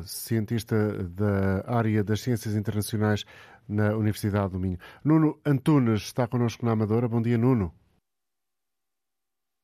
cientista 0.02 0.76
da 1.04 1.64
área 1.66 2.04
das 2.04 2.20
Ciências 2.20 2.54
Internacionais 2.54 3.24
na 3.68 3.96
Universidade 3.96 4.52
do 4.52 4.58
Minho. 4.58 4.78
Nuno 5.04 5.40
Antunes 5.44 6.02
está 6.02 6.28
connosco 6.28 6.64
na 6.64 6.72
Amadora. 6.72 7.08
Bom 7.08 7.22
dia, 7.22 7.38
Nuno. 7.38 7.72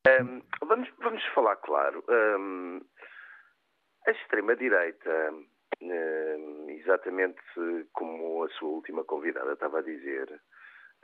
Um, 0.08 0.42
vamos, 0.66 0.88
vamos 0.98 1.22
falar 1.34 1.56
claro. 1.56 2.02
Um, 2.08 2.80
a 4.06 4.10
extrema-direita, 4.10 5.10
exatamente 6.68 7.40
como 7.92 8.44
a 8.44 8.48
sua 8.50 8.68
última 8.68 9.04
convidada 9.04 9.52
estava 9.52 9.78
a 9.78 9.82
dizer, 9.82 10.30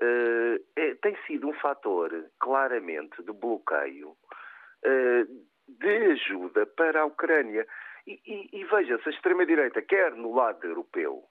uh, 0.00 0.64
é, 0.76 0.94
tem 0.96 1.16
sido 1.26 1.48
um 1.48 1.54
fator 1.54 2.10
claramente 2.40 3.22
de 3.22 3.32
bloqueio, 3.32 4.10
uh, 4.10 5.46
de 5.68 5.96
ajuda 6.12 6.66
para 6.66 7.00
a 7.00 7.06
Ucrânia. 7.06 7.66
E, 8.06 8.20
e, 8.24 8.60
e 8.60 8.64
veja-se, 8.64 9.08
a 9.08 9.12
extrema-direita, 9.12 9.82
quer 9.82 10.12
no 10.12 10.34
lado 10.34 10.64
europeu, 10.64 11.24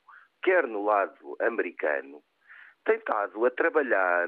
quer 0.43 0.67
no 0.67 0.83
lado 0.83 1.37
americano, 1.41 2.21
tem 2.83 2.97
estado 2.97 3.45
a 3.45 3.51
trabalhar 3.51 4.27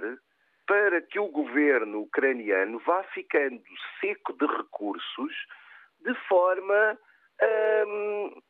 para 0.66 1.02
que 1.02 1.20
o 1.20 1.28
governo 1.28 2.02
ucraniano 2.02 2.80
vá 2.80 3.04
ficando 3.14 3.62
seco 4.00 4.34
de 4.34 4.46
recursos 4.46 5.34
de 6.02 6.14
forma, 6.28 6.98
hum, 7.88 8.42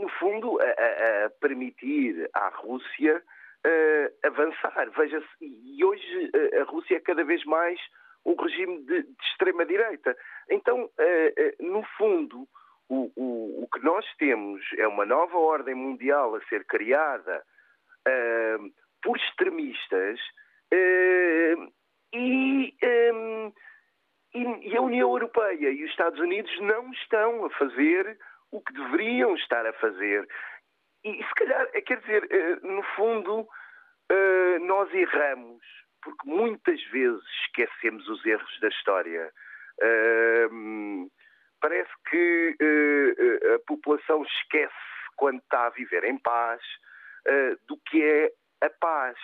no 0.00 0.08
fundo, 0.08 0.58
a, 0.60 0.64
a, 0.64 1.30
permitir 1.40 2.28
à 2.32 2.48
Rússia 2.48 3.22
uh, 3.66 4.26
avançar. 4.26 4.90
Veja-se, 4.96 5.26
e 5.40 5.84
hoje 5.84 6.30
uh, 6.34 6.60
a 6.60 6.64
Rússia 6.64 6.96
é 6.96 7.00
cada 7.00 7.24
vez 7.24 7.44
mais 7.44 7.78
um 8.24 8.34
regime 8.34 8.82
de, 8.84 9.02
de 9.02 9.16
extrema-direita. 9.30 10.16
Então, 10.50 10.84
uh, 10.84 10.90
no 11.60 11.82
fundo, 11.96 12.48
o, 12.88 13.10
o, 13.16 13.64
o, 13.64 13.68
que 13.72 13.84
nós 13.84 14.04
temos 14.16 14.62
é 14.78 14.86
uma 14.86 15.04
nova 15.04 15.36
ordem 15.36 15.74
mundial 15.74 16.34
a 16.34 16.40
ser 16.46 16.64
criada 16.64 17.44
por 19.02 19.18
extremistas 19.18 20.18
e, 22.14 22.74
um, 23.12 23.52
e 24.32 24.74
a 24.74 24.80
União 24.80 25.10
Europeia 25.10 25.70
e 25.70 25.84
os 25.84 25.90
Estados 25.90 26.18
Unidos 26.18 26.50
não 26.60 26.90
estão 26.92 27.44
a 27.44 27.50
fazer 27.50 28.18
o 28.50 28.60
que 28.60 28.72
deveriam 28.72 29.34
estar 29.36 29.66
a 29.66 29.72
fazer. 29.74 30.26
E 31.04 31.22
se 31.22 31.34
calhar, 31.34 31.68
é, 31.72 31.80
quer 31.80 32.00
dizer, 32.00 32.26
eh, 32.30 32.56
no 32.62 32.82
fundo, 32.96 33.48
eh, 34.10 34.58
nós 34.60 34.92
erramos, 34.92 35.62
porque 36.02 36.28
muitas 36.28 36.82
vezes 36.84 37.22
esquecemos 37.44 38.08
os 38.08 38.24
erros 38.24 38.60
da 38.60 38.68
história. 38.68 39.32
Eh, 39.80 40.48
parece 41.60 41.90
que 42.08 42.56
a 43.54 43.58
população 43.66 44.22
esquece 44.22 44.74
quando 45.16 45.38
está 45.40 45.66
a 45.66 45.70
viver 45.70 46.04
em 46.04 46.18
paz 46.18 46.60
do 47.66 47.76
que 47.86 48.02
é 48.02 48.30
a 48.64 48.70
paz. 48.70 49.16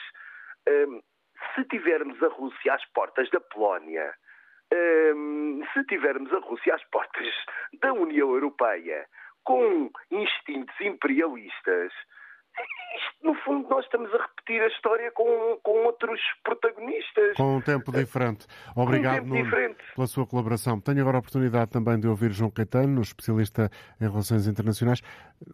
Se 1.55 1.64
tivermos 1.64 2.20
a 2.22 2.29
Rússia 2.29 2.75
às 2.75 2.85
portas 2.87 3.31
da 3.31 3.41
Polónia, 3.41 4.12
se 5.72 5.85
tivermos 5.85 6.33
a 6.33 6.39
Rússia 6.39 6.75
às 6.75 6.85
portas 6.85 7.29
da 7.81 7.93
União 7.93 8.31
Europeia, 8.31 9.07
com 9.43 9.91
instintos 10.11 10.75
imperialistas, 10.81 11.93
isto, 12.97 13.27
no 13.27 13.35
fundo, 13.43 13.68
nós 13.68 13.85
estamos 13.85 14.12
a 14.14 14.18
repetir 14.18 14.62
a 14.62 14.68
história 14.68 15.11
com, 15.12 15.59
com 15.62 15.85
outros 15.85 16.20
protagonistas. 16.45 17.37
Com 17.37 17.57
um 17.57 17.61
tempo 17.61 17.91
diferente. 17.91 18.47
Obrigado, 18.77 19.25
um 19.25 19.27
Nuno, 19.27 19.43
diferente. 19.43 19.79
pela 19.95 20.07
sua 20.07 20.27
colaboração. 20.27 20.81
Tenho 20.81 21.01
agora 21.01 21.18
a 21.18 21.20
oportunidade 21.20 21.70
também 21.70 21.99
de 21.99 22.07
ouvir 22.07 22.31
João 22.31 22.51
Caetano, 22.51 23.03
especialista 23.03 23.68
em 24.01 24.09
relações 24.09 24.47
internacionais, 24.47 25.01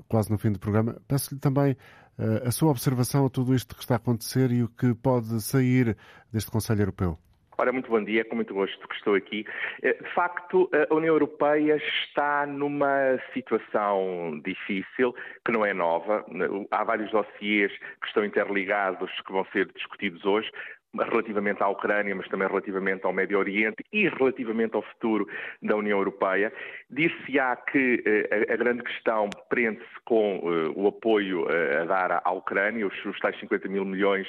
quase 0.09 0.31
no 0.31 0.39
fim 0.39 0.53
do 0.53 0.59
programa. 0.59 1.01
Peço-lhe 1.09 1.41
também 1.41 1.73
uh, 1.73 2.47
a 2.47 2.51
sua 2.51 2.71
observação 2.71 3.25
a 3.25 3.31
tudo 3.31 3.55
isto 3.55 3.75
que 3.75 3.81
está 3.81 3.95
a 3.95 3.97
acontecer 3.97 4.51
e 4.51 4.62
o 4.62 4.68
que 4.68 4.95
pode 4.95 5.41
sair 5.41 5.97
deste 6.31 6.51
Conselho 6.51 6.83
Europeu. 6.83 7.18
Ora, 7.61 7.72
muito 7.72 7.90
bom 7.90 8.02
dia, 8.02 8.24
com 8.24 8.36
muito 8.36 8.54
gosto 8.54 8.88
que 8.88 8.94
estou 8.94 9.14
aqui. 9.14 9.44
Eh, 9.82 9.92
de 9.92 10.14
facto, 10.14 10.70
a 10.90 10.94
União 10.94 11.14
Europeia 11.14 11.76
está 11.76 12.46
numa 12.46 13.20
situação 13.34 14.40
difícil, 14.42 15.14
que 15.44 15.52
não 15.52 15.66
é 15.66 15.74
nova. 15.74 16.24
Há 16.70 16.84
vários 16.84 17.11
dossiês 17.11 17.70
que 18.00 18.06
estão 18.06 18.24
interligados, 18.24 19.11
que 19.26 19.30
vão 19.30 19.44
ser 19.52 19.70
discutidos 19.74 20.24
hoje 20.24 20.50
relativamente 20.95 21.62
à 21.62 21.68
Ucrânia, 21.68 22.14
mas 22.14 22.26
também 22.28 22.49
relativamente 22.49 23.05
ao 23.05 23.12
Médio 23.12 23.38
Oriente 23.38 23.84
e 23.93 24.09
relativamente 24.09 24.74
ao 24.74 24.82
futuro 24.82 25.26
da 25.62 25.76
União 25.76 25.99
Europeia. 25.99 26.53
Dir-se-á 26.91 27.57
que 27.57 28.03
eh, 28.05 28.53
a, 28.53 28.57
grande 28.57 28.82
questão 28.82 29.30
prende-se 29.49 30.01
com 30.05 30.41
eh, 30.43 30.72
o 30.74 30.88
apoio 30.88 31.49
eh, 31.49 31.82
a 31.82 31.84
dar 31.84 32.22
à 32.24 32.32
Ucrânia, 32.32 32.86
os, 32.86 33.20
tais 33.20 33.38
50 33.38 33.68
mil 33.68 33.84
milhões 33.84 34.26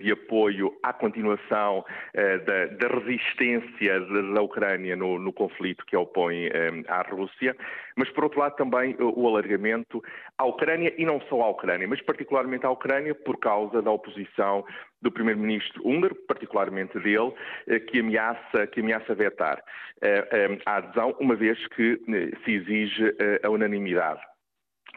de 0.00 0.12
apoio 0.12 0.76
à 0.82 0.92
continuação 0.92 1.84
da, 2.14 2.88
resistência 2.88 4.00
da 4.00 4.42
Ucrânia 4.42 4.96
no, 4.96 5.32
conflito 5.32 5.84
que 5.86 5.94
a 5.94 6.00
opõe 6.00 6.48
à 6.88 7.02
Rússia, 7.02 7.56
mas 7.94 8.08
por 8.10 8.24
outro 8.24 8.40
lado 8.40 8.56
também 8.56 8.96
o 8.98 9.28
alargamento 9.28 10.02
à 10.36 10.44
Ucrânia 10.44 10.92
e 10.98 11.04
não 11.04 11.20
só 11.22 11.42
à 11.42 11.50
Ucrânia, 11.50 11.86
mas 11.86 12.00
particularmente 12.02 12.66
à 12.66 12.70
Ucrânia 12.70 13.14
por 13.14 13.38
causa 13.38 13.80
da 13.80 13.90
oposição 13.90 14.64
do 15.06 15.12
primeiro-ministro 15.12 15.86
húngaro, 15.86 16.16
particularmente 16.26 16.98
dele, 16.98 17.32
eh, 17.68 17.78
que 17.78 18.00
ameaça, 18.00 18.66
que 18.66 18.80
ameaça 18.80 19.14
vetar 19.14 19.62
eh, 20.02 20.28
eh, 20.32 20.58
a 20.66 20.76
adesão, 20.78 21.14
uma 21.20 21.36
vez 21.36 21.64
que 21.68 22.00
se 22.44 22.50
exige 22.50 23.14
a 23.42 23.48
unanimidade. 23.48 24.20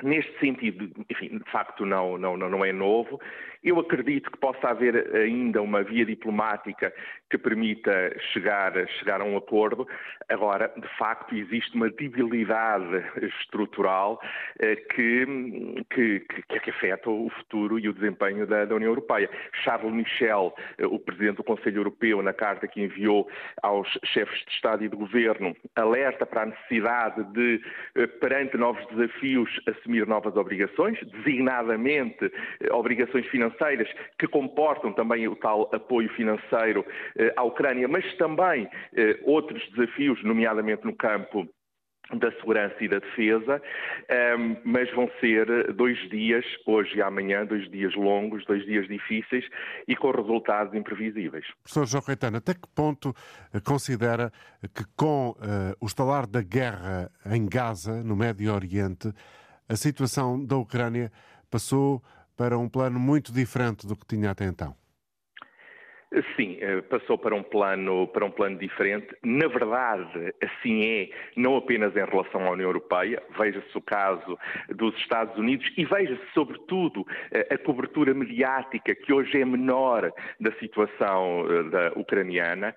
Neste 0.01 0.31
sentido, 0.39 0.89
enfim, 1.09 1.37
de 1.37 1.51
facto 1.51 1.85
não, 1.85 2.17
não, 2.17 2.37
não 2.37 2.65
é 2.65 2.71
novo. 2.71 3.19
Eu 3.61 3.77
acredito 3.77 4.31
que 4.31 4.37
possa 4.37 4.69
haver 4.69 5.13
ainda 5.13 5.61
uma 5.61 5.83
via 5.83 6.05
diplomática 6.05 6.93
que 7.29 7.37
permita 7.37 7.91
chegar, 8.31 8.71
chegar 8.99 9.19
a 9.19 9.25
um 9.25 9.35
acordo. 9.35 9.85
Agora, 10.29 10.71
de 10.77 10.87
facto, 10.97 11.35
existe 11.35 11.75
uma 11.75 11.89
debilidade 11.89 13.03
estrutural 13.21 14.19
eh, 14.59 14.77
que, 14.77 15.25
que, 15.93 16.19
que, 16.61 16.69
afeta 16.69 17.09
o 17.09 17.29
futuro 17.29 17.77
e 17.77 17.89
o 17.89 17.93
desempenho 17.93 18.47
da, 18.47 18.63
da, 18.63 18.75
União 18.75 18.91
Europeia. 18.91 19.29
Charles 19.63 19.93
Michel, 19.93 20.55
eh, 20.77 20.87
o 20.87 20.97
Presidente 20.97 21.37
do 21.37 21.43
Conselho 21.43 21.79
Europeu, 21.79 22.21
na 22.21 22.33
carta 22.33 22.65
que 22.65 22.81
enviou 22.81 23.29
aos 23.61 23.89
chefes 24.05 24.39
de 24.45 24.51
Estado 24.51 24.85
e 24.85 24.89
de 24.89 24.95
Governo, 24.95 25.53
alerta 25.75 26.25
para 26.25 26.43
a 26.43 26.45
necessidade 26.45 27.23
de, 27.33 27.61
eh, 27.95 28.07
perante 28.07 28.55
novos 28.55 28.85
desafios, 28.87 29.49
assumir 29.67 30.07
novas 30.07 30.37
obrigações, 30.37 30.97
designadamente 31.11 32.31
obrigações 32.71 33.25
financeiras 33.27 33.48
que 34.17 34.27
comportam 34.27 34.93
também 34.93 35.27
o 35.27 35.35
tal 35.35 35.69
apoio 35.73 36.09
financeiro 36.09 36.85
à 37.35 37.43
Ucrânia, 37.43 37.87
mas 37.87 38.05
também 38.17 38.69
outros 39.23 39.61
desafios, 39.71 40.23
nomeadamente 40.23 40.85
no 40.85 40.95
campo 40.95 41.47
da 42.17 42.31
segurança 42.33 42.75
e 42.81 42.87
da 42.87 42.99
defesa, 42.99 43.61
ehm, 44.09 44.57
mas 44.63 44.91
vão 44.93 45.09
ser 45.19 45.73
dois 45.73 45.97
dias, 46.09 46.43
hoje 46.65 46.97
e 46.97 47.01
amanhã, 47.01 47.45
dois 47.45 47.69
dias 47.69 47.93
longos, 47.95 48.43
dois 48.45 48.65
dias 48.65 48.87
difíceis 48.87 49.45
e 49.87 49.95
com 49.95 50.09
resultados 50.09 50.73
imprevisíveis. 50.73 51.45
Professor 51.63 51.85
João 51.85 52.03
Caetano, 52.03 52.37
até 52.37 52.53
que 52.53 52.67
ponto 52.73 53.13
eh, 53.53 53.59
considera 53.59 54.31
que 54.73 54.83
com 54.97 55.35
o 55.79 55.85
estalar 55.85 56.27
da 56.27 56.41
guerra 56.41 57.11
em 57.25 57.47
Gaza, 57.47 58.03
no 58.03 58.15
Médio 58.15 58.53
Oriente, 58.53 59.11
a 59.67 59.75
situação 59.75 60.43
da 60.43 60.57
Ucrânia 60.57 61.11
passou 61.49 62.01
para 62.39 62.57
um 62.57 62.69
plano 62.69 62.97
muito 62.97 63.33
diferente 63.33 63.85
do 63.85 63.97
que 63.97 64.07
tinha 64.07 64.31
até 64.31 64.45
então? 64.45 64.73
Sim, 66.35 66.57
eh, 66.59 66.81
passou 66.81 67.17
para 67.17 67.35
um 67.35 67.43
plano 67.43 68.07
para 68.07 68.25
um 68.25 68.31
plano 68.31 68.57
diferente. 68.57 69.07
Na 69.23 69.47
verdade, 69.47 70.33
assim 70.41 70.83
é, 70.83 71.09
não 71.35 71.55
apenas 71.57 71.95
em 71.95 72.03
relação 72.03 72.47
à 72.47 72.51
União 72.51 72.67
Europeia. 72.69 73.21
Veja-se 73.37 73.77
o 73.77 73.81
caso 73.81 74.39
dos 74.69 74.95
Estados 74.95 75.37
Unidos 75.37 75.69
e 75.77 75.85
veja-se, 75.85 76.23
sobretudo, 76.33 77.05
eh, 77.31 77.47
a 77.51 77.57
cobertura 77.57 78.13
mediática 78.13 78.95
que 78.95 79.13
hoje 79.13 79.39
é 79.39 79.45
menor 79.45 80.11
da 80.39 80.51
situação 80.53 81.45
eh, 81.47 81.63
da 81.69 81.91
ucraniana 81.95 82.73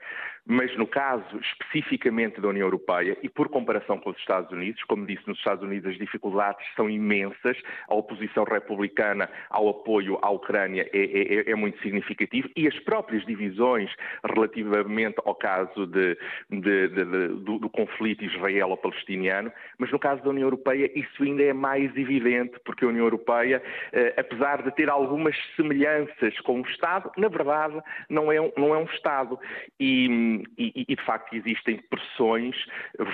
mas 0.46 0.76
no 0.76 0.86
caso 0.86 1.38
especificamente 1.38 2.40
da 2.40 2.48
União 2.48 2.66
Europeia 2.66 3.16
e 3.22 3.28
por 3.28 3.48
comparação 3.48 3.98
com 3.98 4.10
os 4.10 4.16
Estados 4.18 4.50
Unidos, 4.50 4.82
como 4.84 5.06
disse, 5.06 5.26
nos 5.26 5.38
Estados 5.38 5.62
Unidos 5.62 5.90
as 5.90 5.98
dificuldades 5.98 6.64
são 6.74 6.90
imensas, 6.90 7.56
a 7.88 7.94
oposição 7.94 8.44
republicana 8.44 9.28
ao 9.50 9.68
apoio 9.68 10.18
à 10.20 10.30
Ucrânia 10.30 10.88
é, 10.92 10.98
é, 10.98 11.34
é, 11.34 11.50
é 11.52 11.54
muito 11.54 11.80
significativa 11.80 12.48
e 12.56 12.66
as 12.66 12.78
próprias 12.80 13.24
divisões 13.24 13.90
relativamente 14.24 15.16
ao 15.24 15.34
caso 15.34 15.86
de, 15.86 16.16
de, 16.50 16.88
de, 16.88 17.04
do, 17.04 17.58
do, 17.58 17.70
conflito 17.70 18.24
israelo-palestiniano, 18.24 19.52
mas 19.78 19.90
no 19.90 19.98
caso 19.98 20.22
da 20.22 20.30
União 20.30 20.46
Europeia 20.46 20.90
isso 20.98 21.22
ainda 21.22 21.42
é 21.42 21.52
mais 21.52 21.96
evidente, 21.96 22.58
porque 22.64 22.84
a 22.84 22.88
União 22.88 23.04
Europeia, 23.04 23.62
eh, 23.92 24.14
apesar 24.16 24.62
de 24.62 24.70
ter 24.72 24.88
algumas 24.88 25.36
semelhanças 25.56 26.38
com 26.40 26.60
o 26.60 26.66
Estado, 26.66 27.10
na 27.16 27.28
verdade 27.28 27.80
não 28.08 28.30
é, 28.30 28.36
não 28.56 28.74
é 28.74 28.78
um 28.78 28.84
Estado. 28.84 29.38
E, 29.78 30.31
e, 30.58 30.84
e, 30.88 30.96
de 30.96 31.04
facto 31.04 31.34
existem 31.34 31.78
pressões 31.90 32.56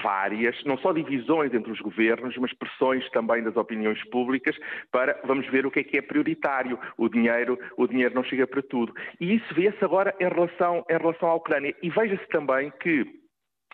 várias, 0.02 0.62
não 0.64 0.78
só 0.78 0.92
divisões 0.92 1.52
entre 1.54 1.72
os 1.72 1.80
governos, 1.80 2.36
mas 2.36 2.52
pressões 2.52 3.08
também 3.10 3.42
das 3.42 3.56
opiniões 3.56 4.02
públicas 4.10 4.56
para 4.90 5.20
vamos 5.24 5.46
ver 5.48 5.66
o 5.66 5.70
que 5.70 5.80
é 5.80 5.84
que 5.84 5.98
é 5.98 6.02
prioritário. 6.02 6.78
O 6.96 7.08
dinheiro, 7.08 7.58
o 7.76 7.86
dinheiro 7.86 8.14
não 8.14 8.24
chega 8.24 8.46
para 8.46 8.62
tudo. 8.62 8.92
E 9.20 9.34
isso 9.34 9.54
vê-se 9.54 9.82
agora 9.84 10.14
em 10.20 10.28
relação, 10.28 10.84
em 10.88 10.96
relação 10.96 11.28
à 11.28 11.34
Ucrânia. 11.34 11.74
E 11.82 11.90
veja-se 11.90 12.26
também 12.28 12.72
que 12.80 13.06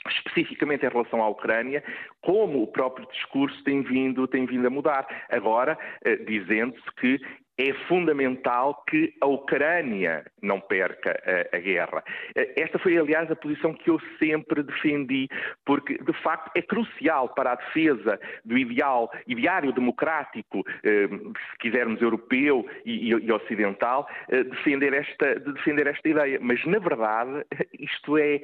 especificamente 0.08 0.84
em 0.84 0.88
relação 0.88 1.22
à 1.22 1.28
Ucrânia, 1.28 1.82
como 2.20 2.62
o 2.62 2.66
próprio 2.66 3.06
discurso 3.08 3.62
tem 3.64 3.82
vindo, 3.82 4.28
tem 4.28 4.44
vindo 4.44 4.66
a 4.66 4.70
mudar. 4.70 5.06
Agora, 5.30 5.78
eh, 6.04 6.16
dizendo-se 6.16 6.84
que 6.96 7.18
é 7.56 7.72
fundamental 7.86 8.82
que 8.88 9.14
a 9.20 9.26
Ucrânia 9.26 10.24
não 10.42 10.60
perca 10.60 11.16
a, 11.24 11.56
a, 11.56 11.60
guerra. 11.60 12.02
Esta 12.34 12.78
foi, 12.78 12.98
aliás, 12.98 13.30
a 13.30 13.36
posição 13.36 13.72
que 13.72 13.90
eu 13.90 14.00
sempre 14.18 14.62
defendi, 14.62 15.28
porque, 15.64 15.96
de 15.98 16.12
facto, 16.22 16.50
é 16.56 16.62
crucial 16.62 17.28
para 17.28 17.52
a 17.52 17.54
defesa 17.54 18.18
do 18.44 18.58
ideal, 18.58 19.10
ideário 19.26 19.72
democrático, 19.72 20.64
eh, 20.82 21.08
se 21.08 21.58
quisermos 21.60 22.02
europeu 22.02 22.66
e, 22.84 23.10
e 23.10 23.32
ocidental, 23.32 24.08
eh, 24.28 24.42
defender, 24.42 24.92
esta, 24.92 25.38
de 25.38 25.52
defender 25.52 25.86
esta 25.86 26.08
ideia. 26.08 26.38
Mas, 26.42 26.64
na 26.66 26.78
verdade, 26.78 27.44
isto 27.78 28.18
é, 28.18 28.40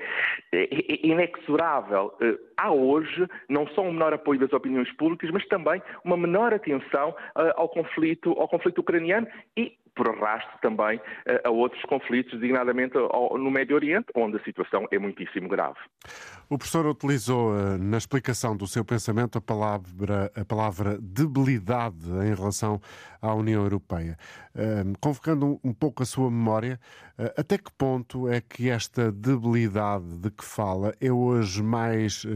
é, 0.52 0.62
é 0.62 1.06
inexorável. 1.06 2.14
Eh, 2.20 2.38
há 2.56 2.70
hoje 2.70 3.26
não 3.48 3.66
só 3.68 3.82
um 3.82 3.92
menor 3.92 4.14
apoio 4.14 4.38
das 4.38 4.52
opiniões 4.52 4.90
públicas, 4.92 5.30
mas 5.30 5.46
também 5.48 5.82
uma 6.04 6.16
menor 6.16 6.54
atenção 6.54 7.14
ao 7.56 7.68
conflito, 7.68 8.32
ao 8.32 8.46
conflito 8.46 8.78
ucraniano 8.80 8.99
ucraniano 9.00 9.26
e 9.56 9.78
por 9.94 10.08
arrasto 10.08 10.50
também 10.62 11.00
eh, 11.26 11.42
a 11.44 11.50
outros 11.50 11.82
conflitos, 11.82 12.32
designadamente 12.38 12.94
no 12.94 13.50
Médio 13.50 13.74
Oriente, 13.74 14.06
onde 14.14 14.36
a 14.36 14.44
situação 14.44 14.86
é 14.90 14.98
muitíssimo 14.98 15.48
grave. 15.48 15.78
O 16.48 16.56
professor 16.56 16.86
utilizou 16.86 17.58
eh, 17.58 17.76
na 17.76 17.98
explicação 17.98 18.56
do 18.56 18.66
seu 18.66 18.84
pensamento 18.84 19.36
a 19.36 19.40
palavra, 19.40 20.30
a 20.34 20.44
palavra 20.44 20.96
debilidade 21.00 22.08
em 22.24 22.34
relação 22.34 22.80
à 23.20 23.34
União 23.34 23.62
Europeia. 23.62 24.16
Convocando 25.00 25.60
um 25.62 25.72
pouco 25.72 26.02
a 26.02 26.06
sua 26.06 26.30
memória, 26.30 26.80
até 27.36 27.58
que 27.58 27.70
ponto 27.72 28.28
é 28.28 28.40
que 28.40 28.70
esta 28.70 29.12
debilidade 29.12 30.16
de 30.16 30.30
que 30.30 30.44
fala 30.44 30.94
é 31.00 31.12
hoje 31.12 31.62
mais 31.62 32.26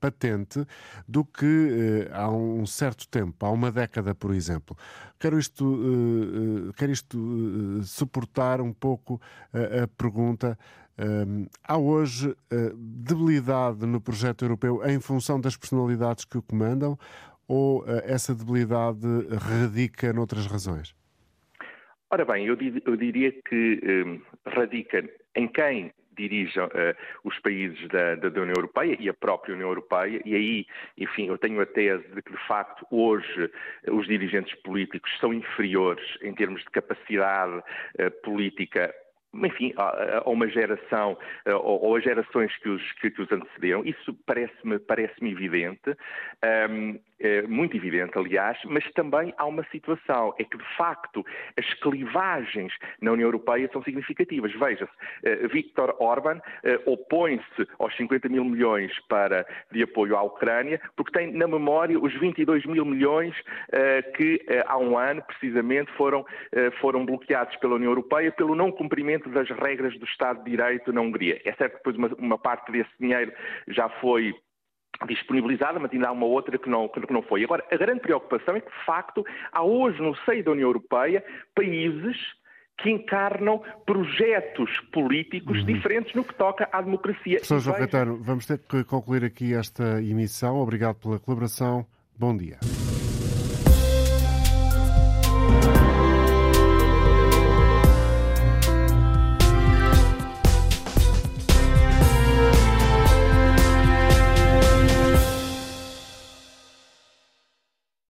patente 0.00 0.66
do 1.06 1.24
que 1.24 2.08
há 2.12 2.30
um 2.30 2.64
certo 2.66 3.06
tempo, 3.08 3.44
há 3.44 3.50
uma 3.50 3.70
década, 3.70 4.14
por 4.14 4.32
exemplo? 4.34 4.76
Quero 5.18 5.38
isto, 5.38 6.72
quero 6.76 6.90
isto 6.90 7.82
suportar 7.84 8.60
um 8.60 8.72
pouco 8.72 9.20
a, 9.52 9.86
pergunta. 9.86 10.58
Há 11.62 11.78
hoje 11.78 12.34
debilidade 12.76 13.86
no 13.86 14.00
projeto 14.00 14.44
europeu 14.44 14.82
em 14.86 15.00
função 15.00 15.40
das 15.40 15.56
personalidades 15.56 16.24
que 16.24 16.36
o 16.38 16.42
comandam 16.42 16.98
ou 17.50 17.80
uh, 17.80 17.86
essa 18.04 18.32
debilidade 18.32 19.04
radica 19.36 20.12
noutras 20.12 20.46
razões? 20.46 20.94
Ora 22.08 22.24
bem, 22.24 22.46
eu, 22.46 22.56
diria 22.56 23.32
que 23.32 23.80
um, 23.84 24.20
radica 24.48 25.04
em 25.34 25.48
quem 25.48 25.92
dirijam 26.16 26.66
uh, 26.66 26.96
os 27.24 27.36
países 27.40 27.88
da, 27.88 28.14
da, 28.14 28.40
União 28.40 28.54
Europeia 28.56 28.96
e 29.00 29.08
a 29.08 29.14
própria 29.14 29.54
União 29.54 29.68
Europeia, 29.68 30.22
e 30.24 30.34
aí, 30.34 30.66
enfim, 30.96 31.26
eu 31.26 31.38
tenho 31.38 31.60
a 31.60 31.66
tese 31.66 32.06
de 32.14 32.22
que, 32.22 32.30
de 32.30 32.46
facto, 32.46 32.86
hoje 32.88 33.50
os 33.88 34.06
dirigentes 34.06 34.54
políticos 34.62 35.10
são 35.18 35.34
inferiores 35.34 36.06
em 36.22 36.32
termos 36.32 36.62
de 36.62 36.70
capacidade 36.70 37.58
uh, 37.58 38.10
política 38.22 38.94
enfim, 39.32 39.72
a, 39.76 40.22
uma 40.28 40.48
geração 40.48 41.16
eh, 41.44 41.54
ou, 41.54 41.94
a 41.94 42.00
gerações 42.00 42.54
que 42.58 42.68
os, 42.68 42.92
que, 42.94 43.08
os 43.22 43.30
antecederam. 43.30 43.84
Isso 43.84 44.12
parece-me 44.26 44.78
parece 44.78 45.24
evidente, 45.24 45.90
um, 45.90 45.94
é 46.44 47.09
muito 47.48 47.76
evidente, 47.76 48.16
aliás, 48.16 48.58
mas 48.64 48.84
também 48.92 49.32
há 49.36 49.44
uma 49.44 49.64
situação, 49.70 50.34
é 50.38 50.44
que 50.44 50.56
de 50.56 50.76
facto 50.76 51.24
as 51.58 51.74
clivagens 51.74 52.72
na 53.00 53.12
União 53.12 53.26
Europeia 53.26 53.68
são 53.72 53.82
significativas. 53.82 54.52
Veja-se, 54.52 54.92
uh, 54.92 55.48
Viktor 55.48 55.94
Orban 55.98 56.38
uh, 56.38 56.92
opõe-se 56.92 57.68
aos 57.78 57.96
50 57.96 58.28
mil 58.28 58.44
milhões 58.44 58.92
para, 59.08 59.46
de 59.70 59.82
apoio 59.82 60.16
à 60.16 60.22
Ucrânia, 60.22 60.80
porque 60.96 61.12
tem 61.12 61.32
na 61.32 61.46
memória 61.46 61.98
os 61.98 62.12
22 62.18 62.64
mil 62.66 62.84
milhões 62.84 63.34
que 64.16 64.44
há 64.66 64.78
um 64.78 64.96
ano, 64.98 65.22
precisamente, 65.22 65.90
foram, 65.92 66.24
foram 66.80 67.04
bloqueados 67.04 67.54
pela 67.56 67.74
União 67.74 67.90
Europeia 67.90 68.32
pelo 68.32 68.54
não 68.54 68.70
cumprimento 68.70 69.28
das 69.30 69.48
regras 69.50 69.96
do 69.98 70.04
Estado 70.04 70.42
de 70.44 70.50
Direito 70.50 70.92
na 70.92 71.00
Hungria. 71.00 71.40
É 71.44 71.52
certo 71.54 71.72
que 71.72 71.78
depois 71.78 71.96
uma, 71.96 72.08
uma 72.18 72.38
parte 72.38 72.70
desse 72.72 72.90
dinheiro 72.98 73.32
já 73.68 73.88
foi 74.00 74.34
disponibilizada, 75.06 75.78
mas 75.78 75.92
ainda 75.92 76.08
há 76.08 76.12
uma 76.12 76.26
outra 76.26 76.58
que 76.58 76.68
não, 76.68 76.88
que 76.88 77.12
não 77.12 77.22
foi. 77.22 77.44
Agora, 77.44 77.64
a 77.70 77.76
grande 77.76 78.00
preocupação 78.00 78.56
é 78.56 78.60
que, 78.60 78.70
de 78.70 78.84
facto, 78.84 79.24
há 79.52 79.62
hoje 79.62 80.00
no 80.00 80.14
seio 80.24 80.44
da 80.44 80.52
União 80.52 80.68
Europeia 80.68 81.24
países 81.54 82.16
que 82.78 82.90
encarnam 82.90 83.62
projetos 83.84 84.70
políticos 84.92 85.58
uhum. 85.58 85.64
diferentes 85.64 86.14
no 86.14 86.24
que 86.24 86.34
toca 86.34 86.68
à 86.72 86.80
democracia. 86.80 87.36
Professor 87.36 87.60
João 87.60 87.76
Caetano, 87.76 88.16
vamos 88.22 88.46
ter 88.46 88.58
que 88.58 88.84
concluir 88.84 89.24
aqui 89.24 89.54
esta 89.54 90.02
emissão. 90.02 90.56
Obrigado 90.56 90.96
pela 90.96 91.18
colaboração. 91.18 91.86
Bom 92.18 92.36
dia. 92.36 92.58